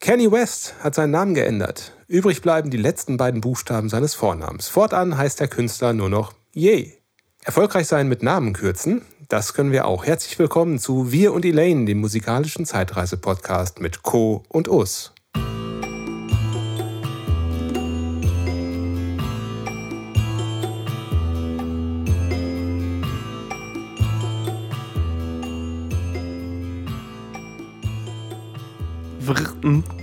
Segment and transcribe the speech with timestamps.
[0.00, 1.92] Kenny West hat seinen Namen geändert.
[2.08, 4.66] Übrig bleiben die letzten beiden Buchstaben seines Vornamens.
[4.66, 6.94] Fortan heißt der Künstler nur noch Ye.
[7.44, 10.06] Erfolgreich sein mit Namen kürzen, das können wir auch.
[10.06, 14.42] Herzlich willkommen zu Wir und Elaine, dem musikalischen Zeitreise-Podcast mit Co.
[14.48, 15.12] und Us.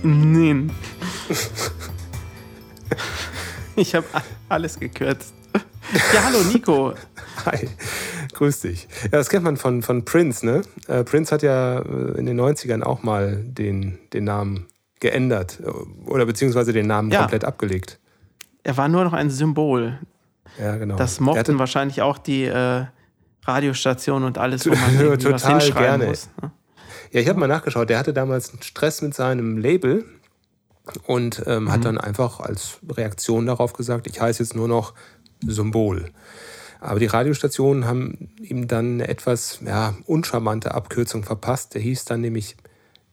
[0.02, 0.70] Nein.
[3.76, 4.06] Ich habe
[4.48, 5.34] alles gekürzt.
[6.12, 6.94] Ja, hallo Nico.
[7.46, 7.68] Hi,
[8.32, 8.88] grüß dich.
[9.04, 10.62] Ja, das kennt man von, von Prince, ne?
[10.86, 14.66] Äh, Prince hat ja äh, in den 90ern auch mal den, den Namen
[15.00, 15.70] geändert äh,
[16.08, 17.20] oder beziehungsweise den Namen ja.
[17.20, 17.98] komplett abgelegt.
[18.64, 19.98] Er war nur noch ein Symbol.
[20.58, 20.96] Ja, genau.
[20.96, 22.84] Das mochten hatte, wahrscheinlich auch die äh,
[23.44, 26.06] Radiostationen und alles, wo man total was hinschreiben gerne.
[26.06, 26.28] muss.
[26.42, 26.50] Ne?
[27.12, 27.88] Ja, ich habe mal nachgeschaut.
[27.90, 30.04] Der hatte damals einen Stress mit seinem Label
[31.06, 31.72] und ähm, mhm.
[31.72, 34.94] hat dann einfach als Reaktion darauf gesagt, ich heiße jetzt nur noch
[35.46, 36.10] Symbol.
[36.80, 41.74] Aber die Radiostationen haben ihm dann eine etwas ja, uncharmante Abkürzung verpasst.
[41.74, 42.56] Der hieß dann nämlich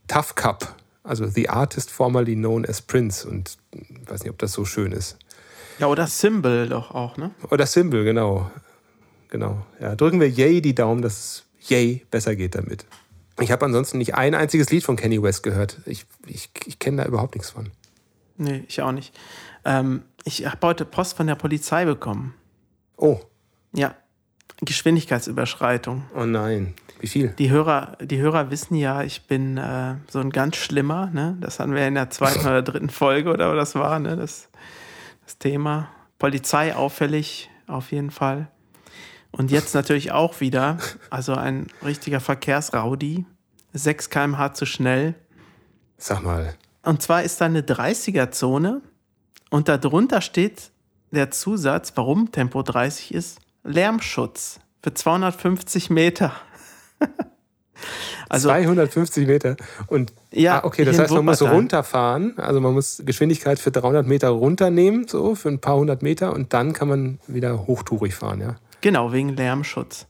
[0.07, 3.27] Tough Cup, also The Artist formerly known as Prince.
[3.27, 5.17] Und ich weiß nicht, ob das so schön ist.
[5.79, 7.31] Ja, oder Symbol doch auch, ne?
[7.49, 8.51] Oder Symbol, genau.
[9.29, 9.65] Genau.
[9.81, 12.85] Ja, drücken wir Yay die Daumen, dass es Yay besser geht damit.
[13.39, 15.79] Ich habe ansonsten nicht ein einziges Lied von Kenny West gehört.
[15.85, 17.71] Ich, ich, ich kenne da überhaupt nichts von.
[18.37, 19.17] Nee, ich auch nicht.
[19.65, 22.33] Ähm, ich habe heute Post von der Polizei bekommen.
[22.97, 23.19] Oh.
[23.73, 23.95] Ja.
[24.61, 26.03] Geschwindigkeitsüberschreitung.
[26.15, 26.75] Oh nein.
[26.99, 27.29] Wie viel?
[27.37, 31.07] Die Hörer, die Hörer wissen ja, ich bin äh, so ein ganz schlimmer.
[31.13, 31.37] Ne?
[31.41, 34.15] Das hatten wir in der zweiten oder dritten Folge oder was das war, ne?
[34.15, 34.49] das,
[35.25, 35.89] das Thema.
[36.19, 38.47] Polizei auffällig, auf jeden Fall.
[39.37, 40.77] Und jetzt natürlich auch wieder,
[41.09, 43.25] also ein richtiger Verkehrsraudi.
[43.73, 45.15] 6 km/h zu schnell.
[45.97, 46.55] Sag mal.
[46.83, 48.81] Und zwar ist da eine 30er-Zone
[49.49, 50.71] und darunter steht
[51.11, 56.31] der Zusatz, warum Tempo 30 ist, Lärmschutz für 250 Meter.
[58.29, 59.57] also 250 Meter.
[59.87, 64.07] Und ja, ah, okay, das heißt, man muss runterfahren, also man muss Geschwindigkeit für 300
[64.07, 68.39] Meter runternehmen, so für ein paar hundert Meter und dann kann man wieder hochtourig fahren,
[68.39, 68.55] ja.
[68.85, 70.05] Genau, wegen Lärmschutz.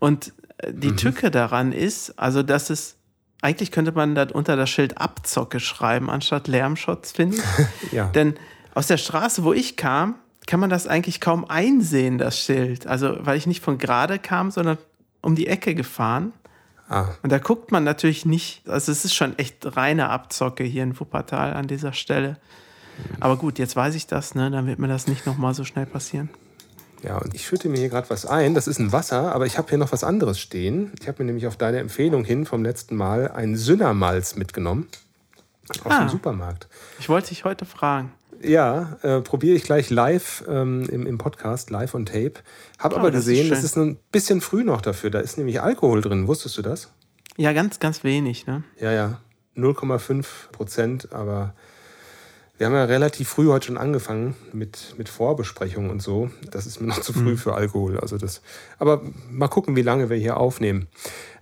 [0.00, 0.96] Und äh, die mhm.
[0.96, 2.96] Tücke daran ist, also dass es,
[3.40, 7.92] eigentlich könnte man da unter das Schild Abzocke schreiben, anstatt Lärmschutz, finde ich.
[7.92, 8.06] ja.
[8.06, 8.34] Denn
[8.74, 10.16] aus der Straße, wo ich kam,
[10.48, 12.88] kann man das eigentlich kaum einsehen, das Schild.
[12.88, 14.78] Also, weil ich nicht von gerade kam, sondern
[15.22, 16.32] um die Ecke gefahren.
[16.88, 17.10] Ah.
[17.22, 20.98] Und da guckt man natürlich nicht, also es ist schon echt reine Abzocke hier in
[20.98, 22.30] Wuppertal an dieser Stelle.
[22.30, 23.22] Mhm.
[23.22, 24.50] Aber gut, jetzt weiß ich das, ne?
[24.50, 26.28] Dann wird mir das nicht nochmal so schnell passieren.
[27.02, 28.54] Ja, und ich schütte mir hier gerade was ein.
[28.54, 30.92] Das ist ein Wasser, aber ich habe hier noch was anderes stehen.
[31.00, 34.88] Ich habe mir nämlich auf deine Empfehlung hin vom letzten Mal ein Sünnermalz mitgenommen.
[35.84, 36.68] Aus ah, dem Supermarkt.
[36.98, 38.12] Ich wollte dich heute fragen.
[38.42, 42.34] Ja, äh, probiere ich gleich live ähm, im, im Podcast, live on Tape.
[42.78, 45.10] Habe oh, aber gesehen, das ist ein bisschen früh noch dafür.
[45.10, 46.28] Da ist nämlich Alkohol drin.
[46.28, 46.92] Wusstest du das?
[47.36, 48.62] Ja, ganz, ganz wenig, ne?
[48.78, 49.20] Ja, ja.
[49.56, 51.54] 0,5 Prozent, aber
[52.58, 56.30] wir haben ja relativ früh heute schon angefangen mit, mit Vorbesprechungen und so.
[56.50, 57.38] Das ist mir noch zu früh mhm.
[57.38, 58.00] für Alkohol.
[58.00, 58.40] Also das,
[58.78, 60.88] aber mal gucken, wie lange wir hier aufnehmen.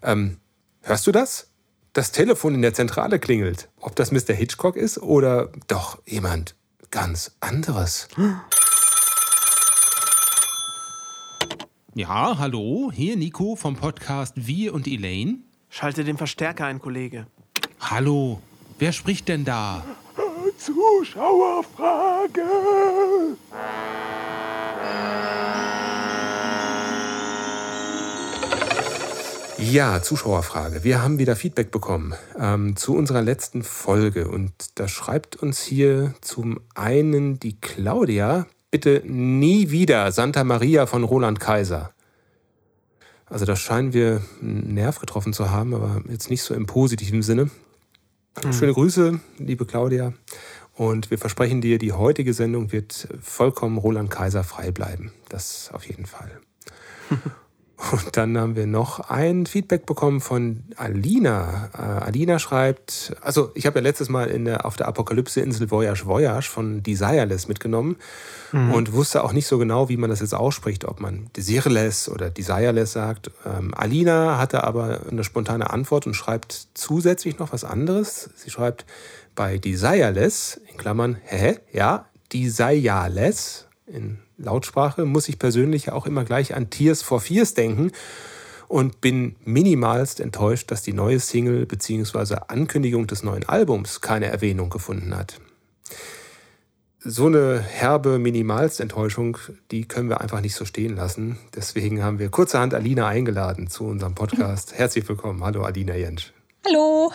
[0.03, 0.39] Ähm,
[0.83, 1.51] hörst du das?
[1.93, 3.69] Das Telefon in der Zentrale klingelt.
[3.81, 4.35] Ob das Mr.
[4.35, 6.57] Hitchcock ist oder doch jemand
[6.91, 8.09] ganz anderes.
[11.95, 15.39] Ja, hallo, hier Nico vom Podcast Wir und Elaine.
[15.69, 17.29] Schalte den Verstärker ein, Kollege.
[17.79, 18.41] Hallo,
[18.81, 19.85] wer spricht denn da?
[20.59, 22.43] Zuschauerfrage.
[29.59, 30.85] Ja, Zuschauerfrage.
[30.85, 34.29] Wir haben wieder Feedback bekommen ähm, zu unserer letzten Folge.
[34.29, 41.05] Und da schreibt uns hier zum einen die Claudia, bitte nie wieder Santa Maria von
[41.05, 41.93] Roland Kaiser.
[43.27, 47.23] Also da scheinen wir einen Nerv getroffen zu haben, aber jetzt nicht so im positiven
[47.23, 47.51] Sinne.
[48.43, 48.53] Mhm.
[48.53, 50.13] Schöne Grüße, liebe Claudia.
[50.75, 55.13] Und wir versprechen dir, die heutige Sendung wird vollkommen Roland Kaiser frei bleiben.
[55.29, 56.41] Das auf jeden Fall.
[57.77, 61.71] Und dann haben wir noch ein Feedback bekommen von Alina.
[61.75, 66.07] Äh, Alina schreibt, also ich habe ja letztes Mal in der, auf der Apokalypse-Insel Voyage
[66.07, 67.97] Voyage von Desireless mitgenommen
[68.53, 68.73] mhm.
[68.73, 72.31] und wusste auch nicht so genau, wie man das jetzt ausspricht, ob man Desireless oder
[72.31, 73.33] Desireless sagt.
[73.45, 78.31] Ähm, Alina hatte aber eine spontane Antwort und schreibt zusätzlich noch was anderes.
[78.37, 78.87] Sie schreibt,
[79.35, 86.55] bei Desireless, in Klammern, hä, ja, Desireless, in Lautsprache muss ich persönlich auch immer gleich
[86.55, 87.93] an Tears for Fears denken.
[88.67, 92.37] und bin minimalst enttäuscht, dass die neue Single bzw.
[92.49, 95.39] Ankündigung des neuen Albums keine Erwähnung gefunden hat.
[96.99, 99.37] So eine herbe Minimalst-Enttäuschung,
[99.71, 101.39] die können wir einfach nicht so stehen lassen.
[101.55, 104.73] Deswegen haben wir kurzerhand Alina eingeladen zu unserem Podcast.
[104.79, 105.45] Herzlich willkommen.
[105.45, 106.33] Hallo Alina Jentsch.
[106.65, 107.13] Hallo.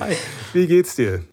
[0.00, 0.16] Hi,
[0.52, 1.24] wie geht's dir?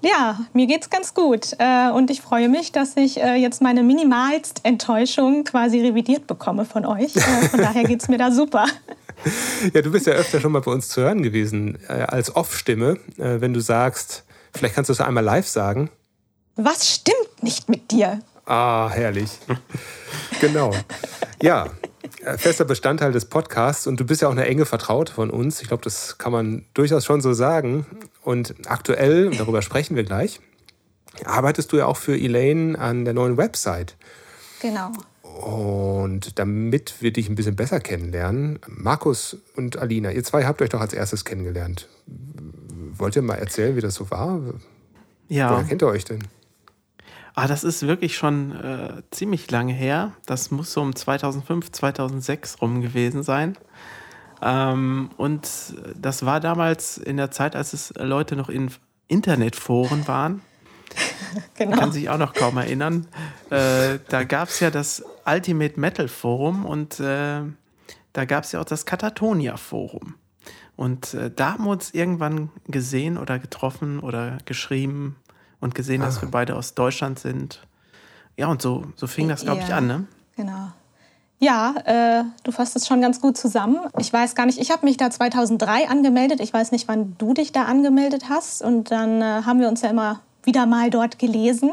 [0.00, 1.54] Ja, mir geht's ganz gut.
[1.58, 6.64] Äh, und ich freue mich, dass ich äh, jetzt meine minimalst Enttäuschung quasi revidiert bekomme
[6.64, 7.16] von euch.
[7.16, 8.66] Äh, von daher geht's mir da super.
[9.74, 12.98] Ja, du bist ja öfter schon mal bei uns zu hören gewesen, als Off-Stimme.
[13.16, 14.22] Wenn du sagst,
[14.54, 15.90] vielleicht kannst du es einmal live sagen.
[16.54, 18.20] Was stimmt nicht mit dir?
[18.46, 19.30] Ah, herrlich.
[20.40, 20.72] genau.
[21.42, 21.66] Ja,
[22.36, 25.62] fester Bestandteil des Podcasts und du bist ja auch eine enge Vertraute von uns.
[25.62, 27.86] Ich glaube, das kann man durchaus schon so sagen.
[28.22, 30.40] Und aktuell, und darüber sprechen wir gleich,
[31.24, 33.96] arbeitest du ja auch für Elaine an der neuen Website.
[34.60, 34.92] Genau.
[35.22, 40.70] Und damit wir dich ein bisschen besser kennenlernen, Markus und Alina, ihr zwei habt euch
[40.70, 41.88] doch als erstes kennengelernt.
[42.96, 44.40] Wollt ihr mal erzählen, wie das so war?
[45.28, 45.52] Ja.
[45.52, 46.24] Woher kennt ihr euch denn?
[47.40, 50.10] Ah, das ist wirklich schon äh, ziemlich lange her.
[50.26, 53.56] Das muss so um 2005, 2006 rum gewesen sein.
[54.42, 55.48] Ähm, und
[55.94, 58.72] das war damals in der Zeit, als es Leute noch in
[59.06, 60.42] Internetforen waren.
[61.54, 61.76] Genau.
[61.76, 63.06] Kann sich auch noch kaum erinnern.
[63.50, 67.42] Äh, da gab es ja das Ultimate Metal Forum und äh,
[68.14, 70.14] da gab es ja auch das Katatonia Forum.
[70.74, 75.16] Und äh, da haben wir uns irgendwann gesehen oder getroffen oder geschrieben
[75.60, 76.06] und gesehen, ah.
[76.06, 77.60] dass wir beide aus Deutschland sind.
[78.36, 80.06] Ja, und so, so fing das, glaube ich, an, ne?
[80.36, 80.68] Genau.
[81.40, 83.78] Ja, äh, du fasst es schon ganz gut zusammen.
[83.98, 86.40] Ich weiß gar nicht, ich habe mich da 2003 angemeldet.
[86.40, 88.62] Ich weiß nicht, wann du dich da angemeldet hast.
[88.62, 91.70] Und dann äh, haben wir uns ja immer wieder mal dort gelesen.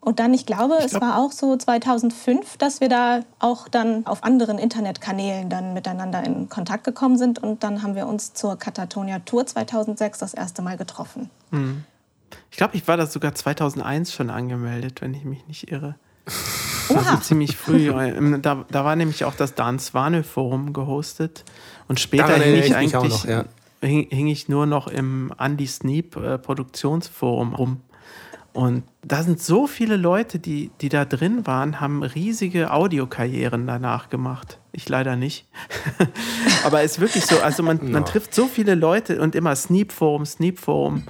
[0.00, 3.68] Und dann, ich glaube, ich glaub, es war auch so 2005, dass wir da auch
[3.68, 7.42] dann auf anderen Internetkanälen dann miteinander in Kontakt gekommen sind.
[7.42, 11.30] Und dann haben wir uns zur Katatonia Tour 2006 das erste Mal getroffen.
[11.50, 11.84] Mhm.
[12.50, 15.96] Ich glaube, ich war da sogar 2001 schon angemeldet, wenn ich mich nicht irre.
[16.94, 17.90] Also ziemlich früh.
[18.42, 21.42] Da, da war nämlich auch das Dan Swane Forum gehostet.
[21.88, 23.46] Und später hing ich, ich eigentlich noch, ja.
[23.80, 27.80] hing, hing, ich nur noch im Andy Sneap äh, Produktionsforum rum.
[28.54, 34.10] Und da sind so viele Leute, die, die da drin waren, haben riesige Audiokarrieren danach
[34.10, 34.58] gemacht.
[34.70, 35.48] Ich leider nicht.
[36.64, 39.90] Aber es ist wirklich so, also man, man trifft so viele Leute und immer Sneap
[39.90, 41.02] Forum, Sneap Forum.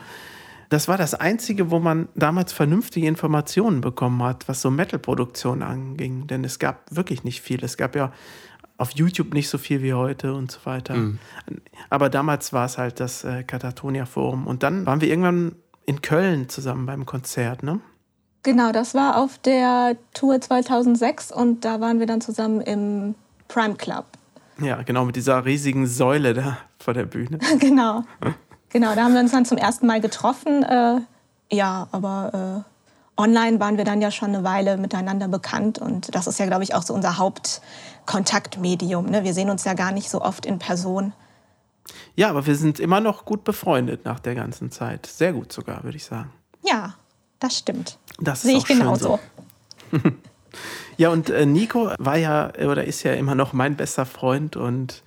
[0.75, 6.27] Das war das Einzige, wo man damals vernünftige Informationen bekommen hat, was so Metal-Produktion anging.
[6.27, 7.63] Denn es gab wirklich nicht viel.
[7.63, 8.11] Es gab ja
[8.77, 10.95] auf YouTube nicht so viel wie heute und so weiter.
[10.97, 11.21] Mhm.
[11.91, 14.49] Aber damals war es halt das äh, Katatonia Forum.
[14.49, 15.55] Und dann waren wir irgendwann
[15.87, 17.79] in Köln zusammen beim Konzert, ne?
[18.43, 23.15] Genau, das war auf der Tour 2006 und da waren wir dann zusammen im
[23.47, 24.07] Prime Club.
[24.61, 27.39] Ja, genau, mit dieser riesigen Säule da vor der Bühne.
[27.61, 28.05] genau.
[28.75, 30.65] Genau, da haben wir uns dann zum ersten Mal getroffen.
[30.65, 31.01] Äh,
[31.49, 32.65] ja, aber
[33.17, 36.47] äh, online waren wir dann ja schon eine Weile miteinander bekannt und das ist ja,
[36.47, 39.07] glaube ich, auch so unser Hauptkontaktmedium.
[39.07, 39.23] Ne?
[39.23, 41.13] Wir sehen uns ja gar nicht so oft in Person.
[42.17, 45.07] Ja, aber wir sind immer noch gut befreundet nach der ganzen Zeit.
[45.07, 46.33] Sehr gut sogar, würde ich sagen.
[46.65, 46.95] Ja,
[47.39, 47.99] das stimmt.
[48.19, 49.21] Das sehe ich genauso.
[49.93, 50.01] So.
[50.97, 55.05] ja, und äh, Nico war ja oder ist ja immer noch mein bester Freund und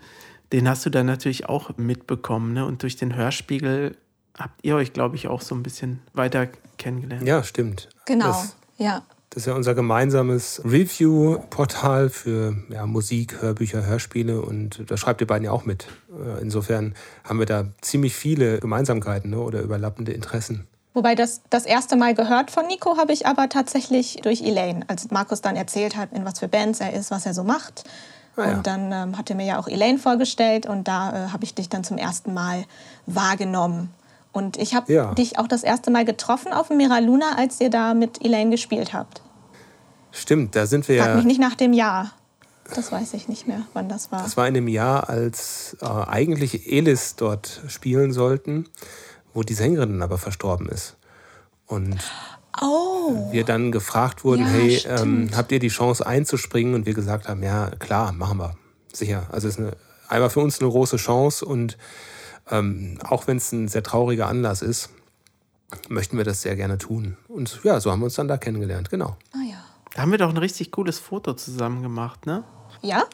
[0.52, 2.54] den hast du dann natürlich auch mitbekommen.
[2.54, 2.66] Ne?
[2.66, 3.98] Und durch den Hörspiegel
[4.38, 6.48] habt ihr euch, glaube ich, auch so ein bisschen weiter
[6.78, 7.28] kennengelernt.
[7.28, 7.90] Ja, stimmt.
[8.06, 9.04] Genau, das, ja.
[9.30, 15.28] Das ist ja unser gemeinsames Review-Portal für ja, Musik, Hörbücher, Hörspiele und da schreibt ihr
[15.28, 15.88] beiden ja auch mit.
[16.10, 20.66] Äh, insofern haben wir da ziemlich viele Gemeinsamkeiten ne, oder überlappende Interessen.
[20.94, 25.12] Wobei das, das erste Mal gehört von Nico habe ich aber tatsächlich durch Elaine, als
[25.12, 27.84] Markus dann erzählt hat, in was für Bands er ist, was er so macht.
[28.38, 28.58] Ah, ja.
[28.58, 31.56] Und dann ähm, hat er mir ja auch Elaine vorgestellt und da äh, habe ich
[31.56, 32.66] dich dann zum ersten Mal
[33.06, 33.90] wahrgenommen.
[34.32, 35.14] Und ich habe ja.
[35.16, 38.52] dich auch das erste Mal getroffen auf dem Mira Luna, als ihr da mit Elaine
[38.52, 39.22] gespielt habt.
[40.12, 41.16] Stimmt, da sind wir Frag ja.
[41.16, 42.12] mich nicht nach dem Jahr.
[42.76, 44.22] Das weiß ich nicht mehr, wann das war.
[44.22, 48.68] Das war in dem Jahr, als äh, eigentlich Elis dort spielen sollten,
[49.34, 50.98] wo die Sängerin aber verstorben ist.
[51.66, 51.98] Und
[52.62, 53.32] oh.
[53.32, 56.74] wir dann gefragt wurden, ja, hey, ähm, habt ihr die Chance einzuspringen?
[56.74, 58.56] Und wir gesagt haben, ja, klar, machen wir.
[58.94, 59.28] Sicher.
[59.32, 59.72] Also es ist eine,
[60.08, 61.78] einmal für uns eine große Chance und
[62.50, 64.90] ähm, auch wenn es ein sehr trauriger Anlass ist,
[65.90, 67.18] möchten wir das sehr gerne tun.
[67.28, 69.18] Und ja, so haben wir uns dann da kennengelernt, genau.
[69.34, 69.64] Ah ja.
[69.94, 72.44] Da haben wir doch ein richtig cooles Foto zusammen gemacht, ne?
[72.82, 73.06] Ja?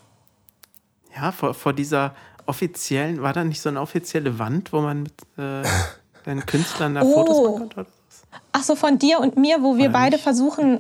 [1.16, 5.14] Ja, vor, vor dieser offiziellen, war da nicht so eine offizielle Wand, wo man mit
[5.38, 5.64] äh,
[6.26, 7.14] deinen Künstlern da oh.
[7.14, 7.86] Fotos machen konnte?
[8.52, 10.80] Ach so, von dir und mir, wo wir beide versuchen,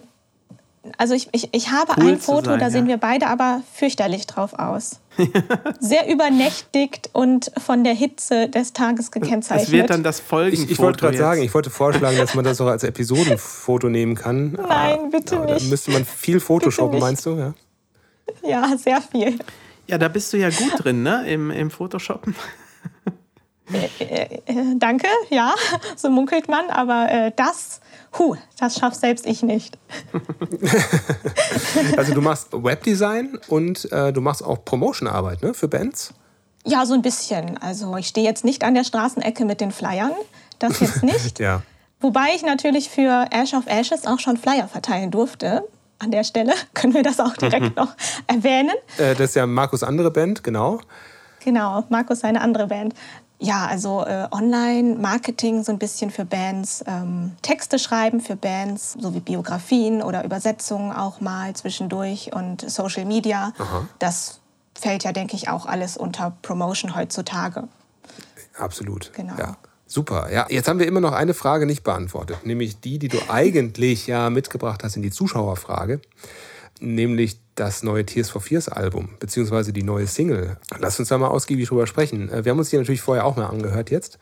[0.98, 2.72] Also ich, ich, ich habe cool ein Foto, sein, da ja.
[2.72, 5.00] sehen wir beide aber fürchterlich drauf aus.
[5.79, 9.67] Sehr übernächtigt und von der Hitze des Tages gekennzeichnet.
[9.67, 10.65] Das wird dann das Folgenfoto.
[10.65, 14.15] Ich, ich wollte gerade sagen, ich wollte vorschlagen, dass man das auch als Episodenfoto nehmen
[14.15, 14.53] kann.
[14.67, 15.65] Nein, bitte ja, nicht.
[15.65, 17.38] Da müsste man viel Photoshoppen, meinst du?
[17.38, 17.53] Ja?
[18.43, 19.39] ja, sehr viel.
[19.88, 21.25] Ja, da bist du ja gut drin, ne?
[21.27, 22.36] Im, im Photoshoppen.
[23.72, 25.53] Äh, äh, danke, ja,
[25.96, 27.79] so munkelt man, aber äh, das,
[28.17, 29.77] hu, das schafft selbst ich nicht.
[31.98, 36.13] also du machst Webdesign und äh, du machst auch Promotionarbeit ne, für Bands?
[36.65, 37.58] Ja, so ein bisschen.
[37.58, 40.12] Also ich stehe jetzt nicht an der Straßenecke mit den Flyern,
[40.60, 41.39] das jetzt nicht.
[41.39, 41.62] ja.
[42.00, 45.63] Wobei ich natürlich für Ash of Ashes auch schon Flyer verteilen durfte.
[46.00, 47.96] An der Stelle können wir das auch direkt noch
[48.27, 48.74] erwähnen.
[48.98, 50.82] Äh, das ist ja Markus' andere Band, genau.
[51.43, 52.93] Genau, Markus seine andere Band
[53.43, 59.13] ja, also äh, Online-Marketing so ein bisschen für Bands, ähm, Texte schreiben für Bands, so
[59.13, 63.51] wie Biografien oder Übersetzungen auch mal zwischendurch und Social Media.
[63.57, 63.88] Aha.
[64.00, 64.39] Das
[64.75, 67.67] fällt ja, denke ich, auch alles unter Promotion heutzutage.
[68.57, 69.12] Absolut.
[69.13, 69.35] Genau.
[69.38, 69.57] Ja.
[69.85, 70.31] Super.
[70.31, 74.07] Ja, jetzt haben wir immer noch eine Frage nicht beantwortet, nämlich die, die du eigentlich
[74.07, 76.01] ja mitgebracht hast in die Zuschauerfrage
[76.83, 80.57] nämlich das neue Tears for Fears Album, beziehungsweise die neue Single.
[80.79, 82.29] Lass uns da mal ausgiebig drüber sprechen.
[82.29, 84.17] Äh, wir haben uns die natürlich vorher auch mal angehört jetzt.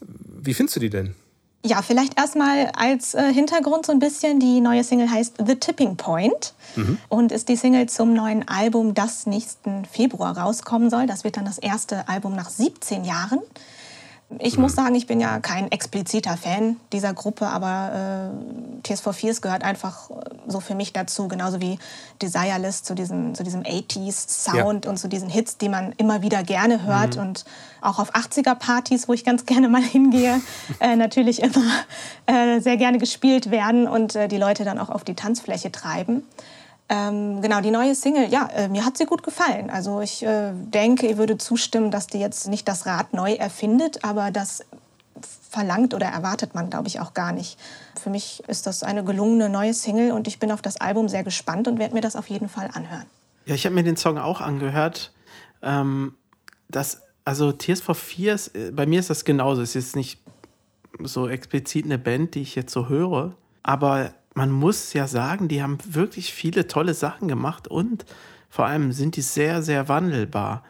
[0.00, 1.14] Wie findest du die denn?
[1.66, 4.38] Ja, vielleicht erstmal als äh, Hintergrund so ein bisschen.
[4.38, 6.98] Die neue Single heißt The Tipping Point mhm.
[7.08, 11.06] und ist die Single zum neuen Album, das nächsten Februar rauskommen soll.
[11.06, 13.38] Das wird dann das erste Album nach 17 Jahren.
[14.38, 19.12] Ich muss sagen, ich bin ja kein expliziter Fan dieser Gruppe, aber äh, Tears for
[19.12, 20.14] Fears gehört einfach äh,
[20.46, 21.78] so für mich dazu, genauso wie
[22.22, 24.90] Desireless zu diesem, zu diesem 80s-Sound ja.
[24.90, 27.22] und zu diesen Hits, die man immer wieder gerne hört mhm.
[27.22, 27.44] und
[27.80, 30.40] auch auf 80er-Partys, wo ich ganz gerne mal hingehe,
[30.80, 31.70] äh, natürlich immer
[32.26, 36.22] äh, sehr gerne gespielt werden und äh, die Leute dann auch auf die Tanzfläche treiben.
[36.88, 39.70] Ähm, genau, die neue Single, ja, äh, mir hat sie gut gefallen.
[39.70, 44.04] Also ich äh, denke, ihr würde zustimmen, dass die jetzt nicht das Rad neu erfindet,
[44.04, 44.64] aber das
[45.54, 47.58] verlangt oder erwartet man, glaube ich, auch gar nicht.
[47.98, 51.24] Für mich ist das eine gelungene neue Single und ich bin auf das Album sehr
[51.24, 53.06] gespannt und werde mir das auf jeden Fall anhören.
[53.46, 55.12] Ja, ich habe mir den Song auch angehört.
[55.62, 56.14] Ähm,
[56.68, 59.62] das, also Tears for Fears, äh, bei mir ist das genauso.
[59.62, 60.20] Es ist nicht
[61.02, 65.62] so explizit eine Band, die ich jetzt so höre, aber man muss ja sagen, die
[65.62, 68.04] haben wirklich viele tolle Sachen gemacht und
[68.50, 70.64] vor allem sind die sehr, sehr wandelbar.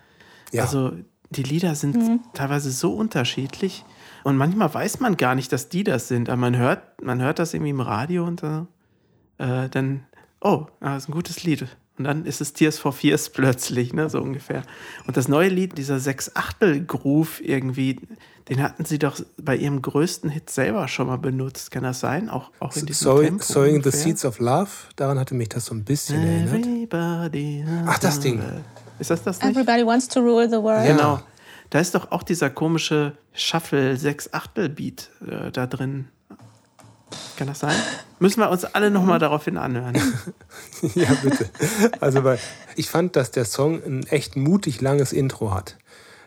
[0.52, 0.62] Ja.
[0.62, 0.92] Also
[1.30, 2.20] die Lieder sind mhm.
[2.34, 3.84] teilweise so unterschiedlich
[4.22, 7.38] und manchmal weiß man gar nicht, dass die das sind, aber man hört, man hört
[7.38, 10.04] das irgendwie im Radio und äh, dann,
[10.40, 11.66] oh, das ist ein gutes Lied.
[11.96, 14.62] Und dann ist es Tears for Fears plötzlich, ne, so ungefähr.
[15.06, 18.00] Und das neue Lied, dieser Sechs-Achtel-Groove irgendwie,
[18.48, 21.70] den hatten sie doch bei ihrem größten Hit selber schon mal benutzt.
[21.70, 22.28] Kann das sein?
[22.28, 25.66] Auch, auch in diesem Sowing, Tempo Sowing the Seeds of Love, daran hatte mich das
[25.66, 27.88] so ein bisschen Everybody erinnert.
[27.88, 28.42] Ach, das Ding.
[28.98, 29.50] Ist das das nicht?
[29.50, 30.86] Everybody wants to rule the world.
[30.86, 31.20] Genau.
[31.70, 36.08] Da ist doch auch dieser komische Shuffle sechs Achtel Beat äh, da drin.
[37.36, 37.74] Kann das sein?
[38.18, 39.94] Müssen wir uns alle nochmal daraufhin anhören.
[40.94, 41.50] ja, bitte.
[42.00, 42.38] Also, weil
[42.76, 45.76] ich fand, dass der Song ein echt mutig langes Intro hat.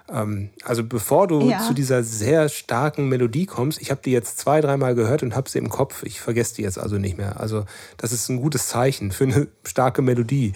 [0.10, 1.60] Ähm, also bevor du ja.
[1.60, 5.50] zu dieser sehr starken Melodie kommst, ich habe die jetzt zwei, dreimal gehört und habe
[5.50, 6.04] sie im Kopf.
[6.04, 7.40] Ich vergesse die jetzt also nicht mehr.
[7.40, 7.66] Also
[7.98, 10.54] das ist ein gutes Zeichen für eine starke Melodie.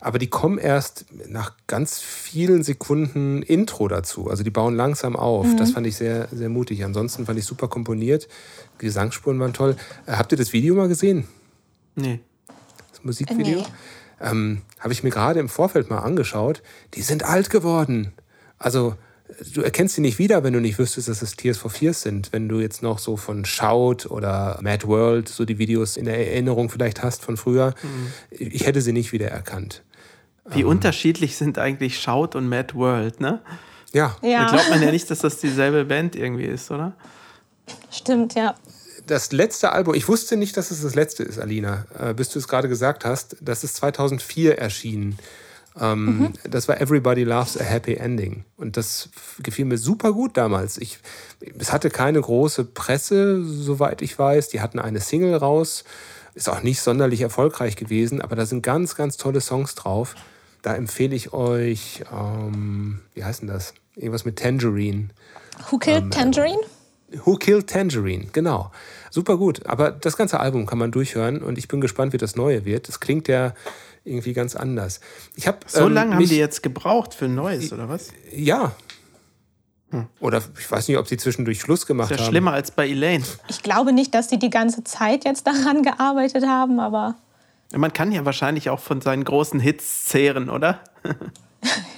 [0.00, 4.28] Aber die kommen erst nach ganz vielen Sekunden Intro dazu.
[4.28, 5.46] Also die bauen langsam auf.
[5.46, 5.56] Mhm.
[5.56, 6.84] Das fand ich sehr, sehr mutig.
[6.84, 8.26] Ansonsten fand ich super komponiert.
[8.80, 9.76] Die Gesangsspuren waren toll.
[10.06, 11.28] Äh, habt ihr das Video mal gesehen?
[11.94, 12.20] Nee.
[12.90, 13.60] Das Musikvideo?
[13.60, 13.66] Nee.
[14.20, 16.62] Ähm, Habe ich mir gerade im Vorfeld mal angeschaut.
[16.94, 18.12] Die sind alt geworden.
[18.62, 18.96] Also
[19.54, 22.32] du erkennst sie nicht wieder, wenn du nicht wüsstest, dass es Tears for Fears sind.
[22.32, 26.18] Wenn du jetzt noch so von Shout oder Mad World so die Videos in der
[26.18, 27.74] Erinnerung vielleicht hast von früher.
[27.82, 28.12] Mhm.
[28.30, 29.82] Ich hätte sie nicht wiedererkannt.
[30.50, 30.68] Wie ähm.
[30.68, 33.40] unterschiedlich sind eigentlich Shout und Mad World, ne?
[33.92, 34.16] Ja.
[34.22, 34.44] ja.
[34.46, 36.94] Da glaubt man ja nicht, dass das dieselbe Band irgendwie ist, oder?
[37.90, 38.54] Stimmt, ja.
[39.06, 42.38] Das letzte Album, ich wusste nicht, dass es das letzte ist, Alina, äh, bis du
[42.38, 43.36] es gerade gesagt hast.
[43.40, 45.18] Das ist 2004 erschienen.
[45.80, 46.32] Ähm, mhm.
[46.48, 48.44] Das war Everybody Loves a Happy Ending.
[48.56, 49.08] Und das
[49.42, 50.78] gefiel mir super gut damals.
[50.78, 50.98] Ich,
[51.58, 54.48] es hatte keine große Presse, soweit ich weiß.
[54.48, 55.84] Die hatten eine Single raus.
[56.34, 60.14] Ist auch nicht sonderlich erfolgreich gewesen, aber da sind ganz, ganz tolle Songs drauf.
[60.62, 63.74] Da empfehle ich euch, ähm, wie heißt denn das?
[63.96, 65.08] Irgendwas mit Tangerine.
[65.70, 66.60] Who Killed ähm, Tangerine?
[67.24, 68.70] Who Killed Tangerine, genau.
[69.10, 69.66] Super gut.
[69.66, 72.88] Aber das ganze Album kann man durchhören und ich bin gespannt, wie das neue wird.
[72.88, 73.54] Das klingt ja
[74.04, 75.00] irgendwie ganz anders.
[75.34, 78.08] Ich hab, so ähm, lange haben die jetzt gebraucht für ein neues, oder was?
[78.34, 78.74] Ja.
[79.90, 80.06] Hm.
[80.20, 82.14] Oder ich weiß nicht, ob sie zwischendurch Schluss gemacht haben.
[82.14, 82.32] ist ja haben.
[82.32, 83.24] schlimmer als bei Elaine.
[83.48, 87.16] Ich glaube nicht, dass sie die ganze Zeit jetzt daran gearbeitet haben, aber.
[87.74, 90.80] Man kann ja wahrscheinlich auch von seinen großen Hits zehren, oder?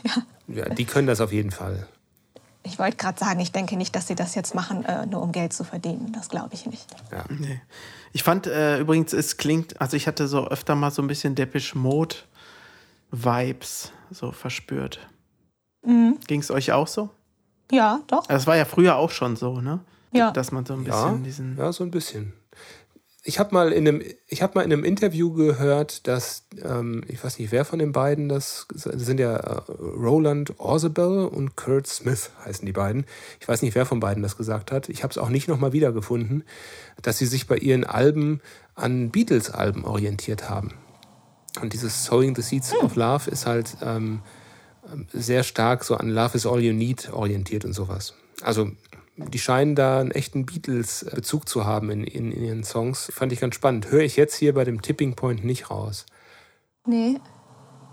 [0.05, 0.23] ja.
[0.49, 0.69] ja.
[0.69, 1.89] Die können das auf jeden Fall.
[2.67, 5.33] Ich wollte gerade sagen, ich denke nicht, dass sie das jetzt machen, äh, nur um
[5.33, 6.13] Geld zu verdienen.
[6.13, 6.87] Das glaube ich nicht.
[7.13, 7.25] Ja.
[7.29, 7.61] Nee.
[8.13, 11.35] Ich fand äh, übrigens, es klingt, also ich hatte so öfter mal so ein bisschen
[11.35, 12.17] Depeche Mode
[13.11, 14.99] Vibes so verspürt.
[15.85, 16.19] Mhm.
[16.27, 17.11] Ging es euch auch so?
[17.71, 18.23] Ja, doch.
[18.23, 19.81] Das also war ja früher auch schon so, ne?
[20.13, 20.31] Ja.
[20.31, 21.59] Dass man so ein bisschen ja, diesen.
[21.59, 22.33] Ja, so ein bisschen
[23.27, 27.25] ich habe mal in einem, ich habe mal in einem Interview gehört, dass ähm, ich
[27.25, 31.87] weiß nicht, wer von den beiden das, das sind ja äh, Roland Orzabal und Kurt
[31.87, 33.07] Smith heißen die beiden.
[33.41, 34.91] Ich weiß nicht, wer von beiden das gesagt hat.
[34.91, 36.45] Ich habe es auch nicht nochmal wiedergefunden,
[37.01, 38.43] dass sie sich bei ihren Alben
[38.75, 40.75] an Beatles-Alben orientiert haben.
[41.63, 42.85] Und dieses Sowing the Seeds hm.
[42.85, 44.21] of Love ist halt ähm,
[45.15, 48.13] sehr stark so an Love is All You Need orientiert und sowas.
[48.43, 48.73] Also
[49.17, 53.11] die scheinen da einen echten Beatles-Bezug zu haben in, in, in, ihren Songs.
[53.15, 53.91] Fand ich ganz spannend.
[53.91, 56.07] Höre ich jetzt hier bei dem Tipping Point nicht raus.
[56.87, 57.21] Nee.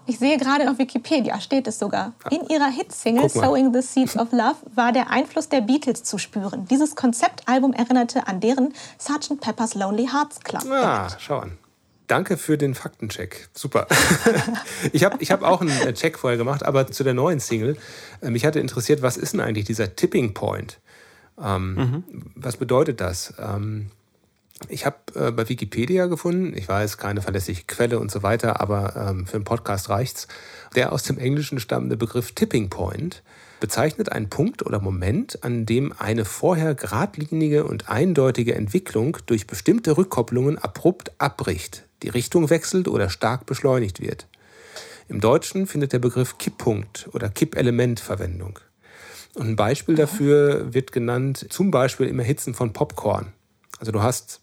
[0.08, 2.13] Ich sehe gerade auf Wikipedia, steht es sogar.
[2.24, 2.30] Ah.
[2.32, 6.66] In ihrer Hitsingle Sowing the Seeds of Love war der Einfluss der Beatles zu spüren.
[6.70, 9.40] Dieses Konzeptalbum erinnerte an deren Sgt.
[9.40, 10.63] Pepper's Lonely Hearts Club.
[10.72, 11.58] Ah, schau an.
[12.08, 13.48] Danke für den Faktencheck.
[13.54, 13.88] Super.
[14.92, 17.78] ich habe ich hab auch einen äh, Check vorher gemacht, aber zu der neuen Single.
[18.22, 20.80] Äh, mich hatte interessiert, was ist denn eigentlich dieser Tipping Point?
[21.42, 22.04] Ähm, mhm.
[22.36, 23.34] Was bedeutet das?
[23.40, 23.92] Ähm,
[24.70, 28.96] ich habe äh, bei Wikipedia gefunden, ich weiß, keine verlässliche Quelle und so weiter, aber
[28.96, 30.28] ähm, für einen Podcast reicht's.
[30.76, 33.24] Der aus dem Englischen stammende Begriff Tipping Point
[33.60, 39.98] bezeichnet einen Punkt oder Moment, an dem eine vorher geradlinige und eindeutige Entwicklung durch bestimmte
[39.98, 44.28] Rückkopplungen abrupt abbricht, die Richtung wechselt oder stark beschleunigt wird.
[45.08, 48.60] Im Deutschen findet der Begriff Kipppunkt oder Kippelement Verwendung.
[49.36, 53.32] Und ein Beispiel dafür wird genannt, zum Beispiel im Erhitzen von Popcorn.
[53.80, 54.42] Also du hast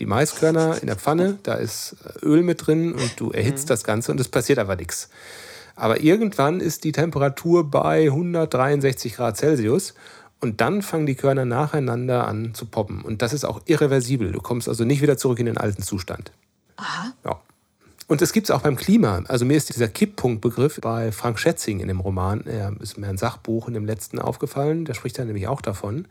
[0.00, 3.68] die Maiskörner in der Pfanne, da ist Öl mit drin und du erhitzt mhm.
[3.68, 5.10] das Ganze und es passiert aber nichts.
[5.74, 9.94] Aber irgendwann ist die Temperatur bei 163 Grad Celsius
[10.40, 13.02] und dann fangen die Körner nacheinander an zu poppen.
[13.02, 14.32] Und das ist auch irreversibel.
[14.32, 16.32] Du kommst also nicht wieder zurück in den alten Zustand.
[16.76, 17.12] Aha.
[17.24, 17.40] Ja.
[18.08, 19.22] Und es gibt es auch beim Klima.
[19.28, 23.18] Also mir ist dieser Kipppunktbegriff bei Frank Schätzing in dem Roman, er ist mir ein
[23.18, 26.06] Sachbuch in dem letzten aufgefallen, der spricht da nämlich auch davon.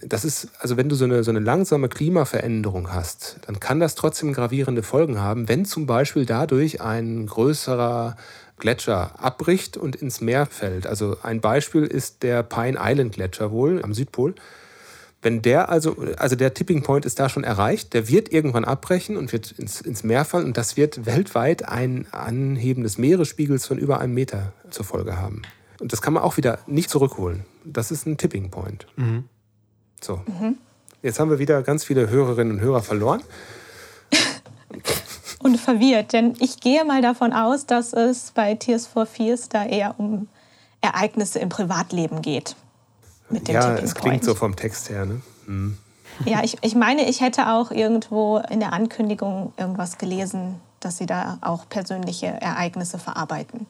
[0.00, 3.96] Das ist, also wenn du so eine, so eine langsame Klimaveränderung hast, dann kann das
[3.96, 8.16] trotzdem gravierende Folgen haben, wenn zum Beispiel dadurch ein größerer
[8.60, 10.86] Gletscher abbricht und ins Meer fällt.
[10.86, 14.36] Also ein Beispiel ist der Pine Island Gletscher wohl am Südpol.
[15.28, 19.18] Wenn der also, also der Tipping Point ist da schon erreicht, der wird irgendwann abbrechen
[19.18, 23.76] und wird ins, ins Meer fallen und das wird weltweit ein Anheben des Meeresspiegels von
[23.76, 25.42] über einem Meter zur Folge haben.
[25.80, 27.44] Und das kann man auch wieder nicht zurückholen.
[27.62, 28.86] Das ist ein Tipping Point.
[28.96, 29.24] Mhm.
[30.00, 30.22] So.
[30.24, 30.56] Mhm.
[31.02, 33.20] Jetzt haben wir wieder ganz viele Hörerinnen und Hörer verloren.
[35.40, 39.66] und verwirrt, denn ich gehe mal davon aus, dass es bei Tears for Fears da
[39.66, 40.26] eher um
[40.80, 42.56] Ereignisse im Privatleben geht
[43.30, 45.06] mit dem Ja, es klingt so vom Text her.
[45.06, 45.20] Ne?
[45.46, 45.78] Mhm.
[46.24, 51.06] Ja, ich, ich meine, ich hätte auch irgendwo in der Ankündigung irgendwas gelesen, dass sie
[51.06, 53.66] da auch persönliche Ereignisse verarbeiten.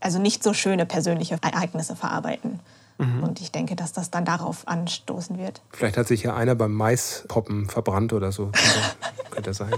[0.00, 2.60] Also nicht so schöne persönliche Ereignisse verarbeiten.
[2.98, 3.22] Mhm.
[3.22, 5.60] Und ich denke, dass das dann darauf anstoßen wird.
[5.70, 8.46] Vielleicht hat sich ja einer beim Maispoppen verbrannt oder so.
[8.46, 8.80] Könnte,
[9.30, 9.74] könnte sein.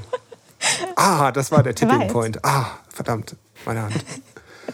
[0.96, 2.44] Ah, das war der Tipping Point.
[2.44, 4.04] Ah, verdammt, meine Hand.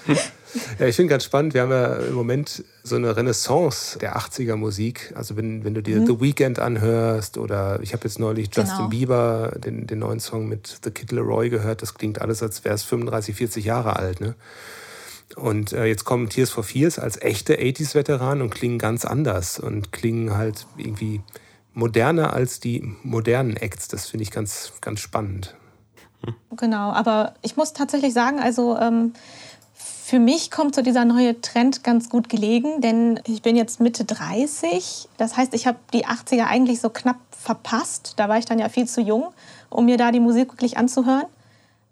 [0.78, 4.56] Ja, ich finde ganz spannend, wir haben ja im Moment so eine Renaissance der 80er
[4.56, 5.12] Musik.
[5.16, 6.06] Also wenn, wenn du dir mhm.
[6.06, 8.66] The Weeknd anhörst oder ich habe jetzt neulich genau.
[8.68, 12.64] Justin Bieber, den, den neuen Song mit The Kid Leroy gehört, das klingt alles, als
[12.64, 14.20] wäre es 35, 40 Jahre alt.
[14.20, 14.34] Ne?
[15.36, 19.92] Und äh, jetzt kommen Tears for Fears als echte 80s-Veteranen und klingen ganz anders und
[19.92, 21.20] klingen halt irgendwie
[21.72, 23.88] moderner als die modernen Acts.
[23.88, 25.56] Das finde ich ganz, ganz spannend.
[26.56, 29.12] Genau, aber ich muss tatsächlich sagen, also ähm,
[30.06, 34.04] für mich kommt so dieser neue Trend ganz gut gelegen, denn ich bin jetzt Mitte
[34.04, 35.08] 30.
[35.16, 38.12] Das heißt, ich habe die 80er eigentlich so knapp verpasst.
[38.16, 39.32] Da war ich dann ja viel zu jung,
[39.70, 41.24] um mir da die Musik wirklich anzuhören.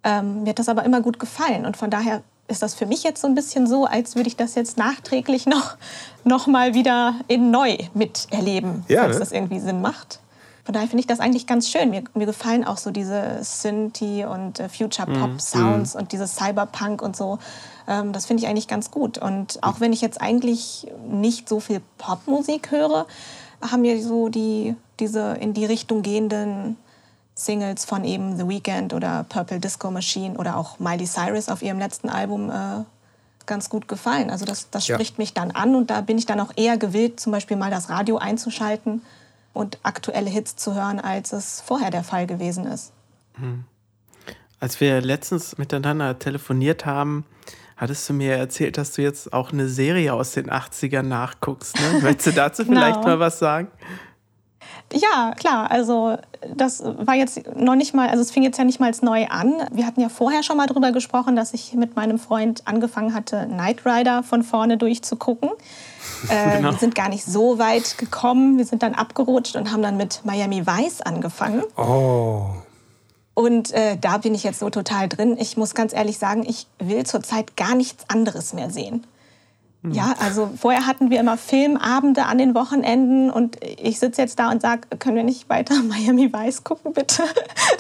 [0.05, 3.03] Ähm, mir hat das aber immer gut gefallen und von daher ist das für mich
[3.03, 5.77] jetzt so ein bisschen so, als würde ich das jetzt nachträglich noch,
[6.22, 9.20] noch mal wieder in neu miterleben, ja, falls ne?
[9.20, 10.20] das irgendwie Sinn macht.
[10.64, 11.90] Von daher finde ich das eigentlich ganz schön.
[11.90, 15.40] Mir, mir gefallen auch so diese Synthie und äh, Future Pop mhm.
[15.40, 15.98] Sounds mm.
[15.98, 17.40] und dieses Cyberpunk und so.
[17.88, 19.18] Ähm, das finde ich eigentlich ganz gut.
[19.18, 23.07] Und auch wenn ich jetzt eigentlich nicht so viel Popmusik höre,
[23.61, 26.77] haben mir so die, diese in die Richtung gehenden
[27.35, 31.81] Singles von eben The Weeknd oder Purple Disco Machine oder auch Miley Cyrus auf ihrem
[31.81, 32.85] letzten Album äh,
[33.46, 34.31] ganz gut gefallen.
[34.31, 35.22] Also das, das spricht ja.
[35.22, 37.88] mich dann an und da bin ich dann auch eher gewillt, zum Beispiel mal das
[37.88, 39.03] Radio einzuschalten
[39.52, 42.92] und aktuelle Hits zu hören, als es vorher der Fall gewesen ist.
[43.34, 43.64] Hm.
[44.60, 47.24] Als wir letztens miteinander telefoniert haben,
[47.76, 51.76] hattest du mir erzählt, dass du jetzt auch eine Serie aus den 80ern nachguckst.
[51.80, 52.00] Ne?
[52.02, 52.80] Möchtest du dazu genau.
[52.80, 53.68] vielleicht mal was sagen?
[54.92, 55.70] Ja, klar.
[55.70, 56.16] Also
[56.55, 59.55] das war jetzt noch nicht mal, also es fing jetzt ja nicht mal neu an.
[59.72, 63.46] Wir hatten ja vorher schon mal darüber gesprochen, dass ich mit meinem Freund angefangen hatte,
[63.46, 65.50] Knight Rider von vorne durchzugucken.
[66.28, 66.70] Äh, genau.
[66.70, 68.57] Wir sind gar nicht so weit gekommen.
[68.57, 71.62] Wir sind dann abgerutscht und haben dann mit Miami Vice angefangen.
[71.76, 72.46] Oh.
[73.35, 75.37] Und äh, da bin ich jetzt so total drin.
[75.38, 79.05] Ich muss ganz ehrlich sagen, ich will zurzeit gar nichts anderes mehr sehen.
[79.82, 79.92] Hm.
[79.92, 84.50] Ja, also vorher hatten wir immer Filmabende an den Wochenenden und ich sitze jetzt da
[84.50, 87.24] und sage, können wir nicht weiter Miami Vice gucken, bitte?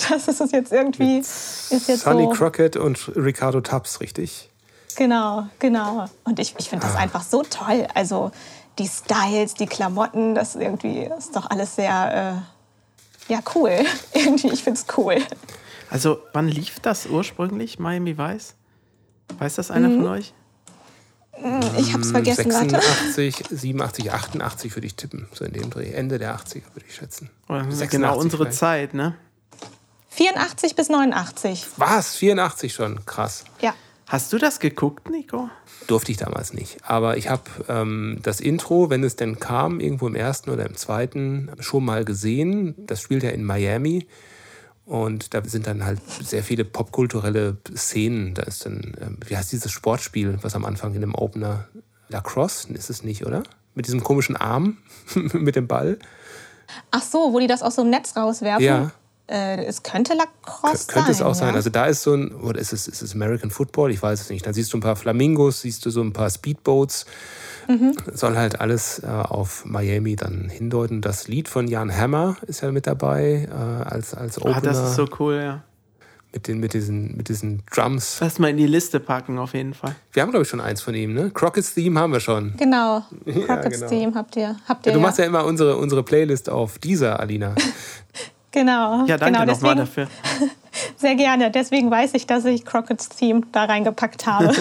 [0.08, 1.18] Das ist es jetzt irgendwie.
[1.18, 2.30] Ist jetzt Sunny so.
[2.30, 4.50] Crockett und Ricardo Tubbs, richtig?
[4.96, 6.06] Genau, genau.
[6.24, 7.00] Und ich, ich finde das ah.
[7.00, 7.86] einfach so toll.
[7.94, 8.32] Also
[8.78, 12.42] die Styles, die Klamotten, das irgendwie ist doch alles sehr.
[13.28, 13.70] Äh, ja, cool.
[14.12, 15.16] Irgendwie, ich finde es cool.
[15.88, 18.54] Also, wann lief das ursprünglich, Miami Vice?
[19.38, 19.98] Weiß das einer mhm.
[19.98, 20.34] von euch?
[21.42, 22.50] Mm, ich habe es vergessen.
[22.50, 25.28] 86, 87, 88 würde ich tippen.
[25.32, 25.90] So in dem Dreh.
[25.92, 27.30] Ende der 80er würde ich schätzen.
[27.90, 28.58] genau unsere vielleicht.
[28.58, 29.16] Zeit, ne?
[30.10, 31.66] 84 bis 89.
[31.76, 32.16] Was?
[32.16, 33.04] 84 schon?
[33.06, 33.44] Krass.
[33.60, 33.74] Ja.
[34.06, 35.48] Hast du das geguckt, Nico?
[35.86, 36.76] Durfte ich damals nicht.
[36.84, 40.76] Aber ich habe ähm, das Intro, wenn es denn kam, irgendwo im ersten oder im
[40.76, 42.74] zweiten, schon mal gesehen.
[42.76, 44.06] Das spielt ja in Miami.
[44.84, 48.34] Und da sind dann halt sehr viele popkulturelle Szenen.
[48.34, 51.68] Da ist dann, ähm, wie heißt dieses Sportspiel, was am Anfang in dem Opener
[52.08, 53.42] Lacrosse ist es nicht, oder?
[53.74, 54.78] Mit diesem komischen Arm,
[55.14, 55.98] mit dem Ball.
[56.90, 58.64] Ach so, wo die das aus so einem Netz rauswerfen?
[58.64, 58.92] Ja.
[59.28, 60.94] Äh, es könnte Lacrosse K könnte sein.
[60.94, 61.34] Könnte es auch ja.
[61.34, 61.54] sein.
[61.54, 63.90] Also da ist so ein, oder ist es, ist es American Football?
[63.90, 64.46] Ich weiß es nicht.
[64.46, 67.06] Dann siehst du ein paar Flamingos, siehst du so ein paar Speedboats.
[67.68, 67.94] Mhm.
[68.12, 71.00] Soll halt alles äh, auf Miami dann hindeuten.
[71.00, 73.54] Das Lied von Jan Hammer ist ja mit dabei äh,
[73.88, 74.56] als, als Opener.
[74.56, 75.62] Ah, das ist so cool, ja.
[76.32, 78.18] Mit, den, mit, diesen, mit diesen Drums.
[78.20, 79.94] Lass mal in die Liste packen, auf jeden Fall.
[80.12, 81.30] Wir haben, glaube ich, schon eins von ihm, ne?
[81.30, 82.54] Crockett's Theme haben wir schon.
[82.56, 83.02] Genau.
[83.24, 83.88] Crockett's ja, genau.
[83.88, 84.56] Theme habt ihr.
[84.66, 87.54] Habt ihr ja, du machst ja immer unsere, unsere Playlist auf dieser, Alina.
[88.52, 89.06] Genau.
[89.06, 90.08] Ja, danke genau, nochmal dafür.
[90.96, 91.50] Sehr gerne.
[91.50, 94.52] Deswegen weiß ich, dass ich Crockett's Theme da reingepackt habe.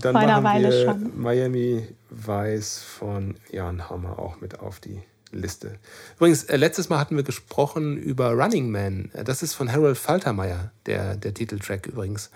[0.00, 1.20] Dann Vor einer Weile wir schon.
[1.20, 5.78] Miami Vice von Jan Hammer auch mit auf die Liste.
[6.16, 9.10] Übrigens, äh, letztes Mal hatten wir gesprochen über Running Man.
[9.24, 12.30] Das ist von Harold Faltermeier, der, der Titeltrack übrigens.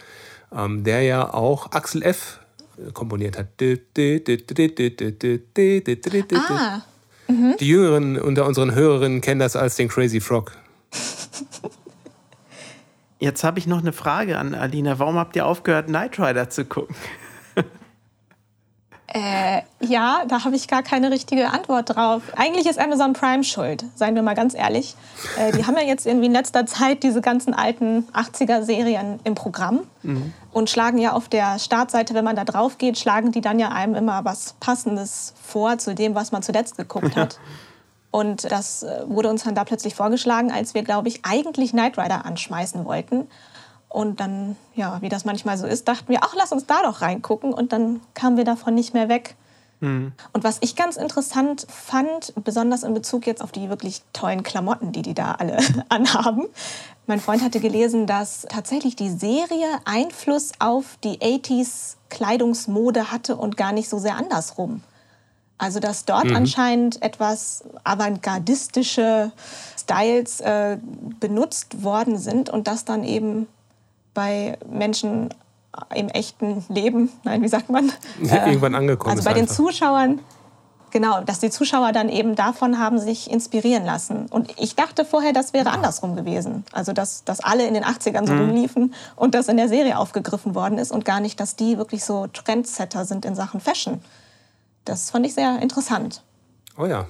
[0.54, 2.38] Ähm, der ja auch Axel F.
[2.94, 3.48] komponiert hat.
[6.48, 6.82] Ah.
[7.28, 7.56] Mhm.
[7.58, 10.52] Die Jüngeren unter unseren Hörerinnen kennen das als den Crazy Frog.
[13.18, 14.98] Jetzt habe ich noch eine Frage an Alina.
[14.98, 16.94] Warum habt ihr aufgehört, Knight Rider zu gucken?
[19.08, 22.22] Äh, ja, da habe ich gar keine richtige Antwort drauf.
[22.34, 24.96] Eigentlich ist Amazon Prime schuld, seien wir mal ganz ehrlich.
[25.38, 29.82] Äh, die haben ja jetzt irgendwie in letzter Zeit diese ganzen alten 80er-Serien im Programm
[30.02, 30.32] mhm.
[30.52, 33.68] und schlagen ja auf der Startseite, wenn man da drauf geht, schlagen die dann ja
[33.68, 37.38] einem immer was Passendes vor zu dem, was man zuletzt geguckt hat.
[38.12, 41.98] Und das äh, wurde uns dann da plötzlich vorgeschlagen, als wir, glaube ich, eigentlich Knight
[41.98, 43.26] Rider anschmeißen wollten.
[43.88, 47.00] Und dann, ja, wie das manchmal so ist, dachten wir, ach, lass uns da doch
[47.00, 47.52] reingucken.
[47.52, 49.36] Und dann kamen wir davon nicht mehr weg.
[49.80, 50.12] Mhm.
[50.32, 54.92] Und was ich ganz interessant fand, besonders in Bezug jetzt auf die wirklich tollen Klamotten,
[54.92, 56.46] die die da alle anhaben.
[57.06, 63.56] Mein Freund hatte gelesen, dass tatsächlich die Serie Einfluss auf die 80s Kleidungsmode hatte und
[63.56, 64.82] gar nicht so sehr andersrum.
[65.58, 66.36] Also dass dort mhm.
[66.36, 69.32] anscheinend etwas avantgardistische
[69.78, 70.78] Styles äh,
[71.20, 73.46] benutzt worden sind und das dann eben
[74.16, 75.28] bei Menschen
[75.94, 77.92] im echten Leben, nein, wie sagt man?
[78.22, 79.16] Ja, irgendwann angekommen.
[79.16, 80.20] Also bei den Zuschauern,
[80.90, 84.26] genau, dass die Zuschauer dann eben davon haben sich inspirieren lassen.
[84.30, 86.64] Und ich dachte vorher, das wäre andersrum gewesen.
[86.72, 88.40] Also dass, dass alle in den 80ern so mhm.
[88.40, 92.02] rumliefen und das in der Serie aufgegriffen worden ist und gar nicht, dass die wirklich
[92.02, 94.00] so Trendsetter sind in Sachen Fashion.
[94.86, 96.22] Das fand ich sehr interessant.
[96.78, 97.06] Oh ja.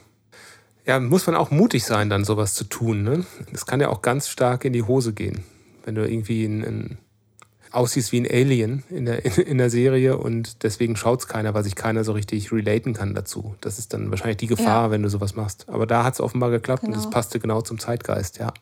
[0.87, 3.05] Ja, muss man auch mutig sein, dann sowas zu tun.
[3.05, 3.25] Ne?
[3.53, 5.45] Das kann ja auch ganz stark in die Hose gehen
[5.87, 6.99] wenn du irgendwie ein, ein
[7.73, 11.65] aussiehst wie ein Alien in der, in der Serie und deswegen schaut es keiner, weil
[11.65, 13.55] sich keiner so richtig relaten kann dazu.
[13.61, 14.91] Das ist dann wahrscheinlich die Gefahr, ja.
[14.91, 15.67] wenn du sowas machst.
[15.69, 16.95] Aber da hat es offenbar geklappt genau.
[16.95, 18.53] und es passte genau zum Zeitgeist, ja.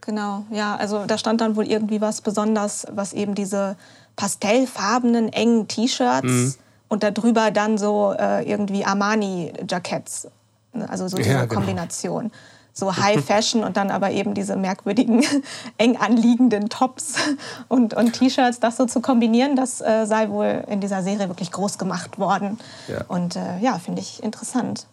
[0.00, 3.76] Genau, ja, also da stand dann wohl irgendwie was besonders, was eben diese
[4.16, 6.54] pastellfarbenen, engen T-Shirts mhm.
[6.88, 10.28] und darüber dann so äh, irgendwie Armani-Jackets.
[10.72, 11.60] Also so diese ja, genau.
[11.60, 12.30] Kombination
[12.78, 15.24] so High Fashion und dann aber eben diese merkwürdigen,
[15.78, 17.16] eng anliegenden Tops
[17.68, 21.50] und, und T-Shirts, das so zu kombinieren, das äh, sei wohl in dieser Serie wirklich
[21.50, 22.58] groß gemacht worden.
[22.86, 23.04] Ja.
[23.08, 24.86] Und äh, ja, finde ich interessant.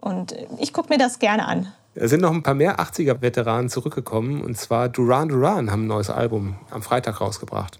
[0.00, 1.72] Und ich gucke mir das gerne an.
[1.94, 4.42] Da sind noch ein paar mehr 80er-Veteranen zurückgekommen.
[4.42, 7.78] Und zwar Duran Duran haben ein neues Album am Freitag rausgebracht.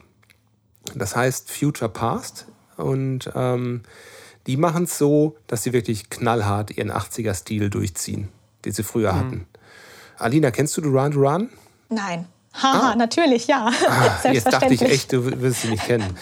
[0.95, 2.47] Das heißt Future Past.
[2.77, 3.83] Und ähm,
[4.47, 8.29] die machen es so, dass sie wirklich knallhart ihren 80er-Stil durchziehen,
[8.67, 9.17] den sie früher mhm.
[9.17, 9.47] hatten.
[10.19, 11.49] Alina, kennst du Duran Duran?
[11.89, 12.27] Nein.
[12.53, 12.97] Haha, ah.
[12.97, 13.71] natürlich, ja.
[13.89, 16.17] Ah, jetzt dachte ich echt, du wirst sie nicht kennen.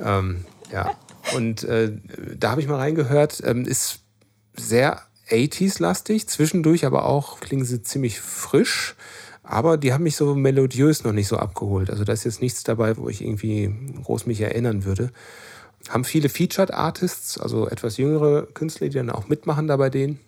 [0.00, 0.92] ähm, ja.
[1.34, 1.92] Und äh,
[2.36, 3.42] da habe ich mal reingehört.
[3.44, 4.00] Ähm, ist
[4.56, 8.94] sehr 80s-lastig, zwischendurch aber auch klingen sie ziemlich frisch.
[9.42, 11.88] Aber die haben mich so melodiös noch nicht so abgeholt.
[11.88, 15.12] Also da ist jetzt nichts dabei, wo ich irgendwie groß mich erinnern würde.
[15.88, 20.18] Haben viele Featured Artists, also etwas jüngere Künstler, die dann auch mitmachen da bei denen.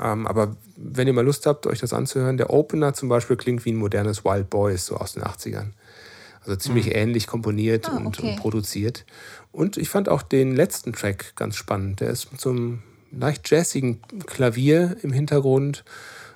[0.00, 3.64] Ähm, aber wenn ihr mal Lust habt, euch das anzuhören, der Opener zum Beispiel klingt
[3.64, 5.72] wie ein modernes Wild Boys, so aus den 80ern.
[6.40, 6.92] Also ziemlich mhm.
[6.92, 9.04] ähnlich komponiert ah, und, und, produziert.
[9.52, 12.00] Und ich fand auch den letzten Track ganz spannend.
[12.00, 15.84] Der ist mit so einem leicht jazzigen Klavier im Hintergrund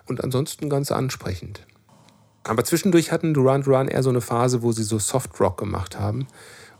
[0.06, 1.66] und ansonsten ganz ansprechend.
[2.42, 5.98] Aber zwischendurch hatten Duran Duran eher so eine Phase, wo sie so Soft Rock gemacht
[5.98, 6.26] haben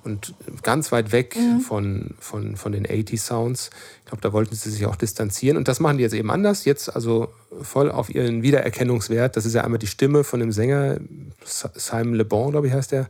[0.05, 1.61] und ganz weit weg mhm.
[1.61, 3.71] von, von, von den 80 Sounds.
[4.01, 6.65] Ich glaube, da wollten sie sich auch distanzieren und das machen die jetzt eben anders.
[6.65, 7.33] Jetzt also
[7.63, 9.37] voll auf ihren Wiedererkennungswert.
[9.37, 10.99] Das ist ja einmal die Stimme von dem Sänger,
[11.45, 13.09] Simon Le Bon, glaube ich, heißt der.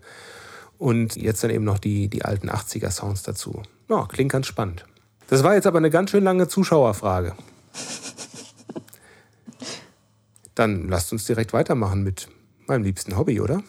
[0.78, 3.62] Und jetzt dann eben noch die, die alten 80er Sounds dazu.
[3.88, 4.86] Ja, klingt ganz spannend.
[5.28, 7.34] Das war jetzt aber eine ganz schön lange Zuschauerfrage.
[10.54, 12.28] Dann lasst uns direkt weitermachen mit
[12.66, 13.62] meinem liebsten Hobby, oder?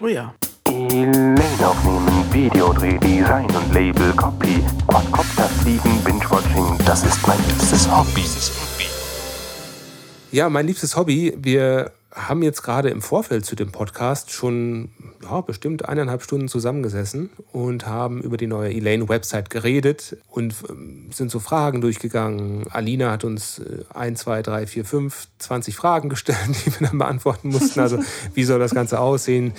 [0.00, 0.34] Oh ja.
[0.68, 8.24] Elaine aufnehmen, Videodreh, Design und Label, Copy, Quadcopter fliegen, Binge-Watching, das ist mein liebstes Hobby.
[10.30, 11.32] Ja, mein liebstes Hobby.
[11.38, 14.90] Wir haben jetzt gerade im Vorfeld zu dem Podcast schon
[15.22, 21.30] ja, bestimmt eineinhalb Stunden zusammengesessen und haben über die neue Elaine-Website geredet und ähm, sind
[21.30, 22.66] so Fragen durchgegangen.
[22.70, 26.98] Alina hat uns äh, ein, zwei, drei, vier, fünf, 20 Fragen gestellt, die wir dann
[26.98, 27.80] beantworten mussten.
[27.80, 27.98] Also
[28.34, 29.52] wie soll das Ganze aussehen?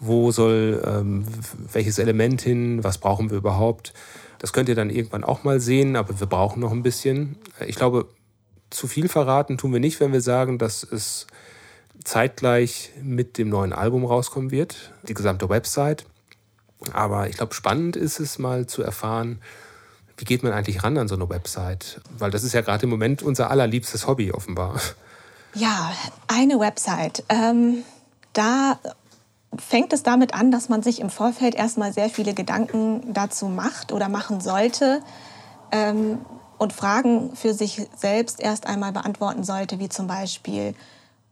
[0.00, 1.24] Wo soll ähm,
[1.72, 2.84] welches Element hin?
[2.84, 3.92] Was brauchen wir überhaupt?
[4.38, 7.36] Das könnt ihr dann irgendwann auch mal sehen, aber wir brauchen noch ein bisschen.
[7.66, 8.08] Ich glaube,
[8.70, 11.26] zu viel verraten tun wir nicht, wenn wir sagen, dass es
[12.04, 16.04] zeitgleich mit dem neuen Album rauskommen wird, die gesamte Website.
[16.92, 19.40] Aber ich glaube, spannend ist es mal zu erfahren,
[20.18, 22.00] wie geht man eigentlich ran an so eine Website?
[22.18, 24.80] Weil das ist ja gerade im Moment unser allerliebstes Hobby offenbar.
[25.54, 25.92] Ja,
[26.26, 27.24] eine Website.
[27.28, 27.82] Ähm,
[28.32, 28.78] da
[29.58, 33.92] fängt es damit an, dass man sich im Vorfeld erstmal sehr viele Gedanken dazu macht
[33.92, 35.02] oder machen sollte
[35.72, 36.18] ähm,
[36.58, 40.74] und Fragen für sich selbst erst einmal beantworten sollte, wie zum Beispiel,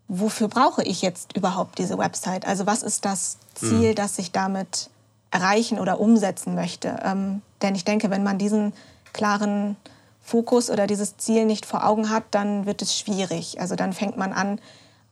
[0.09, 2.47] wofür brauche ich jetzt überhaupt diese Website?
[2.47, 3.95] Also was ist das Ziel, mhm.
[3.95, 4.91] das ich damit
[5.31, 7.01] erreichen oder umsetzen möchte?
[7.03, 8.73] Ähm, denn ich denke, wenn man diesen
[9.13, 9.77] klaren
[10.21, 13.61] Fokus oder dieses Ziel nicht vor Augen hat, dann wird es schwierig.
[13.61, 14.59] Also dann fängt man an,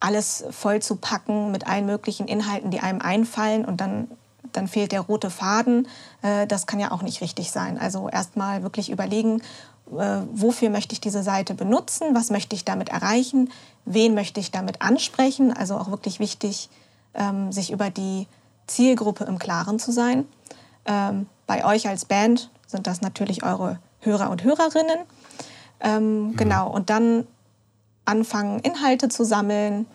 [0.03, 4.09] alles voll zu packen mit allen möglichen Inhalten, die einem einfallen und dann,
[4.53, 5.87] dann fehlt der rote Faden.
[6.23, 7.79] Äh, das kann ja auch nicht richtig sein.
[7.79, 9.43] Also erstmal wirklich überlegen,
[9.97, 13.51] äh, wofür möchte ich diese Seite benutzen, was möchte ich damit erreichen,
[13.85, 15.53] wen möchte ich damit ansprechen.
[15.53, 16.69] Also auch wirklich wichtig,
[17.15, 18.27] ähm, sich über die
[18.67, 20.27] Zielgruppe im Klaren zu sein.
[20.85, 24.99] Ähm, bei euch als Band sind das natürlich eure Hörer und Hörerinnen.
[25.81, 26.37] Ähm, mhm.
[26.37, 27.27] Genau, und dann
[28.05, 29.87] anfangen, Inhalte zu sammeln.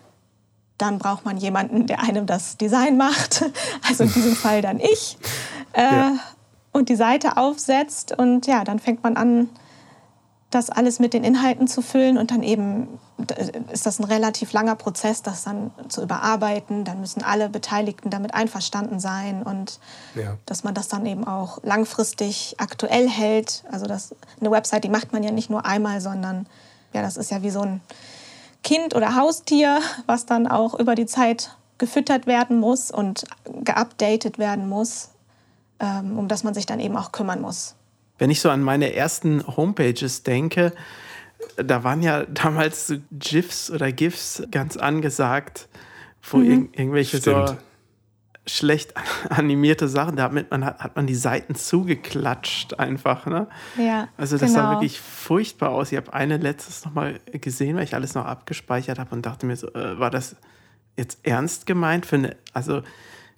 [0.78, 3.44] Dann braucht man jemanden, der einem das Design macht.
[3.88, 5.18] Also in diesem Fall dann ich.
[5.72, 6.12] Äh, ja.
[6.72, 8.16] Und die Seite aufsetzt.
[8.16, 9.48] Und ja, dann fängt man an,
[10.50, 12.98] das alles mit den Inhalten zu füllen und dann eben
[13.70, 16.84] ist das ein relativ langer Prozess, das dann zu überarbeiten.
[16.84, 19.78] Dann müssen alle Beteiligten damit einverstanden sein und
[20.14, 20.36] ja.
[20.46, 23.64] dass man das dann eben auch langfristig aktuell hält.
[23.70, 26.46] Also das, eine Website, die macht man ja nicht nur einmal, sondern
[26.94, 27.80] ja, das ist ja wie so ein
[28.68, 33.24] Kind oder Haustier, was dann auch über die Zeit gefüttert werden muss und
[33.64, 35.08] geupdatet werden muss,
[35.80, 37.76] ähm, um das man sich dann eben auch kümmern muss.
[38.18, 40.74] Wenn ich so an meine ersten Homepages denke,
[41.56, 45.66] da waren ja damals so GIFs oder GIFs ganz angesagt,
[46.30, 46.44] wo mhm.
[46.44, 47.48] ir irgendwelche Stimmt.
[47.48, 47.56] so
[48.48, 48.94] schlecht
[49.28, 53.46] animierte Sachen, damit man hat, hat man die Seiten zugeklatscht einfach, ne?
[53.76, 54.08] Ja.
[54.16, 54.62] Also das genau.
[54.62, 55.92] sah wirklich furchtbar aus.
[55.92, 59.46] Ich habe eine letztes noch mal gesehen, weil ich alles noch abgespeichert habe und dachte
[59.46, 60.36] mir so, äh, war das
[60.96, 62.82] jetzt ernst gemeint für eine, also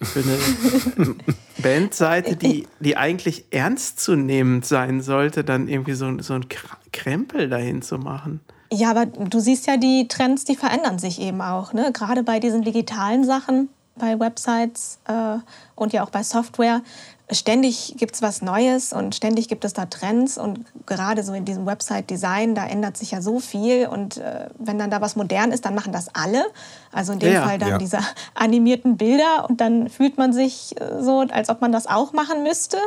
[0.01, 1.15] für eine
[1.61, 6.45] Bandseite, die, die eigentlich ernstzunehmend sein sollte, dann irgendwie so, so ein
[6.91, 8.39] Krempel dahin zu machen.
[8.73, 11.73] Ja, aber du siehst ja, die Trends, die verändern sich eben auch.
[11.73, 11.91] Ne?
[11.93, 15.37] Gerade bei diesen digitalen Sachen bei Websites äh,
[15.75, 16.81] und ja auch bei Software.
[17.29, 21.45] Ständig gibt es was Neues und ständig gibt es da Trends und gerade so in
[21.45, 25.51] diesem Website-Design, da ändert sich ja so viel und äh, wenn dann da was modern
[25.51, 26.43] ist, dann machen das alle.
[26.91, 27.77] Also in dem ja, Fall dann ja.
[27.77, 27.99] diese
[28.33, 32.43] animierten Bilder und dann fühlt man sich äh, so, als ob man das auch machen
[32.43, 32.77] müsste.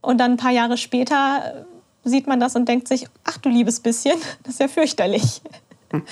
[0.00, 1.66] Und dann ein paar Jahre später
[2.04, 5.42] äh, sieht man das und denkt sich, ach du liebes bisschen, das ist ja fürchterlich.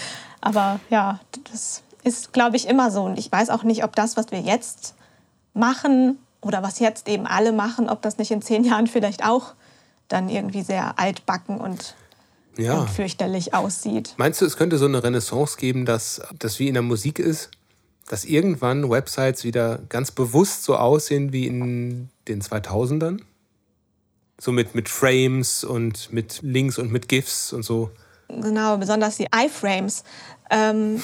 [0.42, 3.03] Aber ja, das ist, glaube ich, immer so.
[3.03, 4.95] Und ich weiß auch nicht, ob das, was wir jetzt
[5.55, 9.55] machen oder was jetzt eben alle machen, ob das nicht in zehn Jahren vielleicht auch
[10.09, 11.95] dann irgendwie sehr altbacken und,
[12.57, 12.81] ja.
[12.81, 14.14] und fürchterlich aussieht.
[14.19, 17.51] Meinst du, es könnte so eine Renaissance geben, dass das wie in der Musik ist?
[18.09, 23.21] Dass irgendwann Websites wieder ganz bewusst so aussehen wie in den 2000ern?
[24.38, 27.90] So mit, mit Frames und mit Links und mit GIFs und so.
[28.28, 30.04] Genau, besonders die iFrames.
[30.50, 31.02] Ähm,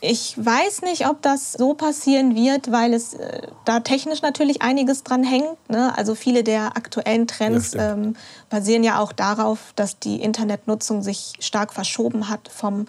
[0.00, 5.02] ich weiß nicht, ob das so passieren wird, weil es äh, da technisch natürlich einiges
[5.02, 5.56] dran hängt.
[5.68, 5.96] Ne?
[5.96, 8.14] Also viele der aktuellen Trends ja, ähm,
[8.48, 12.86] basieren ja auch darauf, dass die Internetnutzung sich stark verschoben hat vom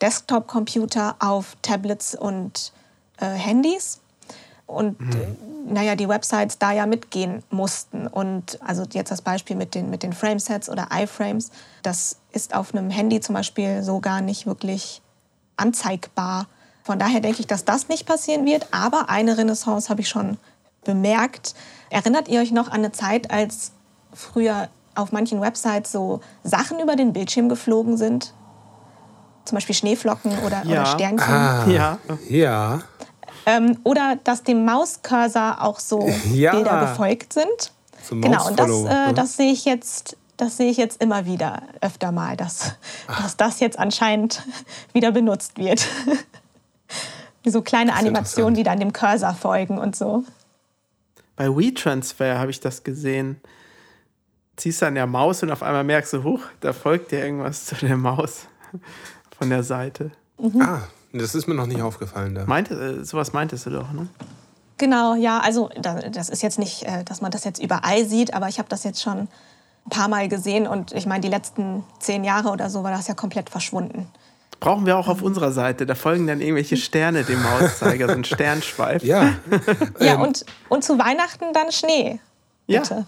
[0.00, 2.72] Desktop-Computer auf Tablets und
[3.18, 4.01] äh, Handys.
[4.72, 5.12] Und mhm.
[5.12, 8.06] äh, naja, die Websites da ja mitgehen mussten.
[8.06, 11.50] Und also jetzt das Beispiel mit den, mit den Framesets oder iFrames,
[11.82, 15.02] das ist auf einem Handy zum Beispiel so gar nicht wirklich
[15.56, 16.46] anzeigbar.
[16.82, 18.66] Von daher denke ich, dass das nicht passieren wird.
[18.72, 20.38] Aber eine Renaissance habe ich schon
[20.84, 21.54] bemerkt.
[21.90, 23.72] Erinnert ihr euch noch an eine Zeit, als
[24.12, 28.34] früher auf manchen Websites so Sachen über den Bildschirm geflogen sind?
[29.44, 30.82] Zum Beispiel Schneeflocken oder, ja.
[30.82, 31.34] oder Sternchen.
[31.34, 31.98] Ah, ja.
[32.28, 32.80] ja.
[33.46, 36.52] Ähm, oder dass dem Mauscursor auch so ja.
[36.52, 37.72] Bilder gefolgt sind.
[38.02, 39.12] So genau, und das, äh, ne?
[39.14, 42.74] das sehe ich jetzt das sehe ich jetzt immer wieder öfter mal, dass,
[43.06, 44.42] dass das jetzt anscheinend
[44.92, 45.86] wieder benutzt wird.
[47.44, 50.24] so kleine Animationen, die dann dem Cursor folgen und so.
[51.36, 53.40] Bei WeTransfer habe ich das gesehen.
[54.56, 57.74] Ziehst an der Maus und auf einmal merkst du, huch, da folgt dir irgendwas zu
[57.76, 58.46] der Maus
[59.38, 60.10] von der Seite.
[60.38, 60.60] Mhm.
[60.60, 62.34] Ah, das ist mir noch nicht aufgefallen.
[62.34, 62.44] Da.
[62.46, 64.08] Meinte, äh, sowas meintest du doch, ne?
[64.78, 65.70] Genau, ja, also
[66.10, 68.82] das ist jetzt nicht, äh, dass man das jetzt überall sieht, aber ich habe das
[68.82, 69.28] jetzt schon
[69.86, 73.06] ein paar Mal gesehen und ich meine, die letzten zehn Jahre oder so war das
[73.06, 74.08] ja komplett verschwunden.
[74.60, 75.86] Brauchen wir auch auf unserer Seite.
[75.86, 79.02] Da folgen dann irgendwelche Sterne dem Mauszeiger, so ein Sternschweif.
[79.02, 79.34] Ja.
[79.98, 80.20] ja, ähm.
[80.20, 82.20] und, und zu Weihnachten dann Schnee.
[82.68, 82.94] Bitte.
[82.94, 83.04] Ja.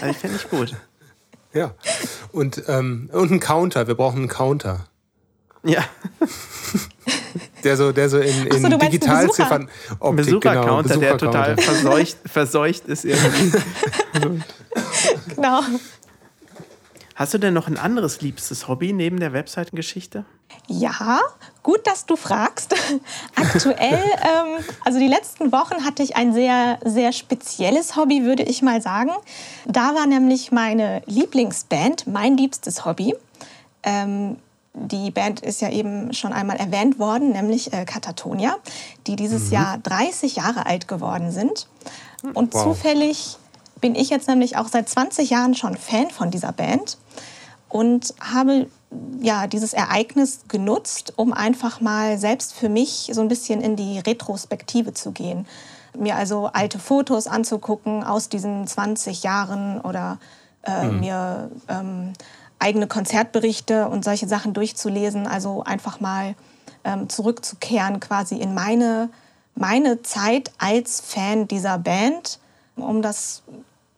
[0.00, 0.74] Also ich finde ich gut.
[1.52, 1.74] Ja.
[2.32, 3.86] Und, ähm, und ein Counter.
[3.86, 4.86] Wir brauchen einen Counter.
[5.66, 5.84] Ja.
[7.64, 9.68] Der so, der so in, in so, Digitalziffern.
[9.98, 13.58] Optik, Besuchercounter, genau, Besucher der total verseucht, verseucht ist irgendwie.
[15.34, 15.60] genau.
[17.16, 20.24] Hast du denn noch ein anderes liebstes Hobby neben der Webseitengeschichte?
[20.68, 21.18] Ja,
[21.62, 22.74] gut, dass du fragst.
[23.34, 28.62] Aktuell, ähm, also die letzten Wochen hatte ich ein sehr, sehr spezielles Hobby, würde ich
[28.62, 29.10] mal sagen.
[29.66, 33.14] Da war nämlich meine Lieblingsband, mein liebstes Hobby.
[33.82, 34.36] Ähm,
[34.78, 38.56] die Band ist ja eben schon einmal erwähnt worden, nämlich äh, Katatonia,
[39.06, 39.54] die dieses mhm.
[39.54, 41.66] Jahr 30 Jahre alt geworden sind.
[42.34, 42.62] Und wow.
[42.62, 43.38] zufällig
[43.80, 46.98] bin ich jetzt nämlich auch seit 20 Jahren schon Fan von dieser Band
[47.68, 48.66] und habe
[49.20, 53.98] ja dieses Ereignis genutzt, um einfach mal selbst für mich so ein bisschen in die
[53.98, 55.46] Retrospektive zu gehen.
[55.98, 60.18] Mir also alte Fotos anzugucken aus diesen 20 Jahren oder
[60.62, 61.00] äh, mhm.
[61.00, 62.12] mir ähm,
[62.58, 65.26] eigene Konzertberichte und solche Sachen durchzulesen.
[65.26, 66.34] Also einfach mal
[66.84, 69.10] ähm, zurückzukehren quasi in meine,
[69.54, 72.38] meine Zeit als Fan dieser Band,
[72.76, 73.42] um das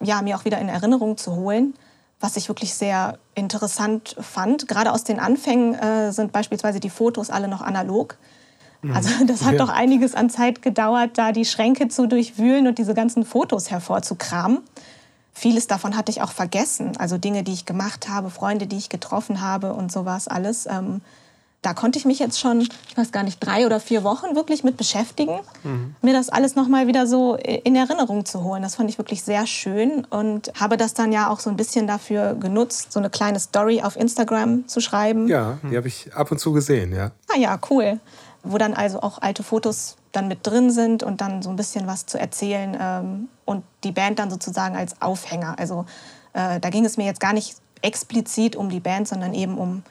[0.01, 1.75] ja, mir auch wieder in Erinnerung zu holen,
[2.21, 4.69] was ich wirklich sehr interessant fand.
[4.69, 8.17] Gerade aus den Anfängen äh, sind beispielsweise die Fotos alle noch analog.
[8.83, 8.95] Mhm.
[8.95, 9.59] Also das hat ja.
[9.59, 14.61] doch einiges an Zeit gedauert, da die Schränke zu durchwühlen und diese ganzen Fotos hervorzukramen.
[15.39, 16.97] Vieles davon hatte ich auch vergessen.
[16.99, 20.67] Also Dinge, die ich gemacht habe, Freunde, die ich getroffen habe und sowas alles.
[20.67, 21.01] Ähm,
[21.63, 24.65] da konnte ich mich jetzt schon, ich weiß gar nicht, drei oder vier Wochen wirklich
[24.65, 25.95] mit beschäftigen, mhm.
[26.03, 28.63] mir das alles nochmal wieder so in Erinnerung zu holen.
[28.63, 31.87] Das fand ich wirklich sehr schön und habe das dann ja auch so ein bisschen
[31.87, 35.29] dafür genutzt, so eine kleine Story auf Instagram zu schreiben.
[35.29, 37.13] Ja, die habe ich ab und zu gesehen, ja.
[37.33, 38.01] Ah ja, cool.
[38.43, 41.87] Wo dann also auch alte Fotos dann mit drin sind und dann so ein bisschen
[41.87, 45.59] was zu erzählen ähm, und die Band dann sozusagen als Aufhänger.
[45.59, 45.85] Also
[46.33, 49.83] äh, da ging es mir jetzt gar nicht explizit um die Band, sondern eben um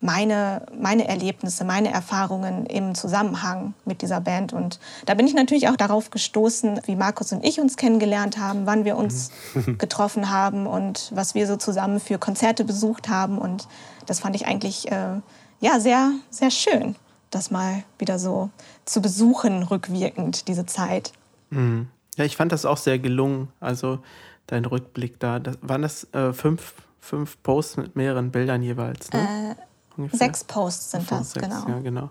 [0.00, 4.52] meine, meine Erlebnisse, meine Erfahrungen im Zusammenhang mit dieser Band.
[4.52, 8.66] Und da bin ich natürlich auch darauf gestoßen, wie Markus und ich uns kennengelernt haben,
[8.66, 9.30] wann wir uns
[9.78, 13.38] getroffen haben und was wir so zusammen für Konzerte besucht haben.
[13.38, 13.68] Und
[14.06, 15.20] das fand ich eigentlich äh,
[15.60, 16.94] ja, sehr, sehr schön
[17.30, 18.50] das mal wieder so
[18.86, 21.12] zu besuchen, rückwirkend, diese Zeit.
[21.50, 21.88] Mhm.
[22.16, 23.48] Ja, ich fand das auch sehr gelungen.
[23.60, 23.98] Also
[24.46, 25.38] dein Rückblick da.
[25.38, 29.12] Das, waren das äh, fünf, fünf Posts mit mehreren Bildern jeweils?
[29.12, 29.56] Ne?
[29.98, 31.68] Äh, sechs Posts sind das, sechs, genau.
[31.68, 32.10] Ja, genau.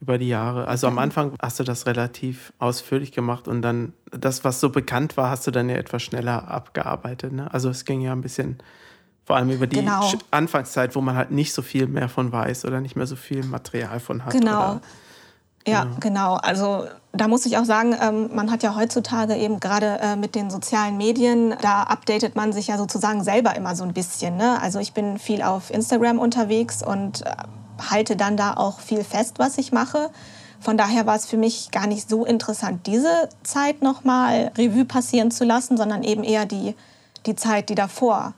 [0.00, 0.68] Über die Jahre.
[0.68, 5.16] Also am Anfang hast du das relativ ausführlich gemacht und dann das, was so bekannt
[5.16, 7.32] war, hast du dann ja etwas schneller abgearbeitet.
[7.32, 7.52] Ne?
[7.52, 8.58] Also es ging ja ein bisschen
[9.24, 10.10] vor allem über die genau.
[10.30, 13.44] Anfangszeit, wo man halt nicht so viel mehr von weiß oder nicht mehr so viel
[13.44, 14.32] Material von hat.
[14.32, 14.80] Genau.
[15.66, 15.96] Ja, genau.
[16.00, 16.34] genau.
[16.34, 20.34] Also da muss ich auch sagen, ähm, man hat ja heutzutage eben gerade äh, mit
[20.34, 24.36] den sozialen Medien, da updatet man sich ja sozusagen selber immer so ein bisschen.
[24.36, 24.60] Ne?
[24.60, 27.32] Also ich bin viel auf Instagram unterwegs und äh,
[27.90, 30.10] halte dann da auch viel fest, was ich mache.
[30.60, 35.30] Von daher war es für mich gar nicht so interessant, diese Zeit nochmal Revue passieren
[35.30, 36.74] zu lassen, sondern eben eher die,
[37.26, 38.34] die Zeit, die davor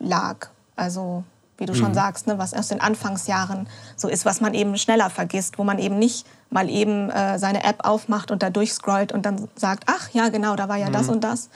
[0.00, 0.48] lag.
[0.74, 1.22] Also
[1.60, 1.76] wie du mhm.
[1.76, 5.64] schon sagst, ne, was aus den Anfangsjahren so ist, was man eben schneller vergisst, wo
[5.64, 9.84] man eben nicht mal eben äh, seine App aufmacht und da durchscrollt und dann sagt,
[9.86, 10.94] ach ja, genau, da war ja mhm.
[10.94, 11.50] das und das.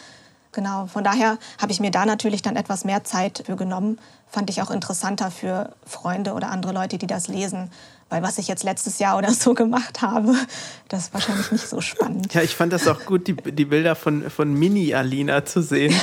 [0.52, 3.98] Genau, von daher habe ich mir da natürlich dann etwas mehr Zeit für genommen.
[4.28, 7.72] Fand ich auch interessanter für Freunde oder andere Leute, die das lesen,
[8.08, 10.34] weil was ich jetzt letztes Jahr oder so gemacht habe,
[10.88, 12.32] das ist wahrscheinlich nicht so spannend.
[12.34, 15.94] Ja, ich fand das auch gut, die, die Bilder von, von Mini-Alina zu sehen.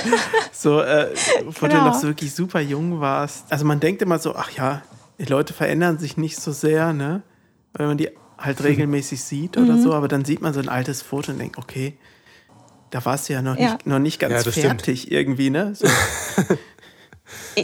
[0.51, 1.13] so, äh,
[1.45, 1.79] wo genau.
[1.79, 3.51] du noch so wirklich super jung warst.
[3.51, 4.81] Also man denkt immer so, ach ja,
[5.19, 7.21] die Leute verändern sich nicht so sehr, ne?
[7.73, 9.81] Wenn man die halt regelmäßig sieht oder mhm.
[9.81, 11.97] so, aber dann sieht man so ein altes Foto und denkt, okay,
[12.89, 13.73] da warst du ja noch, ja.
[13.73, 15.13] Nicht, noch nicht ganz ja, fertig stimmt.
[15.13, 15.73] irgendwie, ne?
[15.75, 15.87] So.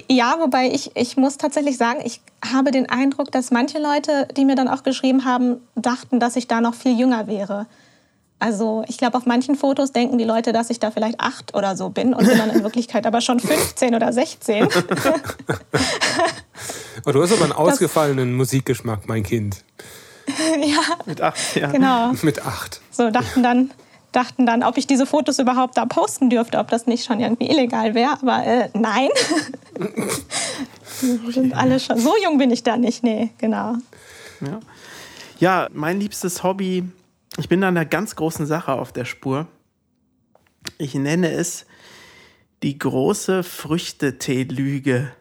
[0.10, 2.22] Ja, wobei ich, ich muss tatsächlich sagen, ich
[2.54, 6.48] habe den Eindruck, dass manche Leute, die mir dann auch geschrieben haben, dachten, dass ich
[6.48, 7.68] da noch viel jünger wäre.
[8.40, 11.76] Also ich glaube, auf manchen Fotos denken die Leute, dass ich da vielleicht acht oder
[11.76, 14.68] so bin und bin dann in Wirklichkeit aber schon 15 oder 16.
[17.06, 19.64] oh, du hast aber einen ausgefallenen das, Musikgeschmack, mein Kind.
[20.62, 20.82] ja.
[21.06, 21.72] Mit acht, ja.
[21.72, 22.12] Genau.
[22.22, 22.82] Mit acht.
[22.92, 23.72] So dachten dann,
[24.18, 27.50] dachten dann, ob ich diese Fotos überhaupt da posten dürfte, ob das nicht schon irgendwie
[27.50, 28.18] illegal wäre.
[28.20, 29.10] Aber äh, nein.
[31.30, 32.00] sind alle schon.
[32.00, 33.76] So jung bin ich da nicht, nee, genau.
[34.42, 34.60] Ja.
[35.40, 36.84] ja, mein liebstes Hobby,
[37.38, 39.46] ich bin da einer ganz großen Sache auf der Spur.
[40.80, 41.68] Ich nenne es
[42.64, 45.12] die große Früchtetee-Lüge.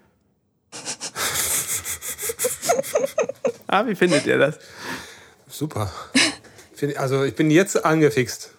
[3.66, 4.58] ah, wie findet ihr das?
[5.48, 5.92] Super.
[6.96, 8.55] Also ich bin jetzt angefixt.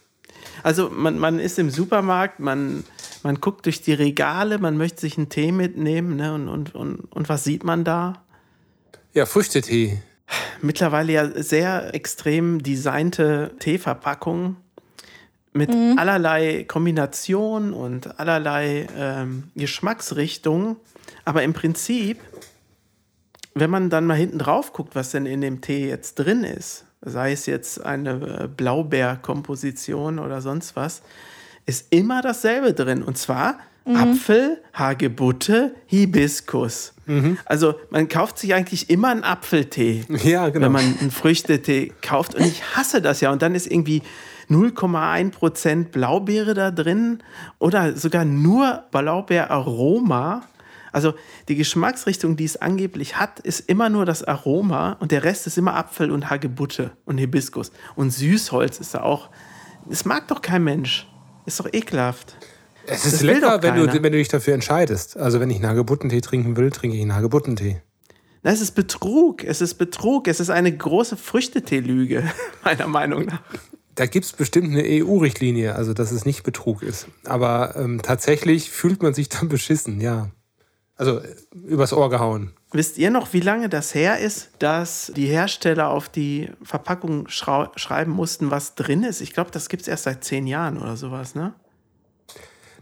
[0.64, 2.84] Also man, man ist im Supermarkt, man,
[3.24, 6.34] man guckt durch die Regale, man möchte sich einen Tee mitnehmen ne?
[6.34, 8.24] und, und, und, und was sieht man da?
[9.14, 10.02] Ja, Früchtetee.
[10.62, 14.58] Mittlerweile ja sehr extrem designte Teeverpackungen
[15.54, 15.98] mit mhm.
[15.98, 20.78] allerlei Kombinationen und allerlei ähm, Geschmacksrichtungen.
[21.26, 22.20] Aber im Prinzip,
[23.54, 26.86] wenn man dann mal hinten drauf guckt, was denn in dem Tee jetzt drin ist,
[27.02, 28.12] sei es jetzt eine
[28.44, 31.02] äh, Blaubeerkomposition oder sonst was,
[31.66, 33.04] ist immer dasselbe drin.
[33.04, 33.96] Und zwar mhm.
[33.96, 36.94] Apfel, Hagebutte, Hibiskus.
[37.06, 37.38] Mhm.
[37.46, 40.66] Also man kauft sich eigentlich immer einen Apfeltee, ja, genau.
[40.66, 42.36] wenn man einen Früchtetee kauft.
[42.36, 43.32] Und ich hasse das ja.
[43.32, 44.02] Und dann ist irgendwie
[44.50, 47.20] 0,1% Blaubeere da drin
[47.60, 50.44] oder sogar nur Blaubeeraroma.
[50.92, 51.14] Also
[51.48, 55.58] die Geschmacksrichtung, die es angeblich hat, ist immer nur das Aroma und der Rest ist
[55.58, 57.72] immer Apfel und Hagebutte und Hibiskus.
[57.96, 59.30] Und Süßholz ist da auch.
[59.86, 61.08] Das mag doch kein Mensch.
[61.46, 62.36] Ist doch ekelhaft.
[62.86, 65.18] Es ist das lecker, wenn du, wenn du dich dafür entscheidest.
[65.18, 67.82] Also wenn ich einen Hagebuttentee trinken will, trinke ich einen Hagebuttentee.
[68.44, 69.44] Das ist Betrug.
[69.44, 70.28] Es ist Betrug.
[70.28, 72.24] Es ist eine große Früchtetee-Lüge,
[72.64, 73.42] meiner Meinung nach.
[73.96, 77.08] Da gibt es bestimmt eine EU-Richtlinie, also dass es nicht Betrug ist.
[77.26, 80.30] Aber ähm, tatsächlich fühlt man sich dann beschissen, ja.
[80.98, 81.22] Also
[81.54, 82.54] übers Ohr gehauen.
[82.72, 88.12] Wisst ihr noch, wie lange das her ist, dass die Hersteller auf die Verpackung schreiben
[88.12, 89.22] mussten, was drin ist?
[89.22, 91.54] Ich glaube, das gibt es erst seit zehn Jahren oder sowas, ne?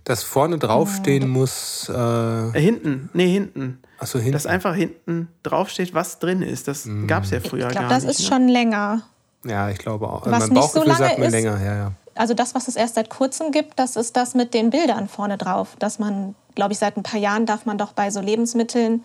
[0.06, 1.30] Dass vorne draufstehen hm.
[1.30, 1.92] muss.
[1.94, 3.80] Äh, äh hinten, nee, hinten.
[3.98, 4.34] Achso, hinten.
[4.34, 6.68] Dass einfach hinten draufsteht, was drin ist.
[6.68, 7.08] Das hm.
[7.08, 7.98] gab es ja früher ich glaub, gar nicht.
[7.98, 8.36] Ich glaube, das ist ne?
[8.36, 9.02] schon länger.
[9.46, 10.26] Ja, ich glaube auch.
[10.26, 11.92] Was mein Bauchgefühl so sagt mir ist, länger, ja, ja.
[12.16, 15.38] Also das, was es erst seit kurzem gibt, das ist das mit den Bildern vorne
[15.38, 19.04] drauf, dass man glaube ich, seit ein paar Jahren darf man doch bei so Lebensmitteln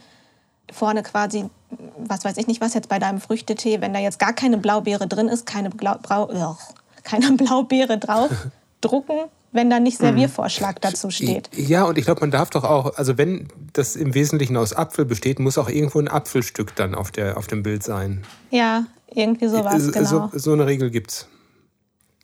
[0.72, 1.50] vorne quasi,
[1.98, 5.06] was weiß ich nicht was jetzt bei deinem Früchtetee, wenn da jetzt gar keine Blaubeere
[5.08, 6.56] drin ist, keine, Blau, Brau, oh,
[7.02, 8.30] keine Blaubeere drauf,
[8.80, 9.18] drucken,
[9.52, 10.80] wenn da nicht Serviervorschlag mhm.
[10.82, 11.50] dazu steht.
[11.52, 15.04] Ja, und ich glaube, man darf doch auch, also wenn das im Wesentlichen aus Apfel
[15.04, 18.22] besteht, muss auch irgendwo ein Apfelstück dann auf, der, auf dem Bild sein.
[18.50, 20.08] Ja, irgendwie sowas, genau.
[20.08, 21.26] So, so eine Regel gibt's.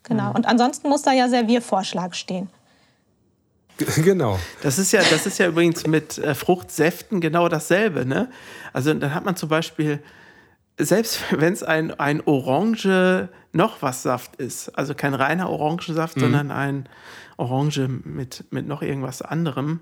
[0.09, 0.33] Genau.
[0.33, 2.49] Und ansonsten muss da ja Serviervorschlag stehen.
[3.97, 4.39] Genau.
[4.63, 8.07] Das ist ja, das ist ja übrigens mit äh, Fruchtsäften genau dasselbe.
[8.07, 8.31] Ne?
[8.73, 10.01] Also dann hat man zum Beispiel
[10.79, 16.21] selbst wenn es ein, ein Orange noch was Saft ist, also kein reiner Orangensaft, mhm.
[16.21, 16.89] sondern ein
[17.37, 19.81] Orange mit, mit noch irgendwas anderem,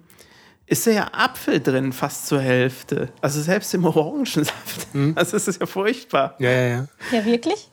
[0.66, 3.10] ist ja Apfel drin, fast zur Hälfte.
[3.20, 4.94] Also selbst im Orangensaft.
[4.94, 5.12] Mhm.
[5.16, 6.36] Also das ist ja furchtbar.
[6.38, 6.86] Ja, ja, ja.
[7.12, 7.68] Ja, wirklich?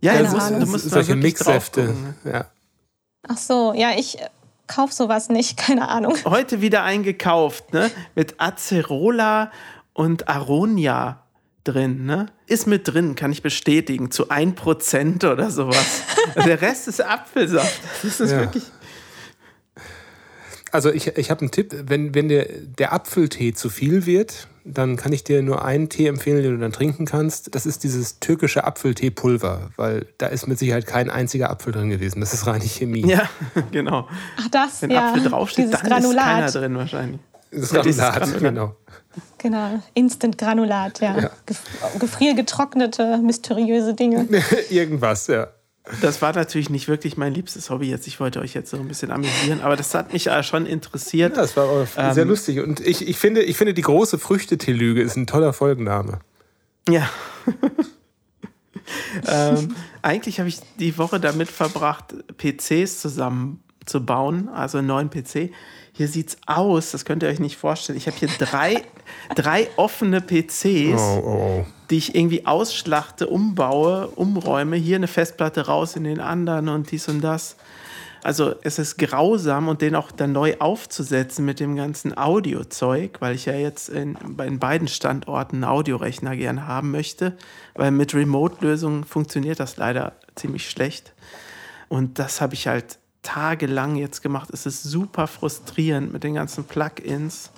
[0.00, 1.94] Ja, ja du musst, du musst solche Mixsäfte.
[2.24, 2.46] Ja.
[3.28, 4.28] Ach so, ja, ich äh,
[4.66, 6.16] kaufe sowas nicht, keine Ahnung.
[6.24, 7.90] Heute wieder eingekauft, ne?
[8.14, 9.50] Mit Acerola
[9.92, 11.22] und Aronia
[11.64, 12.26] drin, ne?
[12.46, 16.02] Ist mit drin, kann ich bestätigen, zu 1% oder sowas.
[16.34, 17.80] Der Rest ist Apfelsaft.
[18.02, 18.40] Das ist ja.
[18.40, 18.64] wirklich.
[20.72, 24.96] Also ich, ich habe einen Tipp, wenn, wenn der, der Apfeltee zu viel wird, dann
[24.96, 27.54] kann ich dir nur einen Tee empfehlen, den du dann trinken kannst.
[27.54, 32.20] Das ist dieses türkische Apfelteepulver, weil da ist mit Sicherheit kein einziger Apfel drin gewesen.
[32.20, 33.06] Das ist reine Chemie.
[33.06, 33.28] Ja,
[33.72, 34.06] genau.
[34.38, 35.08] Ach das, Wenn ja.
[35.10, 36.24] Apfel draufsteht, Dieses dann Granulat.
[36.46, 37.20] ist keiner drin wahrscheinlich.
[37.52, 38.40] Das Ja, dieses Granulat, Granulat.
[38.40, 38.76] genau.
[39.38, 41.18] Genau, Instant-Granulat, ja.
[41.18, 41.30] Ja.
[41.48, 44.28] Gef- Gefriergetrocknete, mysteriöse Dinge.
[44.70, 45.48] Irgendwas, ja.
[46.02, 48.06] Das war natürlich nicht wirklich mein liebstes Hobby jetzt.
[48.06, 51.36] Ich wollte euch jetzt so ein bisschen amüsieren, aber das hat mich schon interessiert.
[51.36, 52.60] Ja, das war Ähm, sehr lustig.
[52.60, 56.20] Und ich, ich, finde, ich finde, die große Früchtetelüge ist ein toller Folgenname.
[56.88, 57.08] Ja.
[59.26, 65.50] ähm, eigentlich habe ich die Woche damit verbracht, PCs zusammenzubauen, also einen neuen PC.
[65.92, 67.98] Hier sieht's aus, das könnt ihr euch nicht vorstellen.
[67.98, 68.82] Ich habe hier drei,
[69.34, 71.66] drei offene PCs, Oh, oh, oh.
[71.90, 74.76] die ich irgendwie ausschlachte, umbaue, umräume.
[74.76, 77.56] Hier eine Festplatte raus in den anderen und dies und das.
[78.22, 83.34] Also es ist grausam und den auch dann neu aufzusetzen mit dem ganzen Audiozeug, weil
[83.34, 87.36] ich ja jetzt in, bei in beiden Standorten einen Audiorechner gern haben möchte,
[87.74, 91.14] weil mit Remote-Lösungen funktioniert das leider ziemlich schlecht.
[91.88, 94.50] Und das habe ich halt tagelang jetzt gemacht.
[94.52, 97.50] Es ist super frustrierend mit den ganzen Plugins.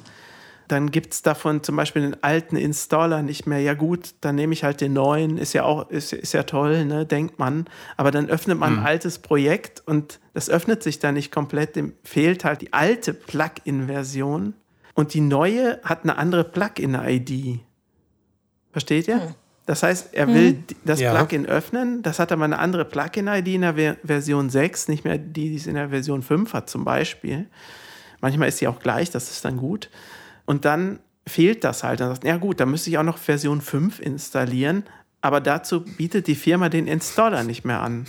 [0.68, 3.60] Dann gibt es davon zum Beispiel den alten Installer nicht mehr.
[3.60, 6.84] Ja gut, dann nehme ich halt den neuen, ist ja auch, ist, ist ja toll,
[6.84, 7.66] ne, denkt man.
[7.96, 11.76] Aber dann öffnet man ein altes Projekt und das öffnet sich da nicht komplett.
[11.76, 14.54] Dem fehlt halt die alte Plugin-Version
[14.94, 17.60] und die neue hat eine andere Plugin-ID.
[18.72, 19.34] Versteht ihr?
[19.66, 21.14] Das heißt, er will die- das Ja.
[21.14, 25.18] Plugin öffnen, das hat aber eine andere Plugin-ID in der Ver- Version 6, nicht mehr
[25.18, 27.46] die, die es in der Version 5 hat zum Beispiel.
[28.20, 29.88] Manchmal ist sie auch gleich, das ist dann gut.
[30.46, 30.98] Und dann
[31.28, 32.00] fehlt das halt.
[32.00, 34.82] Dann sagt, ja gut, dann müsste ich auch noch Version 5 installieren,
[35.20, 38.06] aber dazu bietet die Firma den Installer nicht mehr an,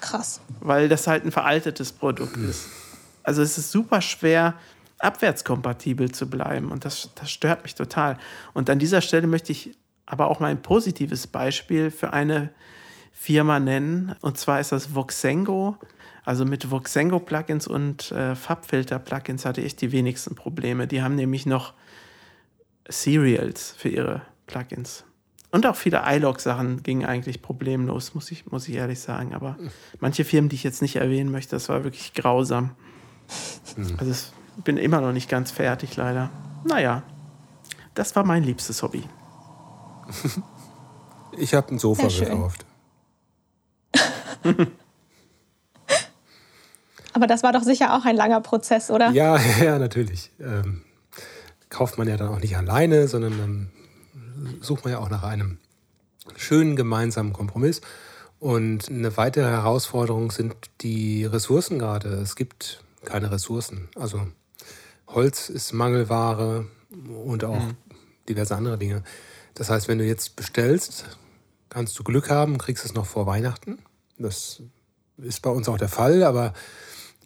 [0.00, 0.40] Krass.
[0.60, 2.68] weil das halt ein veraltetes Produkt ist.
[3.24, 4.54] Also es ist super schwer,
[5.00, 8.18] abwärtskompatibel zu bleiben und das, das stört mich total.
[8.52, 9.76] Und an dieser Stelle möchte ich
[10.06, 12.50] aber auch mal ein positives Beispiel für eine
[13.12, 14.14] Firma nennen.
[14.20, 15.76] Und zwar ist das Voxengo.
[16.24, 20.86] Also mit Voxengo-Plugins und äh, Farbfilter-Plugins hatte ich die wenigsten Probleme.
[20.86, 21.74] Die haben nämlich noch
[22.88, 25.04] Serials für ihre Plugins.
[25.50, 29.34] Und auch viele iLog-Sachen gingen eigentlich problemlos, muss ich, muss ich ehrlich sagen.
[29.34, 29.56] Aber
[30.00, 32.70] manche Firmen, die ich jetzt nicht erwähnen möchte, das war wirklich grausam.
[33.98, 36.30] Also es- ich bin immer noch nicht ganz fertig, leider.
[36.64, 37.02] Naja,
[37.94, 39.02] das war mein liebstes Hobby.
[41.36, 42.66] Ich habe ein Sofa gekauft.
[47.14, 49.10] Aber das war doch sicher auch ein langer Prozess, oder?
[49.10, 50.30] Ja, ja, natürlich.
[50.40, 50.82] Ähm,
[51.68, 53.70] kauft man ja dann auch nicht alleine, sondern dann
[54.60, 55.58] sucht man ja auch nach einem
[56.36, 57.80] schönen gemeinsamen Kompromiss.
[58.38, 62.08] Und eine weitere Herausforderung sind die Ressourcen gerade.
[62.08, 63.88] Es gibt keine Ressourcen.
[63.94, 64.26] Also
[65.06, 66.66] Holz ist Mangelware
[67.24, 67.62] und auch
[68.28, 69.04] diverse andere Dinge.
[69.54, 71.04] Das heißt, wenn du jetzt bestellst,
[71.68, 73.78] kannst du Glück haben, kriegst es noch vor Weihnachten.
[74.18, 74.62] Das
[75.18, 76.52] ist bei uns auch der Fall, aber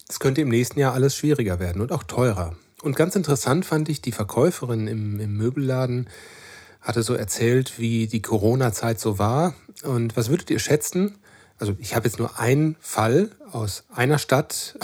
[0.08, 2.56] es könnte im nächsten Jahr alles schwieriger werden und auch teurer.
[2.82, 6.08] Und ganz interessant fand ich, die Verkäuferin im, im Möbelladen
[6.80, 9.54] hatte so erzählt, wie die Corona-Zeit so war.
[9.82, 11.18] Und was würdet ihr schätzen?
[11.58, 14.78] Also ich habe jetzt nur einen Fall aus einer Stadt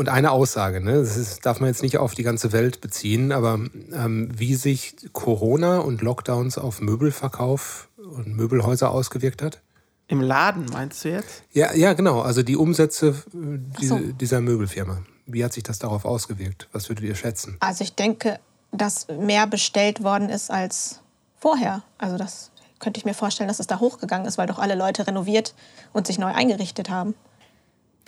[0.00, 0.80] und eine Aussage.
[0.80, 0.94] Ne?
[0.94, 3.60] Das ist, darf man jetzt nicht auf die ganze Welt beziehen, aber
[3.92, 9.60] ähm, wie sich Corona und Lockdowns auf Möbelverkauf und Möbelhäuser ausgewirkt hat?
[10.08, 11.42] Im Laden, meinst du jetzt?
[11.52, 12.22] Ja, ja, genau.
[12.22, 13.98] Also die Umsätze äh, die, so.
[13.98, 15.02] dieser Möbelfirma.
[15.26, 16.66] Wie hat sich das darauf ausgewirkt?
[16.72, 17.58] Was würdet ihr schätzen?
[17.60, 18.40] Also ich denke,
[18.72, 21.00] dass mehr bestellt worden ist als
[21.38, 21.82] vorher.
[21.98, 25.06] Also das könnte ich mir vorstellen, dass es da hochgegangen ist, weil doch alle Leute
[25.06, 25.54] renoviert
[25.92, 27.14] und sich neu eingerichtet haben.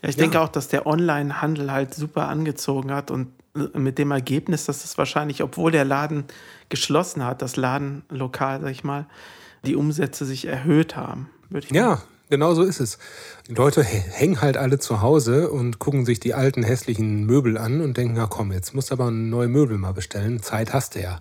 [0.02, 4.10] Ja, ich denke auch, dass der Online-Handel halt super angezogen hat und äh, mit dem
[4.10, 6.24] Ergebnis, dass es wahrscheinlich, obwohl der Laden
[6.68, 9.06] geschlossen hat, das Ladenlokal, sag ich mal,
[9.64, 11.30] die Umsätze sich erhöht haben.
[11.50, 12.98] Würde ich Ja, genau so ist es.
[13.48, 17.56] Die Leute hä- hängen halt alle zu Hause und gucken sich die alten hässlichen Möbel
[17.56, 20.42] an und denken, na komm, jetzt musst du aber neue Möbel mal bestellen.
[20.42, 21.20] Zeit hast du ja.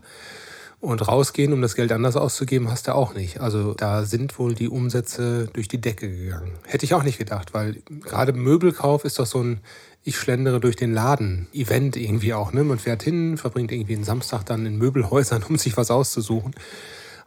[0.82, 3.40] Und rausgehen, um das Geld anders auszugeben, hast du auch nicht.
[3.40, 6.54] Also da sind wohl die Umsätze durch die Decke gegangen.
[6.66, 9.62] Hätte ich auch nicht gedacht, weil gerade Möbelkauf ist doch so ein
[10.04, 12.54] ich schlendere durch den Laden Event irgendwie auch.
[12.54, 12.64] Ne?
[12.64, 16.56] Man fährt hin, verbringt irgendwie einen Samstag dann in Möbelhäusern, um sich was auszusuchen.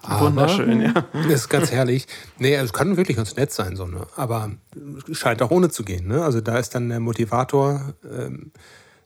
[0.02, 0.92] Aber Wunderschön, ja.
[1.28, 2.06] Ist ganz herrlich.
[2.38, 4.06] Nee, es kann wirklich ganz nett sein, so, ne?
[4.16, 4.50] aber
[5.12, 6.08] scheint auch ohne zu gehen.
[6.08, 6.22] Ne?
[6.22, 8.50] Also da ist dann der Motivator ähm,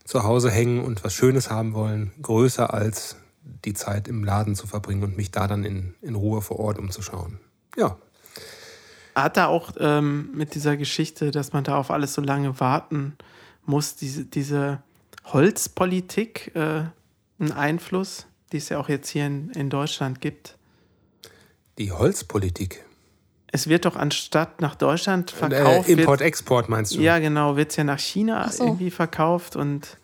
[0.04, 3.14] zu Hause hängen und was Schönes haben wollen, größer als
[3.64, 6.78] die Zeit im Laden zu verbringen und mich da dann in, in Ruhe vor Ort
[6.78, 7.40] umzuschauen.
[7.76, 7.96] Ja.
[9.14, 13.16] Hat da auch ähm, mit dieser Geschichte, dass man da auf alles so lange warten
[13.64, 14.82] muss, diese, diese
[15.26, 16.84] Holzpolitik äh,
[17.38, 20.56] einen Einfluss, die es ja auch jetzt hier in, in Deutschland gibt?
[21.78, 22.84] Die Holzpolitik?
[23.50, 25.88] Es wird doch anstatt nach Deutschland äh, verkauft.
[25.88, 27.00] Äh, Import-Export meinst du?
[27.00, 28.64] Ja, genau, wird es ja nach China so.
[28.64, 29.97] irgendwie verkauft und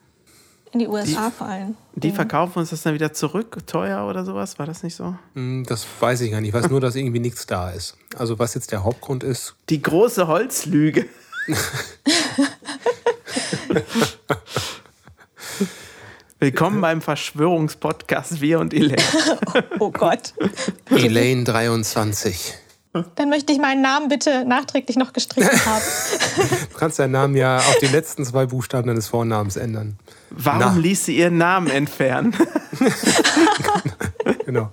[0.75, 1.77] in die USA die, vor allem.
[1.95, 2.15] Die mhm.
[2.15, 4.59] verkaufen uns das dann wieder zurück, teuer oder sowas?
[4.59, 5.15] War das nicht so?
[5.35, 6.49] Hm, das weiß ich gar nicht.
[6.49, 7.97] Ich weiß nur, dass irgendwie nichts da ist.
[8.17, 9.55] Also was jetzt der Hauptgrund ist.
[9.71, 11.07] Die große Holzlüge.
[16.41, 19.03] Willkommen beim Verschwörungspodcast Wir und Elaine.
[19.79, 20.35] oh Gott.
[20.91, 22.55] Elaine 23.
[23.17, 25.83] Dann möchte ich meinen Namen bitte nachträglich noch gestrichen haben.
[26.71, 29.99] du kannst deinen Namen ja auf die letzten zwei Buchstaben deines Vornamens ändern.
[30.31, 30.77] Warum Na.
[30.77, 32.35] ließ sie ihren Namen entfernen?
[34.47, 34.71] genau.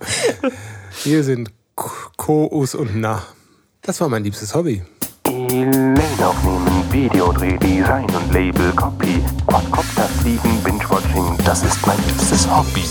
[1.02, 3.22] Hier sind Ko, Us und Na.
[3.80, 4.82] Das war mein liebstes Hobby.
[5.26, 12.84] Elaine aufnehmen, Videodreh, Design und Label, Copy, Quadcopter fliegen, Binge-Watching, das ist mein liebstes Hobby.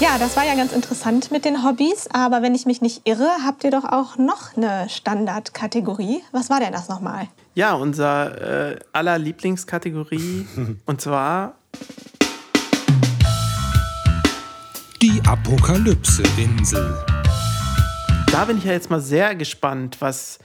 [0.00, 3.28] Ja, das war ja ganz interessant mit den Hobbys, aber wenn ich mich nicht irre,
[3.44, 6.22] habt ihr doch auch noch eine Standardkategorie.
[6.32, 7.28] Was war denn das nochmal?
[7.54, 10.46] Ja, unser äh, aller Lieblingskategorie
[10.86, 11.56] und zwar
[15.02, 16.96] die Apokalypse-Insel.
[18.32, 20.38] Da bin ich ja jetzt mal sehr gespannt, was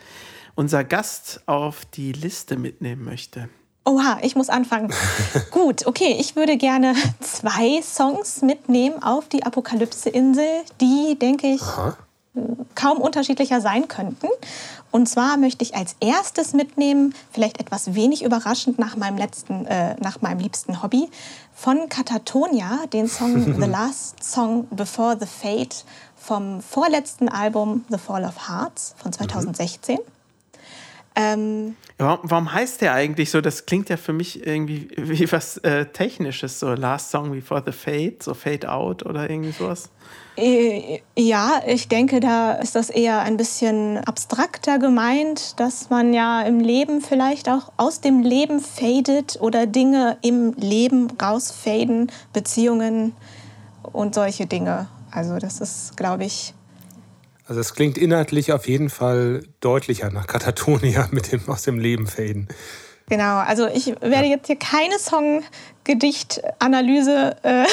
[0.56, 3.47] unser Gast auf die Liste mitnehmen möchte.
[3.86, 4.92] Oha, ich muss anfangen.
[5.52, 11.96] Gut, okay, ich würde gerne zwei Songs mitnehmen auf die Apokalypse-Insel, die, denke ich, Aha.
[12.74, 14.28] kaum unterschiedlicher sein könnten.
[14.90, 19.96] Und zwar möchte ich als erstes mitnehmen, vielleicht etwas wenig überraschend nach meinem letzten, äh,
[20.00, 21.10] nach meinem liebsten Hobby,
[21.54, 28.24] von Katatonia, den Song The Last Song Before the Fate vom vorletzten Album The Fall
[28.24, 29.98] of Hearts von 2016.
[29.98, 30.14] Mhm.
[31.16, 33.39] Ähm, ja, warum heißt der eigentlich so?
[33.39, 37.72] Das klingt ja für mich irgendwie wie was äh, Technisches, so Last Song Before the
[37.72, 39.89] Fade, so Fade Out oder irgendwie sowas.
[40.36, 46.41] Äh, ja, ich denke, da ist das eher ein bisschen abstrakter gemeint, dass man ja
[46.41, 53.13] im Leben vielleicht auch aus dem Leben fadet oder Dinge im Leben rausfaden, Beziehungen
[53.84, 54.88] und solche Dinge.
[55.11, 56.53] Also das ist, glaube ich,
[57.46, 62.08] also es klingt inhaltlich auf jeden Fall deutlicher nach Katatonia mit dem aus dem Leben
[62.08, 62.48] faden.
[63.08, 67.66] Genau, also ich werde jetzt hier keine Song-Gedicht-Analyse äh,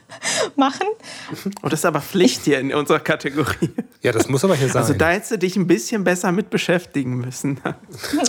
[0.56, 0.86] machen.
[1.60, 3.68] Und das ist aber Pflicht hier in unserer Kategorie.
[4.00, 4.80] Ja, das muss aber hier sein.
[4.80, 7.60] Also da hättest du dich ein bisschen besser mit beschäftigen müssen.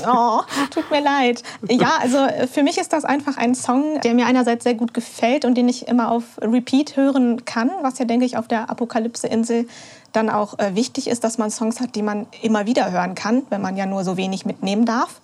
[0.06, 0.42] Oh,
[0.72, 1.44] tut mir leid.
[1.70, 5.46] Ja, also für mich ist das einfach ein Song, der mir einerseits sehr gut gefällt
[5.46, 9.68] und den ich immer auf Repeat hören kann, was ja, denke ich, auf der Apokalypse-Insel
[10.12, 13.44] dann auch äh, wichtig ist, dass man Songs hat, die man immer wieder hören kann,
[13.50, 15.22] wenn man ja nur so wenig mitnehmen darf.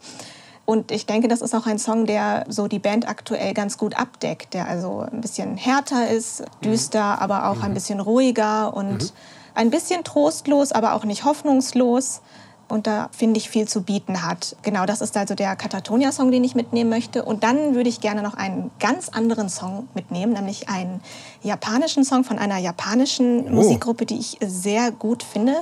[0.66, 3.96] Und ich denke, das ist auch ein Song, der so die Band aktuell ganz gut
[3.96, 7.76] abdeckt, der also ein bisschen härter ist, düster, aber auch ein mhm.
[7.76, 9.10] bisschen ruhiger und mhm.
[9.54, 12.22] ein bisschen trostlos, aber auch nicht hoffnungslos
[12.68, 14.56] und da finde ich viel zu bieten hat.
[14.64, 17.24] Genau, das ist also der Katatonia-Song, den ich mitnehmen möchte.
[17.24, 21.02] Und dann würde ich gerne noch einen ganz anderen Song mitnehmen, nämlich einen
[21.44, 23.52] japanischen Song von einer japanischen oh.
[23.52, 25.56] Musikgruppe, die ich sehr gut finde.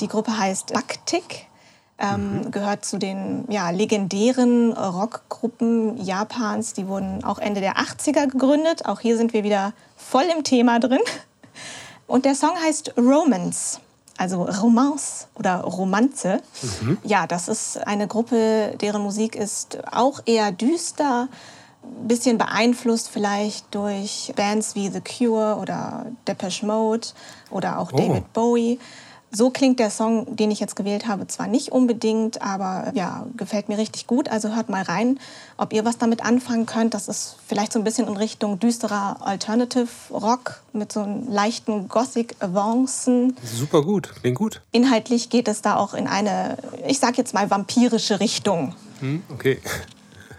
[0.00, 1.46] Die Gruppe heißt Baktik.
[1.96, 2.50] Ähm, mhm.
[2.50, 6.72] gehört zu den ja, legendären Rockgruppen Japans.
[6.72, 8.86] Die wurden auch Ende der 80er gegründet.
[8.86, 10.98] Auch hier sind wir wieder voll im Thema drin.
[12.08, 13.78] Und der Song heißt Romance
[14.16, 16.40] also Romance oder Romanze.
[16.80, 16.98] Mhm.
[17.04, 21.28] Ja, das ist eine Gruppe, deren Musik ist auch eher düster,
[21.82, 27.08] ein bisschen beeinflusst vielleicht durch Bands wie The Cure oder Depeche Mode
[27.50, 27.96] oder auch oh.
[27.96, 28.78] David Bowie.
[29.34, 33.68] So klingt der Song, den ich jetzt gewählt habe, zwar nicht unbedingt, aber ja, gefällt
[33.68, 34.28] mir richtig gut.
[34.28, 35.18] Also hört mal rein,
[35.56, 36.94] ob ihr was damit anfangen könnt.
[36.94, 41.88] Das ist vielleicht so ein bisschen in Richtung düsterer Alternative Rock mit so einem leichten
[41.88, 43.36] Gothic-Avancen.
[43.42, 44.60] Super gut, klingt gut.
[44.70, 46.56] Inhaltlich geht es da auch in eine,
[46.86, 48.74] ich sag jetzt mal, vampirische Richtung.
[49.00, 49.58] Hm, okay.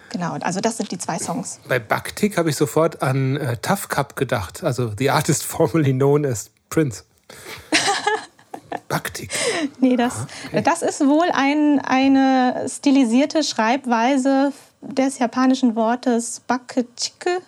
[0.09, 1.59] Genau, also das sind die zwei Songs.
[1.67, 6.25] Bei Baktik habe ich sofort an äh, Tough Cup gedacht, also The Artist formerly known
[6.25, 7.03] as Prince.
[8.88, 9.32] Baktik.
[9.80, 10.61] nee, das, okay.
[10.61, 14.51] das ist wohl ein, eine stilisierte Schreibweise
[14.82, 17.41] des japanischen Wortes Bakechike,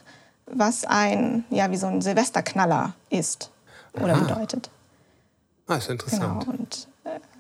[0.46, 3.52] was ein, ja, wie so ein Silvesterknaller ist
[3.94, 4.24] oder Aha.
[4.24, 4.70] bedeutet.
[5.68, 6.46] Ah, ist interessant.
[6.46, 6.88] Genau, und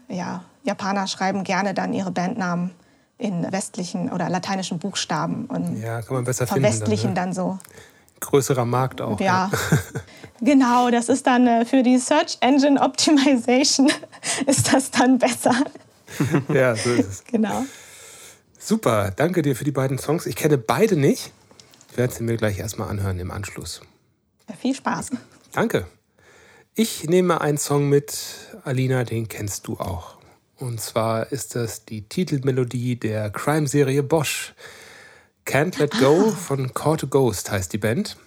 [0.10, 2.72] äh, ja, Japaner schreiben gerne dann ihre Bandnamen
[3.18, 7.36] in westlichen oder lateinischen Buchstaben und ja, kann man besser verwestlichen dann, ne?
[7.36, 7.60] dann so.
[8.20, 9.20] Größerer Markt auch.
[9.20, 9.78] Ja, ja.
[10.41, 13.91] genau, das ist dann äh, für die Search Engine Optimization
[14.45, 15.55] ist das dann besser.
[16.53, 17.24] ja, so ist es.
[17.26, 17.65] Genau.
[18.59, 20.26] Super, danke dir für die beiden Songs.
[20.26, 21.32] Ich kenne beide nicht.
[21.91, 23.82] Ich werde sie mir gleich erstmal anhören im Anschluss.
[24.49, 25.11] Ja, viel Spaß.
[25.51, 25.88] Danke.
[26.76, 28.18] Ich nehme einen Song mit,
[28.63, 30.18] Alina, den kennst du auch.
[30.57, 34.53] Und zwar ist das die Titelmelodie der Crime-Serie Bosch.
[35.48, 36.32] Can't Let Go ah.
[36.32, 38.18] von Call to Ghost heißt die Band.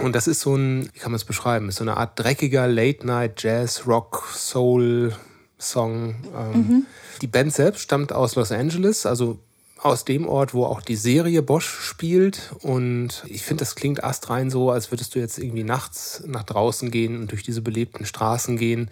[0.00, 2.68] Und das ist so ein, wie kann man es beschreiben, ist so eine Art dreckiger
[2.68, 5.14] Late-Night Jazz, Rock, Soul
[5.58, 6.14] Song.
[6.36, 6.86] Ähm, mhm.
[7.20, 9.38] Die Band selbst stammt aus Los Angeles, also
[9.78, 12.52] aus dem Ort, wo auch die Serie Bosch spielt.
[12.62, 16.90] Und ich finde, das klingt astrein so, als würdest du jetzt irgendwie nachts nach draußen
[16.90, 18.90] gehen und durch diese belebten Straßen gehen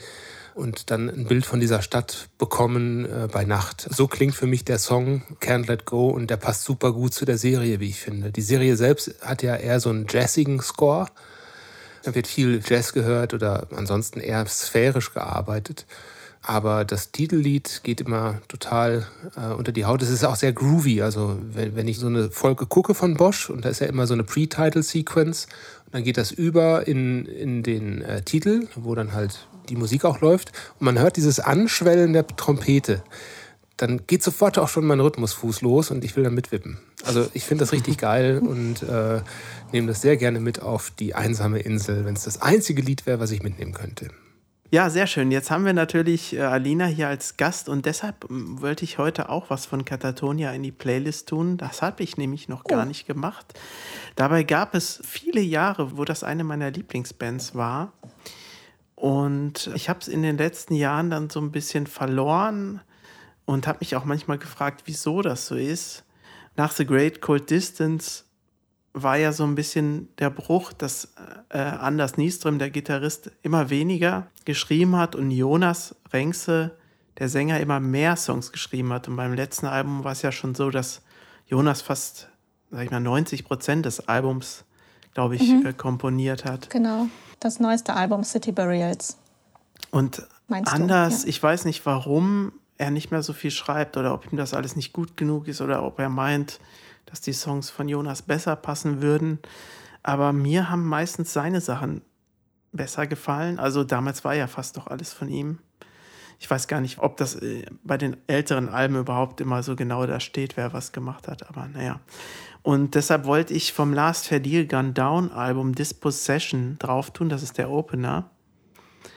[0.54, 3.86] und dann ein Bild von dieser Stadt bekommen äh, bei Nacht.
[3.90, 7.24] So klingt für mich der Song Can't Let Go und der passt super gut zu
[7.24, 8.30] der Serie, wie ich finde.
[8.30, 11.06] Die Serie selbst hat ja eher so einen jazzigen Score.
[12.02, 15.86] Da wird viel Jazz gehört oder ansonsten eher sphärisch gearbeitet.
[16.42, 20.02] Aber das Titellied geht immer total äh, unter die Haut.
[20.02, 21.00] Es ist auch sehr groovy.
[21.00, 24.06] Also wenn, wenn ich so eine Folge gucke von Bosch und da ist ja immer
[24.06, 25.48] so eine Pre-Title-Sequence
[25.94, 30.20] dann geht das über in, in den äh, Titel, wo dann halt die Musik auch
[30.20, 33.02] läuft und man hört dieses Anschwellen der Trompete,
[33.76, 36.78] dann geht sofort auch schon mein Rhythmusfuß los und ich will dann mitwippen.
[37.04, 39.20] Also ich finde das richtig geil und äh,
[39.72, 43.20] nehme das sehr gerne mit auf die einsame Insel, wenn es das einzige Lied wäre,
[43.20, 44.08] was ich mitnehmen könnte.
[44.70, 45.30] Ja, sehr schön.
[45.30, 49.28] Jetzt haben wir natürlich äh, Alina hier als Gast und deshalb ähm, wollte ich heute
[49.28, 51.58] auch was von Katatonia in die Playlist tun.
[51.58, 52.86] Das habe ich nämlich noch gar oh.
[52.86, 53.54] nicht gemacht.
[54.16, 57.92] Dabei gab es viele Jahre, wo das eine meiner Lieblingsbands war.
[59.04, 62.80] Und ich habe es in den letzten Jahren dann so ein bisschen verloren
[63.44, 66.04] und habe mich auch manchmal gefragt, wieso das so ist.
[66.56, 68.24] Nach The Great Cold Distance
[68.94, 71.12] war ja so ein bisschen der Bruch, dass
[71.50, 76.74] äh, Anders Nieström, der Gitarrist, immer weniger geschrieben hat und Jonas Renkse,
[77.18, 79.06] der Sänger, immer mehr Songs geschrieben hat.
[79.06, 81.02] Und beim letzten Album war es ja schon so, dass
[81.46, 82.30] Jonas fast,
[82.70, 84.64] sag ich mal, 90 Prozent des Albums,
[85.12, 85.66] glaube ich, mhm.
[85.66, 86.70] äh, komponiert hat.
[86.70, 87.08] Genau
[87.40, 89.18] das neueste Album City Burials.
[89.90, 91.28] Und Meinst anders, ja.
[91.28, 94.76] ich weiß nicht, warum er nicht mehr so viel schreibt oder ob ihm das alles
[94.76, 96.60] nicht gut genug ist oder ob er meint,
[97.06, 99.38] dass die Songs von Jonas besser passen würden.
[100.02, 102.02] Aber mir haben meistens seine Sachen
[102.72, 103.58] besser gefallen.
[103.58, 105.60] Also damals war ja fast doch alles von ihm.
[106.44, 110.04] Ich weiß gar nicht, ob das äh, bei den älteren Alben überhaupt immer so genau
[110.04, 111.48] da steht, wer was gemacht hat.
[111.48, 112.00] Aber naja.
[112.62, 117.30] Und deshalb wollte ich vom Last Fair Deal Gun Down Album Dispossession drauf tun.
[117.30, 118.28] Das ist der Opener.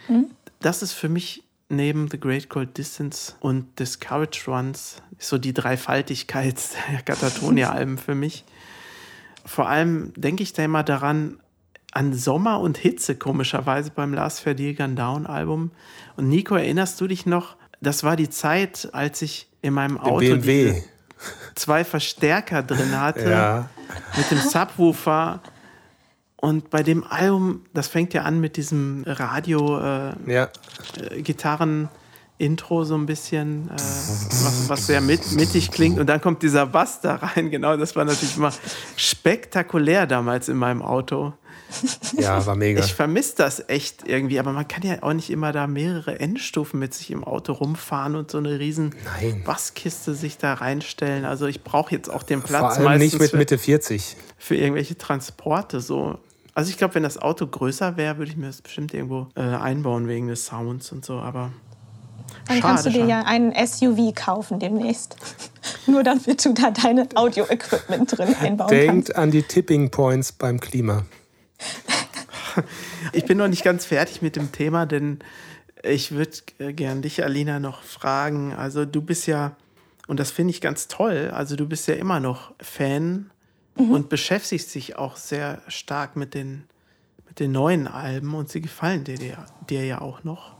[0.08, 0.28] Mhm.
[0.62, 6.56] Das ist für mich neben The Great Cold Distance und Discouraged Runs so die Dreifaltigkeit
[6.90, 8.46] der Katatonia-Alben für mich.
[9.44, 11.42] Vor allem denke ich da immer daran,
[11.98, 15.72] an Sommer und Hitze, komischerweise beim Last Fair Deal Gun Down Album.
[16.16, 17.56] Und Nico, erinnerst du dich noch?
[17.82, 20.20] Das war die Zeit, als ich in meinem Auto.
[20.20, 20.74] BMW.
[20.74, 20.84] Diese,
[21.56, 23.70] zwei Verstärker drin hatte ja.
[24.16, 25.42] mit dem Subwoofer.
[26.36, 31.80] Und bei dem Album, das fängt ja an mit diesem Radio-Gitarren.
[31.80, 31.90] Äh, ja.
[32.40, 35.98] Intro so ein bisschen, äh, was, was, sehr mit, mittig klingt.
[35.98, 37.50] Und dann kommt dieser Bass da rein.
[37.50, 38.54] Genau, das war natürlich immer
[38.96, 41.34] spektakulär damals in meinem Auto.
[42.18, 42.84] Ja, war mega.
[42.84, 46.80] Ich vermisse das echt irgendwie, aber man kann ja auch nicht immer da mehrere Endstufen
[46.80, 49.44] mit sich im Auto rumfahren und so eine riesen Nein.
[49.46, 51.26] Basskiste sich da reinstellen.
[51.26, 54.16] Also ich brauche jetzt auch den Platz Vor allem nicht mit für, Mitte 40.
[54.38, 56.18] Für irgendwelche Transporte so.
[56.54, 59.42] Also ich glaube, wenn das Auto größer wäre, würde ich mir das bestimmt irgendwo äh,
[59.42, 61.52] einbauen wegen des Sounds und so, aber
[62.48, 63.10] dann Schade, kannst du dir schon.
[63.10, 65.16] ja einen SUV kaufen demnächst.
[65.86, 69.08] Nur damit du da deine Audio-Equipment drin einbauen Denkt kannst.
[69.10, 71.04] Denkt an die Tipping Points beim Klima.
[73.14, 75.20] Ich bin noch nicht ganz fertig mit dem Thema, denn
[75.84, 78.54] ich würde gern dich, Alina, noch fragen.
[78.54, 79.56] Also du bist ja,
[80.08, 83.30] und das finde ich ganz toll, also du bist ja immer noch Fan
[83.76, 83.92] mhm.
[83.92, 86.64] und beschäftigst dich auch sehr stark mit den,
[87.28, 90.56] mit den neuen Alben und sie gefallen dir, dir, dir ja auch noch.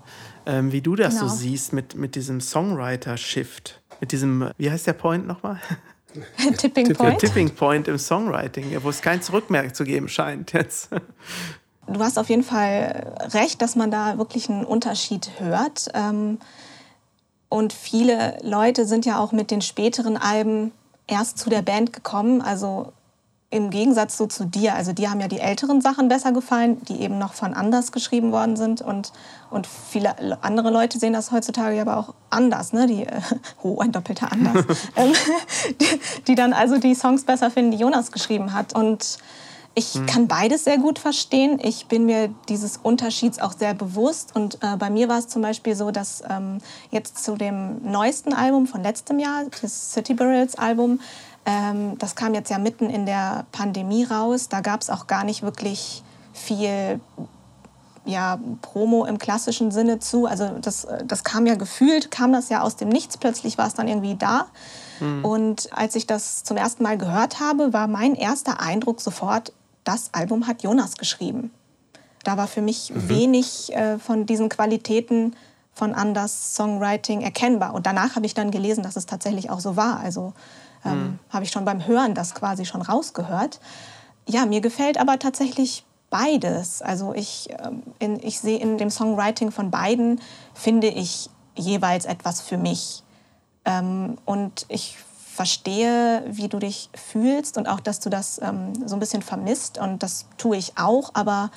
[0.46, 1.28] Ähm, wie du das genau.
[1.28, 5.60] so siehst mit, mit diesem Songwriter-Shift, mit diesem, wie heißt der Point nochmal?
[6.58, 7.20] Tipping Point.
[7.20, 10.90] Tipping Point im Songwriting, wo es kein Zurück mehr zu geben scheint jetzt.
[11.88, 15.90] du hast auf jeden Fall recht, dass man da wirklich einen Unterschied hört.
[15.94, 16.40] Ähm,
[17.50, 20.72] und viele Leute sind ja auch mit den späteren Alben
[21.08, 22.42] erst zu der Band gekommen.
[22.42, 22.92] Also
[23.50, 24.76] im Gegensatz so zu dir.
[24.76, 28.34] Also dir haben ja die älteren Sachen besser gefallen, die eben noch von anders geschrieben
[28.34, 28.82] worden sind.
[28.82, 29.14] Und,
[29.50, 32.74] und viele andere Leute sehen das heutzutage aber auch anders.
[32.74, 32.88] Ne?
[32.88, 33.22] Die, äh,
[33.64, 34.66] oh, ein doppelter anders.
[34.96, 35.14] Ähm,
[35.80, 38.74] die, die, dann also die Songs besser finden, die Jonas geschrieben hat.
[38.74, 39.20] Und
[39.76, 40.06] ich hm.
[40.08, 41.60] kann beides sehr gut verstehen.
[41.62, 44.36] Ich bin mir dieses Unterschieds auch sehr bewusst.
[44.36, 46.58] Und äh, bei mir war es zum Beispiel so, dass ähm,
[46.90, 51.00] jetzt zu dem neuesten Album von letztem Jahr, das City Burials Album,
[51.48, 54.50] ähm, das kam jetzt ja mitten in der Pandemie raus.
[54.50, 57.00] Da gab es auch gar nicht wirklich viel
[58.04, 60.26] ja, Promo im klassischen Sinne zu.
[60.26, 63.18] Also das, das kam ja gefühlt, kam das ja aus dem Nichts.
[63.18, 64.48] Plötzlich war es dann irgendwie da.
[65.00, 65.24] Mhm.
[65.24, 69.54] Und als ich das zum ersten Mal gehört habe, war mein erster Eindruck sofort,
[69.86, 71.52] das Album hat Jonas geschrieben.
[72.26, 73.08] Da war für mich mhm.
[73.08, 75.34] wenig äh, von diesen Qualitäten
[75.74, 77.74] von Anders Songwriting erkennbar.
[77.74, 80.02] Und danach habe ich dann gelesen, dass es tatsächlich auch so war.
[80.02, 80.34] Also
[80.88, 81.20] ähm, mhm.
[81.30, 83.60] habe ich schon beim Hören das quasi schon rausgehört.
[84.28, 86.82] Ja, mir gefällt aber tatsächlich beides.
[86.82, 90.22] Also ich, ähm, in, ich sehe in dem Songwriting von beiden,
[90.54, 93.04] finde ich jeweils etwas für mich.
[93.66, 94.98] Ähm, und ich
[95.38, 99.78] verstehe, wie du dich fühlst und auch, dass du das ähm, so ein bisschen vermisst.
[99.78, 101.12] Und das tue ich auch.
[101.14, 101.52] Aber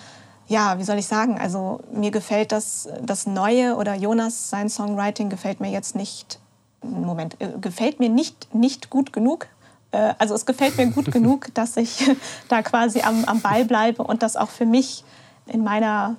[0.48, 1.38] ja, wie soll ich sagen?
[1.38, 6.39] Also mir gefällt das, das Neue oder Jonas, sein Songwriting gefällt mir jetzt nicht.
[6.82, 9.46] Moment, äh, gefällt mir nicht, nicht gut genug.
[9.92, 12.10] Äh, also es gefällt mir gut genug, dass ich
[12.48, 15.04] da quasi am, am Ball bleibe und das auch für mich
[15.46, 16.16] in meiner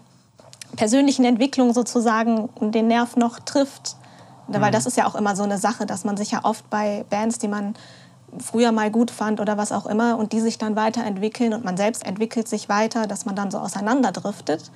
[0.76, 3.96] persönlichen Entwicklung sozusagen den Nerv noch trifft.
[4.48, 4.62] Mhm.
[4.62, 7.06] Weil das ist ja auch immer so eine Sache, dass man sich ja oft bei
[7.10, 7.76] Bands, die man
[8.40, 11.76] früher mal gut fand oder was auch immer und die sich dann weiterentwickeln und man
[11.76, 14.72] selbst entwickelt sich weiter, dass man dann so auseinanderdriftet.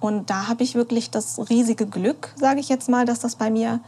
[0.00, 3.50] Und da habe ich wirklich das riesige Glück, sage ich jetzt mal, dass das bei
[3.50, 3.80] mir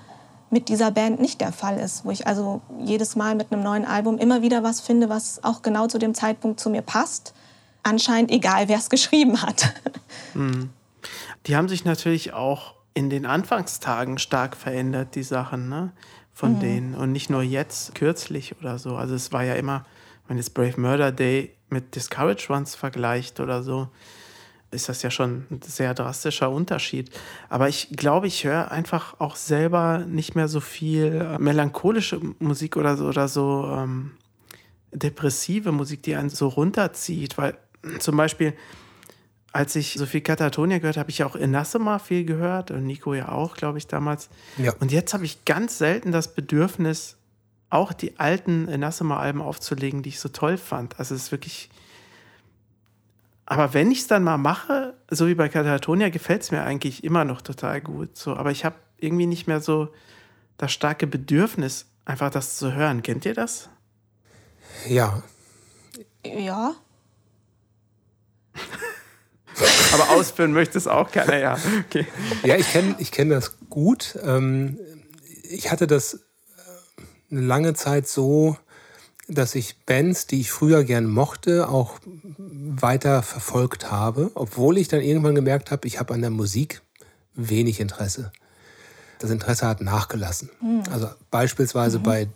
[0.50, 3.84] mit dieser Band nicht der Fall ist, wo ich also jedes Mal mit einem neuen
[3.84, 7.34] Album immer wieder was finde, was auch genau zu dem Zeitpunkt zu mir passt.
[7.82, 9.74] Anscheinend egal, wer es geschrieben hat.
[10.34, 10.70] Mhm.
[11.46, 15.92] Die haben sich natürlich auch in den Anfangstagen stark verändert, die Sachen, ne?
[16.32, 16.60] Von mhm.
[16.60, 16.94] denen.
[16.94, 18.96] Und nicht nur jetzt, kürzlich oder so.
[18.96, 19.84] Also es war ja immer,
[20.28, 23.88] wenn jetzt Brave Murder Day mit Discourage Ones vergleicht oder so,
[24.70, 27.10] ist das ja schon ein sehr drastischer Unterschied.
[27.48, 32.76] Aber ich glaube, ich höre einfach auch selber nicht mehr so viel äh, melancholische Musik
[32.76, 34.12] oder so oder so ähm,
[34.92, 37.38] depressive Musik, die einen so runterzieht.
[37.38, 37.56] Weil
[37.98, 38.54] zum Beispiel
[39.56, 43.14] als ich so viel Katatonia gehört habe, ich ja auch Inassima viel gehört und Nico
[43.14, 44.28] ja auch, glaube ich, damals.
[44.58, 44.74] Ja.
[44.80, 47.16] Und jetzt habe ich ganz selten das Bedürfnis,
[47.70, 50.98] auch die alten Inassima-Alben aufzulegen, die ich so toll fand.
[50.98, 51.70] Also es ist wirklich.
[53.46, 57.04] Aber wenn ich es dann mal mache, so wie bei Katatonia, gefällt es mir eigentlich
[57.04, 58.16] immer noch total gut.
[58.16, 59.88] So, aber ich habe irgendwie nicht mehr so
[60.58, 63.02] das starke Bedürfnis, einfach das zu hören.
[63.02, 63.68] Kennt ihr das?
[64.88, 65.22] Ja.
[66.24, 66.74] Ja.
[69.92, 71.58] Aber ausführen möchte es auch keiner, ja.
[71.86, 72.06] Okay.
[72.42, 74.18] Ja, ich kenne ich kenn das gut.
[74.22, 74.78] Ähm,
[75.48, 76.18] ich hatte das äh,
[77.30, 78.58] eine lange Zeit so,
[79.28, 81.98] dass ich Bands, die ich früher gern mochte, auch
[82.38, 86.82] weiter verfolgt habe, obwohl ich dann irgendwann gemerkt habe, ich habe an der Musik
[87.34, 88.32] wenig Interesse.
[89.18, 90.50] Das Interesse hat nachgelassen.
[90.60, 90.82] Mhm.
[90.90, 92.02] Also beispielsweise mhm.
[92.02, 92.28] bei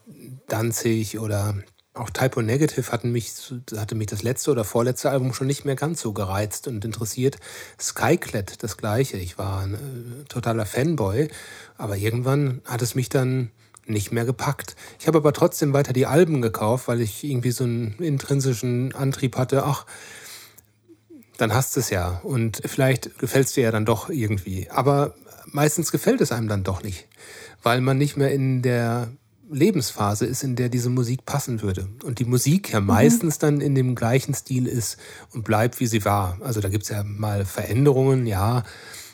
[0.48, 1.54] Danzig oder
[1.94, 5.76] auch Typo Negative hatten mich, hatte mich das letzte oder vorletzte Album schon nicht mehr
[5.76, 7.36] ganz so gereizt und interessiert.
[7.80, 9.16] Skyclad das gleiche.
[9.16, 11.28] Ich war ein äh, totaler Fanboy,
[11.76, 13.50] aber irgendwann hat es mich dann
[13.86, 14.76] nicht mehr gepackt.
[14.98, 19.36] Ich habe aber trotzdem weiter die Alben gekauft, weil ich irgendwie so einen intrinsischen Antrieb
[19.36, 19.86] hatte, ach,
[21.38, 24.68] dann hast du es ja und vielleicht gefällt es dir ja dann doch irgendwie.
[24.70, 25.14] Aber
[25.46, 27.08] meistens gefällt es einem dann doch nicht,
[27.62, 29.10] weil man nicht mehr in der
[29.50, 31.88] Lebensphase ist, in der diese Musik passen würde.
[32.04, 32.86] Und die Musik ja mhm.
[32.86, 34.96] meistens dann in dem gleichen Stil ist
[35.32, 36.38] und bleibt, wie sie war.
[36.40, 38.62] Also da gibt es ja mal Veränderungen, ja,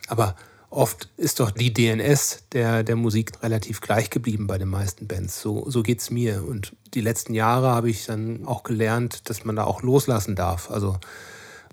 [0.09, 0.37] aber
[0.71, 5.41] oft ist doch die DNS der, der Musik relativ gleich geblieben bei den meisten Bands.
[5.41, 6.45] So, so geht es mir.
[6.47, 10.71] Und die letzten Jahre habe ich dann auch gelernt, dass man da auch loslassen darf.
[10.71, 10.99] Also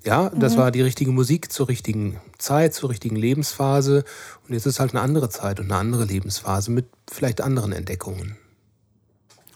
[0.03, 0.59] ja, das mhm.
[0.59, 4.03] war die richtige Musik zur richtigen Zeit, zur richtigen Lebensphase.
[4.47, 8.37] Und jetzt ist halt eine andere Zeit und eine andere Lebensphase mit vielleicht anderen Entdeckungen.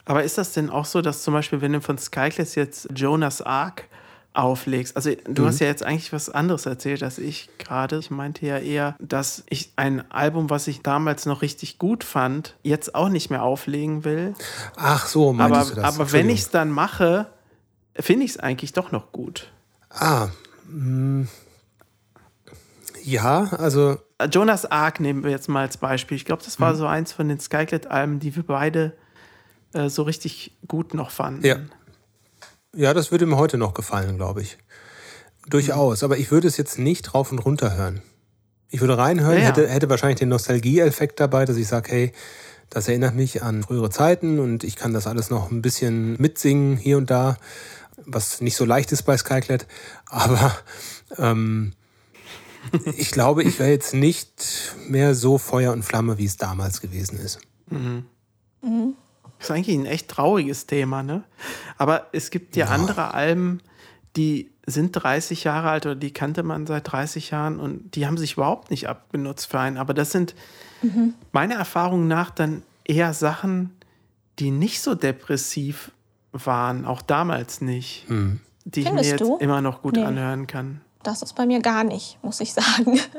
[0.06, 3.42] Aber ist das denn auch so, dass zum Beispiel, wenn du von Skyclass jetzt Jonas
[3.42, 3.90] Ark
[4.38, 4.96] auflegst.
[4.96, 5.48] Also du mhm.
[5.48, 7.98] hast ja jetzt eigentlich was anderes erzählt als ich gerade.
[7.98, 12.56] Ich meinte ja eher, dass ich ein Album, was ich damals noch richtig gut fand,
[12.64, 14.36] jetzt auch nicht mehr auflegen will.
[14.76, 15.84] Ach so, meinst aber, du das?
[15.84, 17.28] Aber wenn ich es dann mache,
[17.96, 19.52] finde ich es eigentlich doch noch gut.
[19.90, 20.28] Ah,
[20.68, 20.74] mh.
[20.74, 21.28] Hm.
[23.04, 24.00] Ja, also.
[24.32, 26.18] Jonas Ark nehmen wir jetzt mal als Beispiel.
[26.18, 26.78] Ich glaube, das war mhm.
[26.78, 28.98] so eins von den Skyclad-Alben, die wir beide
[29.74, 31.46] äh, so richtig gut noch fanden.
[31.46, 31.56] Ja.
[32.76, 34.58] Ja, das würde mir heute noch gefallen, glaube ich.
[35.48, 36.04] Durchaus.
[36.04, 38.02] Aber ich würde es jetzt nicht rauf und runter hören.
[38.70, 39.48] Ich würde reinhören, ja, ja.
[39.48, 42.12] Hätte, hätte wahrscheinlich den Nostalgie-Effekt dabei, dass ich sage, hey,
[42.70, 46.76] das erinnert mich an frühere Zeiten und ich kann das alles noch ein bisschen mitsingen
[46.76, 47.38] hier und da,
[48.06, 49.66] was nicht so leicht ist bei Skyclad.
[50.06, 50.58] Aber
[51.18, 51.74] ähm,
[52.98, 57.20] ich glaube, ich wäre jetzt nicht mehr so Feuer und Flamme, wie es damals gewesen
[57.20, 57.40] ist.
[57.70, 58.06] Mhm.
[58.62, 58.96] Mhm.
[59.38, 61.24] Das ist eigentlich ein echt trauriges Thema, ne?
[61.78, 63.62] Aber es gibt ja, ja andere Alben,
[64.16, 68.18] die sind 30 Jahre alt oder die kannte man seit 30 Jahren und die haben
[68.18, 69.78] sich überhaupt nicht abgenutzt für einen.
[69.78, 70.36] Aber das sind
[70.82, 71.14] mhm.
[71.32, 73.74] meiner Erfahrung nach dann eher Sachen,
[74.40, 75.92] die nicht so depressiv
[76.32, 78.42] waren, auch damals nicht, mhm.
[78.66, 79.38] die Findest ich mir jetzt du?
[79.38, 80.04] immer noch gut nee.
[80.04, 80.82] anhören kann.
[81.04, 83.00] Das ist bei mir gar nicht, muss ich sagen.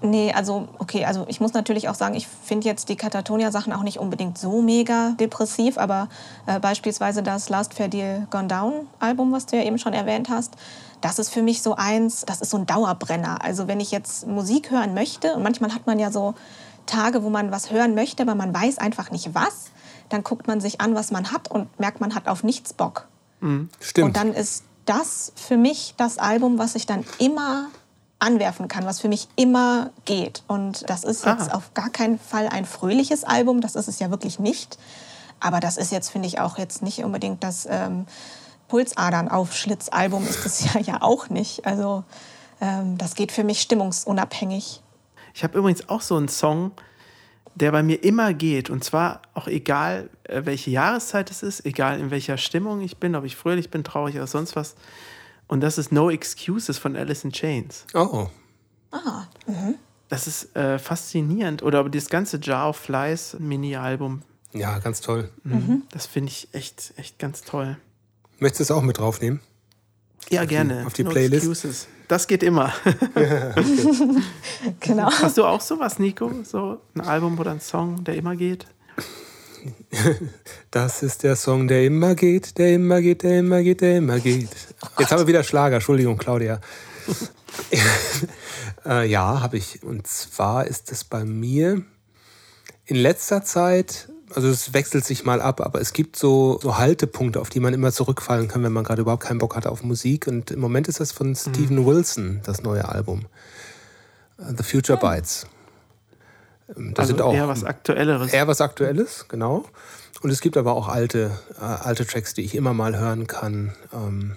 [0.00, 0.32] Nee?
[0.32, 3.98] Also okay, also ich muss natürlich auch sagen, ich finde jetzt die Katatonia-Sachen auch nicht
[3.98, 6.08] unbedingt so mega depressiv, aber
[6.46, 10.28] äh, beispielsweise das Last Fair Deal Gone Down Album, was du ja eben schon erwähnt
[10.28, 10.54] hast,
[11.00, 13.42] das ist für mich so eins, das ist so ein Dauerbrenner.
[13.42, 16.34] Also wenn ich jetzt Musik hören möchte, und manchmal hat man ja so
[16.86, 19.70] Tage, wo man was hören möchte, aber man weiß einfach nicht was,
[20.08, 23.06] dann guckt man sich an, was man hat und merkt, man hat auf nichts Bock.
[23.40, 24.06] Mhm, stimmt.
[24.06, 27.66] Und dann ist das für mich das Album, was ich dann immer
[28.18, 30.42] anwerfen kann, was für mich immer geht.
[30.46, 31.56] Und das ist jetzt ah.
[31.56, 34.78] auf gar keinen Fall ein fröhliches Album, das ist es ja wirklich nicht.
[35.40, 38.06] Aber das ist jetzt, finde ich, auch jetzt nicht unbedingt das ähm,
[38.68, 41.64] Pulsadern-Aufschlitz-Album, ist das ja, ja auch nicht.
[41.64, 42.04] Also
[42.60, 44.82] ähm, das geht für mich stimmungsunabhängig.
[45.34, 46.72] Ich habe übrigens auch so einen Song,
[47.54, 48.70] der bei mir immer geht.
[48.70, 53.14] Und zwar auch egal, äh, welche Jahreszeit es ist, egal in welcher Stimmung ich bin,
[53.14, 54.74] ob ich fröhlich bin, traurig oder sonst was.
[55.48, 57.86] Und das ist No Excuses von Alice in Chains.
[57.94, 58.28] Oh.
[58.90, 59.24] Ah.
[59.46, 59.74] Mhm.
[60.08, 61.62] Das ist äh, faszinierend.
[61.62, 64.22] Oder aber das ganze Jar of Flies Mini-Album.
[64.52, 65.30] Ja, ganz toll.
[65.44, 65.54] Mhm.
[65.54, 65.82] mhm.
[65.90, 67.76] Das finde ich echt, echt ganz toll.
[68.38, 69.40] Möchtest du es auch mit draufnehmen?
[70.30, 70.80] Ja, auf gerne.
[70.80, 71.46] Die, auf die no Playlist.
[71.46, 71.88] Excuses.
[72.08, 72.72] Das geht immer.
[73.14, 73.54] Ja,
[74.80, 75.10] genau.
[75.10, 76.32] Hast du auch sowas, Nico?
[76.44, 78.66] So ein Album oder ein Song, der immer geht?
[80.70, 84.20] Das ist der Song, der immer geht, der immer geht, der immer geht, der immer
[84.20, 84.50] geht.
[84.98, 85.76] Jetzt haben wir wieder Schlager.
[85.76, 86.60] Entschuldigung, Claudia.
[88.86, 89.82] äh, ja, habe ich.
[89.82, 91.82] Und zwar ist es bei mir
[92.84, 97.40] in letzter Zeit, also es wechselt sich mal ab, aber es gibt so, so Haltepunkte,
[97.40, 100.26] auf die man immer zurückfallen kann, wenn man gerade überhaupt keinen Bock hat auf Musik.
[100.26, 101.86] Und im Moment ist das von Steven mhm.
[101.86, 103.26] Wilson, das neue Album.
[104.36, 105.46] The Future Bites.
[106.76, 108.32] Ähm, da also sind auch eher was Aktuelleres.
[108.32, 109.64] Eher was Aktuelles, genau.
[110.22, 113.74] Und es gibt aber auch alte, äh, alte Tracks, die ich immer mal hören kann.
[113.92, 114.36] Ähm,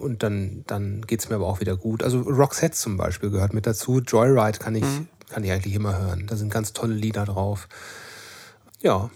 [0.00, 2.02] und dann, dann geht es mir aber auch wieder gut.
[2.02, 4.00] Also Roxette zum Beispiel gehört mit dazu.
[4.00, 5.08] Joyride kann ich, mhm.
[5.28, 6.26] kann ich eigentlich immer hören.
[6.26, 7.68] Da sind ganz tolle Lieder drauf.
[8.80, 9.10] Ja,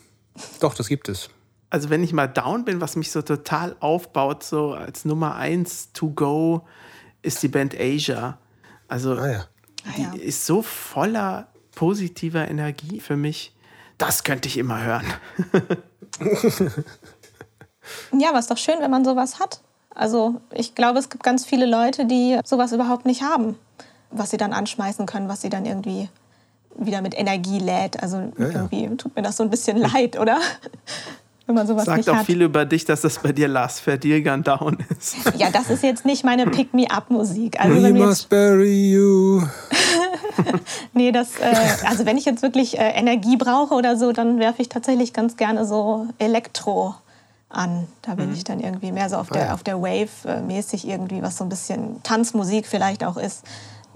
[0.61, 1.30] doch, das gibt es.
[1.70, 5.92] Also wenn ich mal down bin, was mich so total aufbaut, so als Nummer eins
[5.92, 6.66] to go,
[7.22, 8.38] ist die Band Asia.
[8.86, 9.48] Also ah, ja.
[9.96, 10.22] die ah, ja.
[10.22, 13.53] ist so voller positiver Energie für mich.
[13.99, 15.07] Das könnte ich immer hören.
[18.18, 19.61] ja, aber ist doch schön, wenn man sowas hat.
[19.95, 23.57] Also ich glaube, es gibt ganz viele Leute, die sowas überhaupt nicht haben,
[24.11, 26.09] was sie dann anschmeißen können, was sie dann irgendwie
[26.77, 28.03] wieder mit Energie lädt.
[28.03, 28.95] Also ja, irgendwie ja.
[28.97, 30.39] tut mir das so ein bisschen leid, oder?
[31.47, 32.26] Wenn man sowas Sagt nicht auch hat.
[32.26, 35.16] viel über dich, dass das bei dir Last Verdirgan Down ist.
[35.36, 37.61] Ja, das ist jetzt nicht meine Pick-me-up-Musik.
[37.61, 39.42] Also We must bury you.
[40.95, 41.55] nee, das, äh,
[41.86, 45.36] also wenn ich jetzt wirklich äh, Energie brauche oder so, dann werfe ich tatsächlich ganz
[45.36, 46.95] gerne so Elektro
[47.51, 47.88] an.
[48.03, 48.34] Da bin mhm.
[48.34, 51.51] ich dann irgendwie mehr so auf der, ah, der Wave mäßig irgendwie, was so ein
[51.51, 53.45] bisschen Tanzmusik vielleicht auch ist.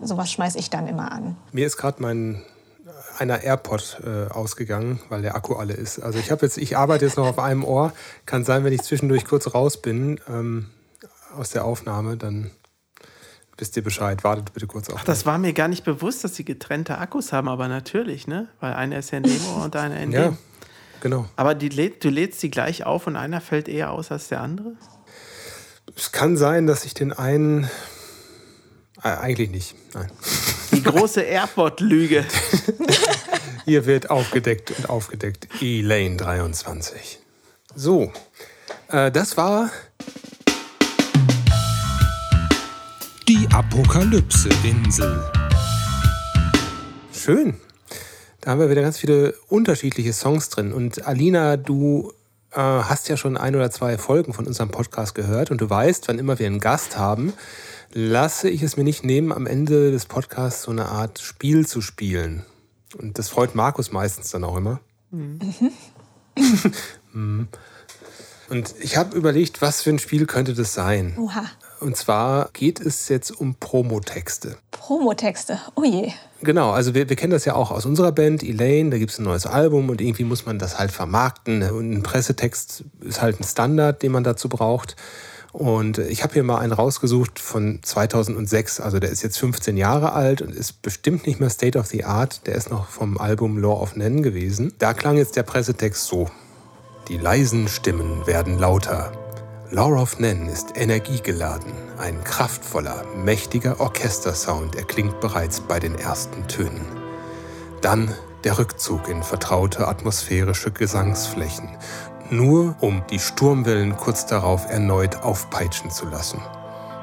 [0.03, 1.37] Sowas schmeiße ich dann immer an.
[1.53, 2.43] Mir ist gerade mein
[3.19, 5.99] einer AirPod äh, ausgegangen, weil der Akku alle ist.
[5.99, 7.93] Also ich habe jetzt, ich arbeite jetzt noch auf einem Ohr.
[8.27, 10.71] Kann sein, wenn ich zwischendurch kurz raus bin ähm,
[11.37, 12.51] aus der Aufnahme, dann
[13.57, 14.25] wisst ihr Bescheid.
[14.25, 14.97] Wartet bitte kurz auf.
[15.01, 18.49] Ach, das war mir gar nicht bewusst, dass sie getrennte Akkus haben, aber natürlich, ne?
[18.61, 20.21] Weil einer ist ja in dem Ohr und einer in dem.
[20.21, 20.37] Ja,
[21.01, 21.29] genau.
[21.37, 24.73] Aber die, du lädst sie gleich auf und einer fällt eher aus als der andere?
[25.97, 27.65] Es kann sein, dass ich den einen.
[29.03, 30.11] Äh, eigentlich nicht, nein.
[30.79, 32.25] Die große Airport-Lüge.
[33.65, 35.49] Hier wird aufgedeckt und aufgedeckt.
[35.61, 37.19] Elaine 23.
[37.75, 38.13] So,
[38.87, 39.73] äh, das war
[43.27, 45.21] die Apokalypse-Insel.
[47.13, 47.57] Schön.
[48.41, 50.73] Da haben wir wieder ganz viele unterschiedliche Songs drin.
[50.73, 52.13] Und Alina, du
[52.53, 56.07] äh, hast ja schon ein oder zwei Folgen von unserem Podcast gehört und du weißt,
[56.07, 57.33] wann immer wir einen Gast haben,
[57.93, 61.81] lasse ich es mir nicht nehmen, am Ende des Podcasts so eine Art Spiel zu
[61.81, 62.45] spielen.
[62.97, 64.81] Und das freut Markus meistens dann auch immer.
[65.11, 65.41] Mhm.
[68.51, 71.15] Und ich habe überlegt, was für ein Spiel könnte das sein?
[71.19, 71.45] Oha.
[71.81, 74.57] Und zwar geht es jetzt um Promotexte.
[74.71, 76.13] Promotexte, oh je.
[76.43, 79.19] Genau, also wir, wir kennen das ja auch aus unserer Band, Elaine, da gibt es
[79.19, 81.63] ein neues Album und irgendwie muss man das halt vermarkten.
[81.71, 84.97] Und ein Pressetext ist halt ein Standard, den man dazu braucht.
[85.53, 90.13] Und ich habe hier mal einen rausgesucht von 2006, also der ist jetzt 15 Jahre
[90.13, 93.59] alt und ist bestimmt nicht mehr State of the Art, der ist noch vom Album
[93.59, 94.75] Law of Nen gewesen.
[94.79, 96.29] Da klang jetzt der Pressetext so.
[97.09, 99.13] Die leisen Stimmen werden lauter.
[99.71, 101.73] Law of Nen ist energiegeladen.
[101.99, 106.87] Ein kraftvoller, mächtiger Orchestersound erklingt bereits bei den ersten Tönen.
[107.81, 111.69] Dann der Rückzug in vertraute atmosphärische Gesangsflächen
[112.31, 116.41] nur um die Sturmwellen kurz darauf erneut aufpeitschen zu lassen.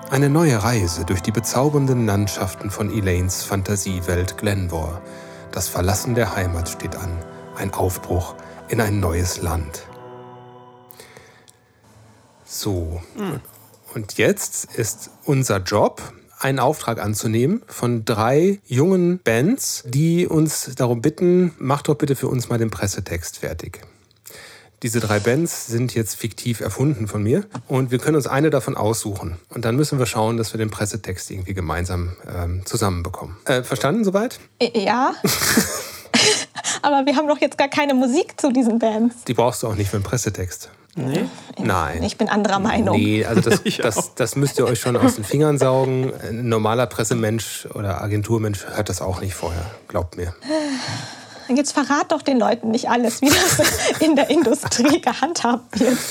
[0.09, 5.01] Eine neue Reise durch die bezaubernden Landschaften von Elaines Fantasiewelt Glenmore.
[5.51, 7.11] Das Verlassen der Heimat steht an,
[7.55, 8.35] ein Aufbruch
[8.67, 9.87] in ein neues Land.
[12.45, 13.01] So,
[13.93, 16.01] und jetzt ist unser Job,
[16.39, 22.27] einen Auftrag anzunehmen von drei jungen Bands, die uns darum bitten, macht doch bitte für
[22.27, 23.81] uns mal den Pressetext fertig.
[24.85, 28.77] Diese drei Bands sind jetzt fiktiv erfunden von mir und wir können uns eine davon
[28.77, 29.37] aussuchen.
[29.49, 33.35] Und dann müssen wir schauen, dass wir den Pressetext irgendwie gemeinsam ähm, zusammenbekommen.
[33.45, 34.39] Äh, verstanden soweit?
[34.75, 35.15] Ja.
[36.83, 39.23] Aber wir haben doch jetzt gar keine Musik zu diesen Bands.
[39.23, 40.69] Die brauchst du auch nicht für einen Pressetext.
[40.93, 41.25] Nee?
[41.57, 42.03] Nein.
[42.03, 42.95] Ich bin anderer Meinung.
[42.95, 46.13] Nee, also das, das, das müsst ihr euch schon aus den Fingern saugen.
[46.29, 49.65] Ein normaler Pressemensch oder Agenturmensch hört das auch nicht vorher.
[49.87, 50.35] Glaubt mir.
[51.47, 55.97] Jetzt verrat doch den Leuten nicht alles, wie das in der Industrie gehandhabt wird.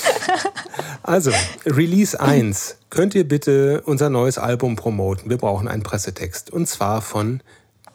[1.07, 1.29] Also,
[1.67, 2.77] Release 1.
[2.89, 5.29] Könnt ihr bitte unser neues Album promoten?
[5.29, 6.49] Wir brauchen einen Pressetext.
[6.49, 7.41] Und zwar von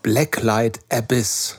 [0.02, 1.58] Blacklight Abyss.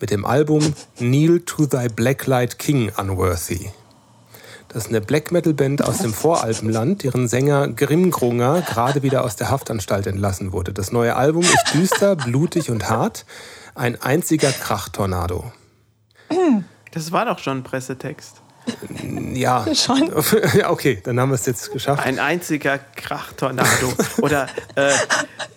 [0.00, 3.70] Mit dem Album Kneel to Thy Blacklight King Unworthy.
[4.72, 9.36] Das ist eine Black Metal Band aus dem Voralpenland, deren Sänger Grimgrunger gerade wieder aus
[9.36, 10.72] der Haftanstalt entlassen wurde.
[10.72, 13.26] Das neue Album ist düster, blutig und hart.
[13.74, 15.52] Ein einziger Krachtornado.
[16.92, 18.42] Das war doch schon ein Pressetext.
[19.32, 19.66] Ja.
[19.74, 20.12] Schon?
[20.66, 22.04] Okay, dann haben wir es jetzt geschafft.
[22.04, 23.92] Ein einziger Krachtornado.
[24.18, 24.92] oder, äh,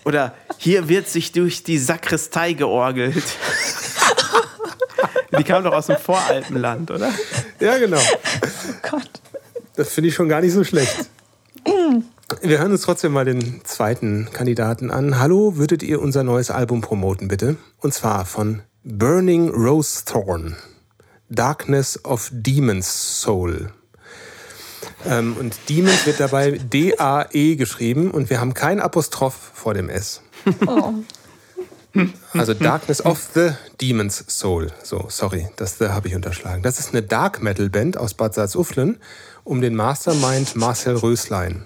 [0.05, 3.23] oder hier wird sich durch die Sakristei georgelt.
[5.37, 7.11] die kam doch aus dem Voralpenland, oder?
[7.59, 7.99] Ja, genau.
[7.99, 9.09] Oh Gott.
[9.75, 11.09] Das finde ich schon gar nicht so schlecht.
[12.41, 15.19] Wir hören uns trotzdem mal den zweiten Kandidaten an.
[15.19, 17.55] Hallo, würdet ihr unser neues Album promoten, bitte?
[17.77, 20.55] Und zwar von Burning Rose Thorn.
[21.29, 23.71] Darkness of Demon's Soul.
[25.05, 30.21] Ähm, und Demons wird dabei D-A-E geschrieben und wir haben kein Apostroph vor dem S.
[30.65, 30.93] Oh.
[32.33, 34.71] Also Darkness of the Demon's Soul.
[34.83, 36.63] So, sorry, das The habe ich unterschlagen.
[36.63, 38.97] Das ist eine Dark Metal Band aus Bad Salzuflen
[39.43, 41.65] um den Mastermind Marcel Röslein.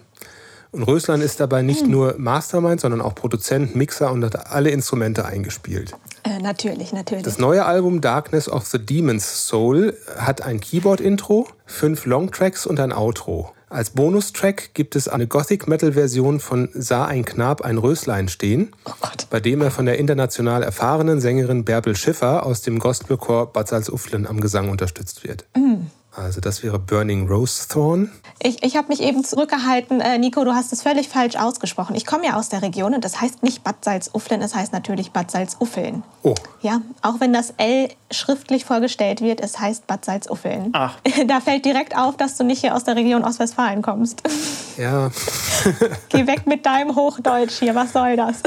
[0.72, 1.92] Und Röslein ist dabei nicht hm.
[1.92, 5.94] nur Mastermind, sondern auch Produzent, Mixer und hat alle Instrumente eingespielt.
[6.24, 7.24] Äh, natürlich, natürlich.
[7.24, 12.92] Das neue Album Darkness of the Demon's Soul hat ein Keyboard-Intro, fünf Longtracks und ein
[12.92, 13.52] Outro.
[13.70, 18.92] Als Bonustrack gibt es eine Gothic-Metal-Version von Sah ein Knab ein Röslein stehen, oh
[19.30, 24.26] bei dem er von der international erfahrenen Sängerin Bärbel Schiffer aus dem Gospelchor Bad Salzuflen
[24.26, 25.46] am Gesang unterstützt wird.
[25.56, 25.86] Mm.
[26.20, 28.12] Also das wäre Burning Rose Thorn.
[28.42, 30.02] Ich, ich habe mich eben zurückgehalten.
[30.02, 31.96] Äh, Nico, du hast es völlig falsch ausgesprochen.
[31.96, 35.12] Ich komme ja aus der Region und das heißt nicht Bad Salzuflen, es heißt natürlich
[35.12, 36.04] Bad Salzuffeln.
[36.24, 36.36] Oh.
[36.62, 40.72] Ja, auch wenn das L schriftlich vorgestellt wird, es heißt Bad Salzuffeln.
[40.74, 40.98] Ach.
[41.28, 44.22] Da fällt direkt auf, dass du nicht hier aus der Region Ostwestfalen kommst.
[44.78, 45.12] Ja.
[46.10, 48.38] Geh weg mit deinem Hochdeutsch hier, was soll das?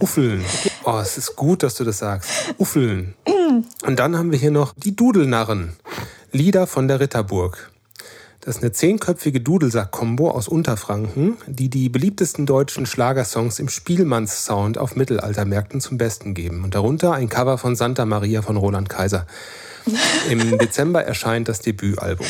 [0.00, 0.42] Uffeln.
[0.84, 2.30] Oh, es ist gut, dass du das sagst.
[2.56, 3.14] Uffeln.
[3.84, 5.76] und dann haben wir hier noch die Dudelnarren.
[6.34, 7.70] Lieder von der Ritterburg.
[8.40, 14.96] Das ist eine zehnköpfige Dudelsack-Kombo aus Unterfranken, die die beliebtesten deutschen Schlagersongs im Spielmanns-Sound auf
[14.96, 16.64] Mittelaltermärkten zum Besten geben.
[16.64, 19.26] Und darunter ein Cover von Santa Maria von Roland Kaiser.
[20.30, 22.26] Im Dezember erscheint das Debütalbum.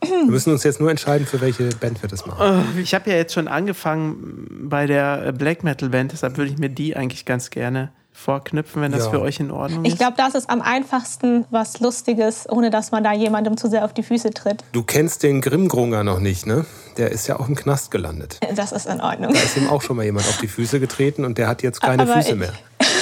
[0.00, 2.64] Wir müssen uns jetzt nur entscheiden, für welche Band wir das machen.
[2.74, 6.58] Oh, ich habe ja jetzt schon angefangen bei der Black Metal Band, deshalb würde ich
[6.58, 7.92] mir die eigentlich ganz gerne
[8.22, 9.10] vorknüpfen, wenn das ja.
[9.10, 9.92] für euch in Ordnung ist?
[9.92, 13.84] Ich glaube, das ist am einfachsten was Lustiges, ohne dass man da jemandem zu sehr
[13.84, 14.64] auf die Füße tritt.
[14.72, 16.64] Du kennst den Grimmgrunger noch nicht, ne?
[16.96, 18.38] Der ist ja auch im Knast gelandet.
[18.54, 19.32] Das ist in Ordnung.
[19.32, 21.80] Da ist ihm auch schon mal jemand auf die Füße getreten und der hat jetzt
[21.80, 22.52] keine Aber Füße ich, mehr.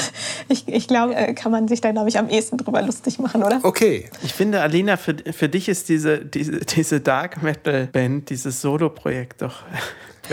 [0.49, 3.45] Ich, ich glaube, äh, kann man sich da, glaube ich, am ehesten drüber lustig machen,
[3.45, 3.61] oder?
[3.63, 4.11] Okay.
[4.25, 9.43] Ich finde, Alina, für, für dich ist diese, diese, diese Dark Metal Band, dieses Solo-Projekt
[9.43, 9.63] doch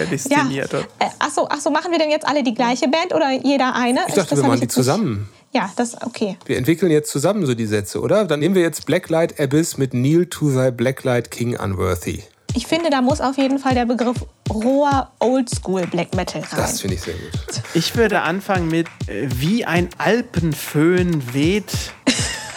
[0.06, 0.72] prädestiniert.
[0.74, 0.80] Ja.
[1.00, 4.02] Äh, achso, ach so, machen wir denn jetzt alle die gleiche Band oder jeder eine?
[4.08, 5.30] Ich dachte, das wir machen die zusammen.
[5.54, 6.38] Ja, das okay.
[6.46, 8.26] Wir entwickeln jetzt zusammen so die Sätze, oder?
[8.26, 12.24] Dann nehmen wir jetzt Blacklight Abyss mit Kneel to thy Blacklight King Unworthy.
[12.54, 14.18] Ich finde, da muss auf jeden Fall der Begriff
[14.50, 16.50] roher Oldschool Black Metal rein.
[16.58, 17.62] Das finde ich sehr gut.
[17.74, 21.72] Ich würde anfangen mit äh, Wie ein Alpenföhn weht.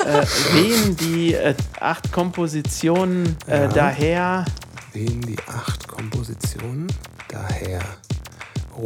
[0.04, 3.68] äh, wehen die äh, acht Kompositionen äh, Ja.
[3.68, 4.44] daher.
[4.92, 6.86] Wehen die acht Kompositionen
[7.28, 7.80] daher.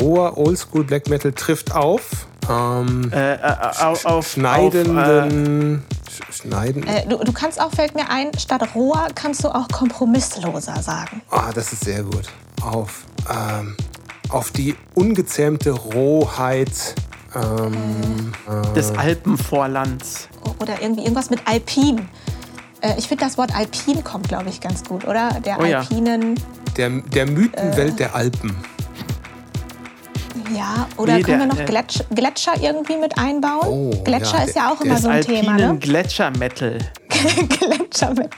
[0.01, 2.27] Roher Oldschool Black Metal trifft auf.
[2.51, 3.39] Ähm, Äh, äh,
[3.81, 5.83] auf, auf, schneidenden.
[6.11, 6.87] sch- schneiden.
[6.87, 11.23] Äh, du, du kannst auch, fällt mir ein, statt roher kannst du auch kompromissloser sagen.
[11.31, 12.29] Ah, das ist sehr gut.
[12.63, 13.77] Auf, ähm,
[14.29, 16.95] auf die ungezähmte Rohheit.
[17.35, 20.29] Ähm, Auf des Alpenvorlands.
[20.61, 22.09] Oder irgendwie irgendwas mit Alpin.
[22.85, 25.31] Äh, ich finde, das Wort Alpin kommt, glaube ich, ganz gut, oder?
[25.45, 25.79] Der Oh ja.
[25.81, 26.39] Alpinen.
[26.77, 28.55] der, der Mythenwelt der Alpen.
[30.55, 33.67] Ja, oder Nee, können der, wir noch äh, Gletscher, Gletscher irgendwie mit einbauen?
[33.69, 35.79] Oh, Gletscher ja, ist ja auch der- immer so ein Thema, Alpinen ne?
[35.79, 36.79] Gletschermetal.
[37.09, 38.31] Gletscher mit.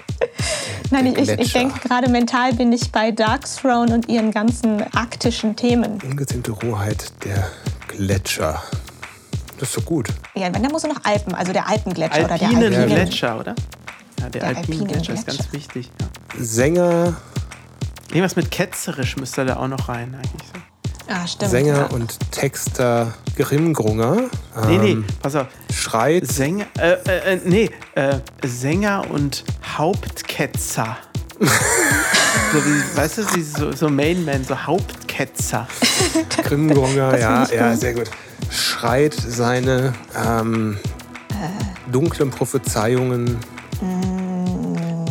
[0.90, 5.56] Nein, ich, ich, denke gerade mental bin ich bei Dark Throne und ihren ganzen arktischen
[5.56, 5.98] Themen.
[6.08, 7.48] Ungezähmte Rohheit der
[7.88, 8.62] Gletscher.
[9.58, 10.08] Das ist doch gut.
[10.36, 12.88] Ja, wenn, dann muss er noch Alpen, also der Alpengletscher oder der Alpinen Alpinen.
[12.88, 13.54] Gletscher, oder?
[14.20, 15.90] Ja, der, Der Alpinen alpinen Gletscher ist ganz wichtig.
[16.00, 16.06] Ja.
[16.44, 17.16] Sänger,
[18.08, 20.60] Irgendwas mit ketzerisch müsste da auch noch rein, eigentlich so.
[21.08, 21.50] Ah, stimmt.
[21.50, 21.86] Sänger ja.
[21.86, 24.28] und Texter Grimgrunger.
[24.66, 25.46] Nee, nee, ähm, pass auf.
[25.72, 26.26] Schreit.
[26.26, 29.44] Sänger, äh, äh, äh, nee, äh, Sänger und
[29.76, 30.96] Hauptketzer.
[31.40, 35.68] so wie, weißt du, wie so, so Mainman, so Hauptketzer.
[36.42, 38.10] Grimgrunger, ja, ja, sehr gut.
[38.50, 40.78] Schreit seine ähm,
[41.92, 43.36] dunklen Prophezeiungen.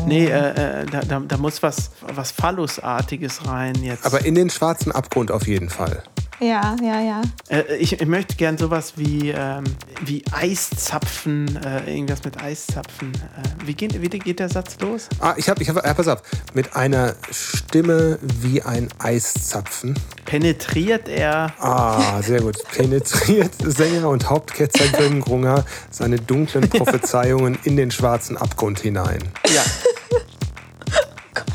[0.06, 4.06] Nee, äh, äh, da, da, da muss was, was Phallusartiges rein jetzt.
[4.06, 6.04] Aber in den schwarzen Abgrund auf jeden Fall.
[6.40, 7.22] Ja, ja, ja.
[7.50, 9.64] Äh, ich, ich möchte gern sowas wie, ähm,
[10.02, 13.14] wie Eiszapfen, äh, irgendwas mit Eiszapfen.
[13.14, 15.08] Äh, wie, geht, wie geht der Satz los?
[15.20, 16.22] Ah, ich habe, ich hab, ja, pass auf,
[16.54, 19.98] mit einer Stimme wie ein Eiszapfen.
[20.26, 22.58] Penetriert er Ah, sehr gut.
[22.72, 29.20] Penetriert Sänger und Hauptketzer Grimgrunger seine dunklen Prophezeiungen in den schwarzen Abgrund hinein.
[29.54, 29.64] Ja,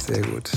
[0.06, 0.50] Sehr gut.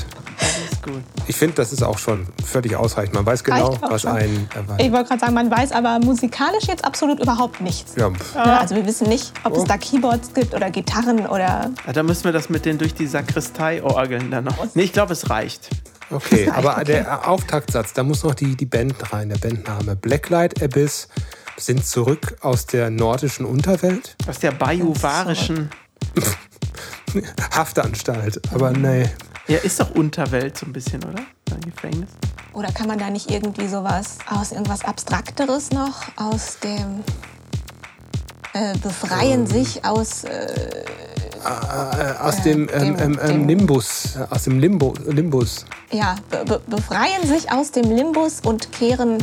[0.83, 1.01] Gut.
[1.27, 3.15] Ich finde, das ist auch schon völlig ausreichend.
[3.15, 4.11] Man weiß genau, Reicht auch was schon.
[4.11, 4.91] einen Ich erwartet.
[4.91, 7.95] wollte gerade sagen, man weiß aber musikalisch jetzt absolut überhaupt nichts.
[7.95, 8.17] Ja, Ne?
[8.59, 9.57] Also wir wissen nicht, ob Oh.
[9.61, 11.71] es da Keyboards gibt oder Gitarren oder...
[11.87, 14.57] Ja, da müssen wir das mit den durch die Sakristei orgeln dann noch.
[14.75, 15.69] Nee, ich glaube, es reicht.
[16.11, 16.45] okay.
[16.49, 16.85] reicht, Aber okay.
[16.85, 19.95] der Auftaktsatz, da muss noch die, die Band rein, der Bandname.
[19.95, 21.07] Blacklight Abyss
[21.57, 24.15] sind zurück aus der nordischen Unterwelt.
[24.27, 25.69] Aus der bajuwarischen.
[27.55, 28.41] Haftanstalt.
[28.53, 29.09] Aber nee.
[29.47, 31.21] Ja, ist doch Unterwelt so ein bisschen, oder?
[31.53, 32.09] Ein Gefängnis.
[32.53, 36.01] Oder kann man da nicht irgendwie sowas aus irgendwas Abstrakteres noch?
[36.15, 37.03] Aus dem...
[38.53, 39.47] Äh, befreien Ähm.
[39.47, 40.23] sich aus...
[40.23, 40.83] Äh,
[41.43, 44.15] Äh, aus dem, ähm, dem- ähm, ähm, dem- Nimbus.
[44.15, 45.65] äh, Aus dem Limbo, Limbus.
[45.91, 49.17] ja, be befreien sich aus dem Limbus und kehren...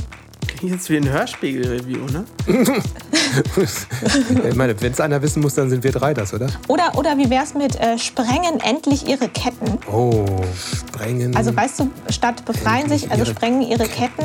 [0.46, 2.24] Klingt jetzt wie ein Hörspiegel-Review, ne?
[4.48, 6.48] ich meine, wenn es einer wissen muss, dann sind wir drei das, oder?
[6.68, 9.78] Oder, oder wie wär's mit äh, sprengen endlich ihre Ketten?
[9.90, 11.36] Oh, sprengen.
[11.36, 14.24] Also weißt du, statt befreien sich, also ihre sprengen ihre Ketten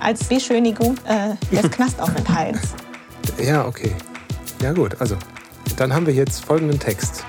[0.00, 2.60] als Beschönigung äh, des Knastaufenthalts.
[3.42, 3.92] Ja, okay.
[4.62, 5.16] Ja gut, also
[5.76, 7.24] dann haben wir jetzt folgenden Text.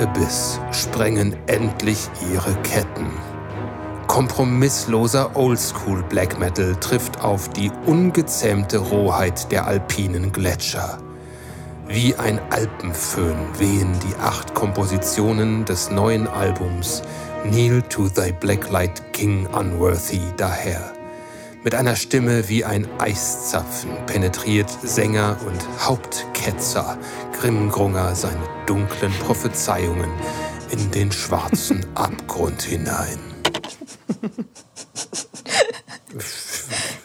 [0.00, 3.06] Abyss sprengen endlich ihre Ketten.
[4.08, 10.98] Kompromissloser Oldschool Black Metal trifft auf die ungezähmte Rohheit der alpinen Gletscher.
[11.86, 17.02] Wie ein Alpenföhn wehen die acht Kompositionen des neuen Albums
[17.44, 20.92] Kneel to Thy Blacklight King Unworthy daher.
[21.64, 26.98] Mit einer Stimme wie ein Eiszapfen penetriert Sänger und Hauptketzer
[27.40, 30.10] Grimgrunger seine dunklen Prophezeiungen
[30.70, 33.18] in den schwarzen Abgrund hinein.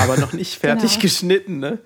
[0.00, 1.02] aber noch nicht fertig genau.
[1.02, 1.58] geschnitten.
[1.58, 1.78] Ne?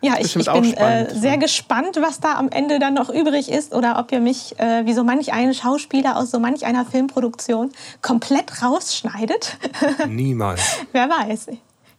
[0.00, 3.74] Ja, ich, ich bin äh, sehr gespannt, was da am Ende dann noch übrig ist
[3.74, 7.70] oder ob ihr mich, äh, wie so manch einen Schauspieler aus so manch einer Filmproduktion,
[8.00, 9.58] komplett rausschneidet.
[10.08, 10.62] Niemals.
[10.92, 11.48] Wer weiß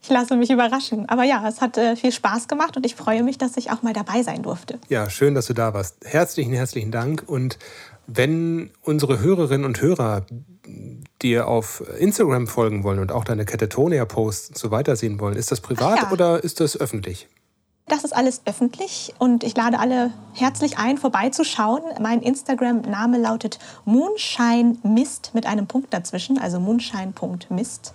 [0.04, 1.08] ich lasse mich überraschen.
[1.08, 3.80] Aber ja, es hat äh, viel Spaß gemacht und ich freue mich, dass ich auch
[3.80, 4.78] mal dabei sein durfte.
[4.88, 5.96] Ja, schön, dass du da warst.
[6.04, 7.24] Herzlichen, herzlichen Dank.
[7.26, 7.58] Und
[8.06, 10.26] wenn unsere Hörerinnen und Hörer
[11.22, 15.50] dir auf Instagram folgen wollen und auch deine Catatonia-Posts und so weiter sehen wollen, ist
[15.50, 16.10] das privat ja.
[16.10, 17.26] oder ist das öffentlich?
[17.86, 21.82] Das ist alles öffentlich und ich lade alle herzlich ein, vorbeizuschauen.
[22.00, 27.94] Mein Instagram-Name lautet Moonshine Mist mit einem Punkt dazwischen, also moonshine.mist.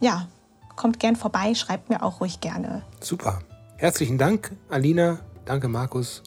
[0.00, 0.26] Ja,
[0.80, 2.82] kommt gern vorbei, schreibt mir auch ruhig gerne.
[3.00, 3.40] Super.
[3.76, 5.18] Herzlichen Dank, Alina.
[5.44, 6.22] Danke, Markus.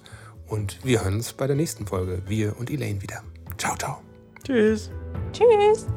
[0.46, 2.22] Und wir hören uns bei der nächsten Folge.
[2.28, 3.24] Wir und Elaine wieder.
[3.58, 4.02] Ciao, ciao.
[4.44, 4.92] Tschüss.
[5.32, 5.88] Tschüss.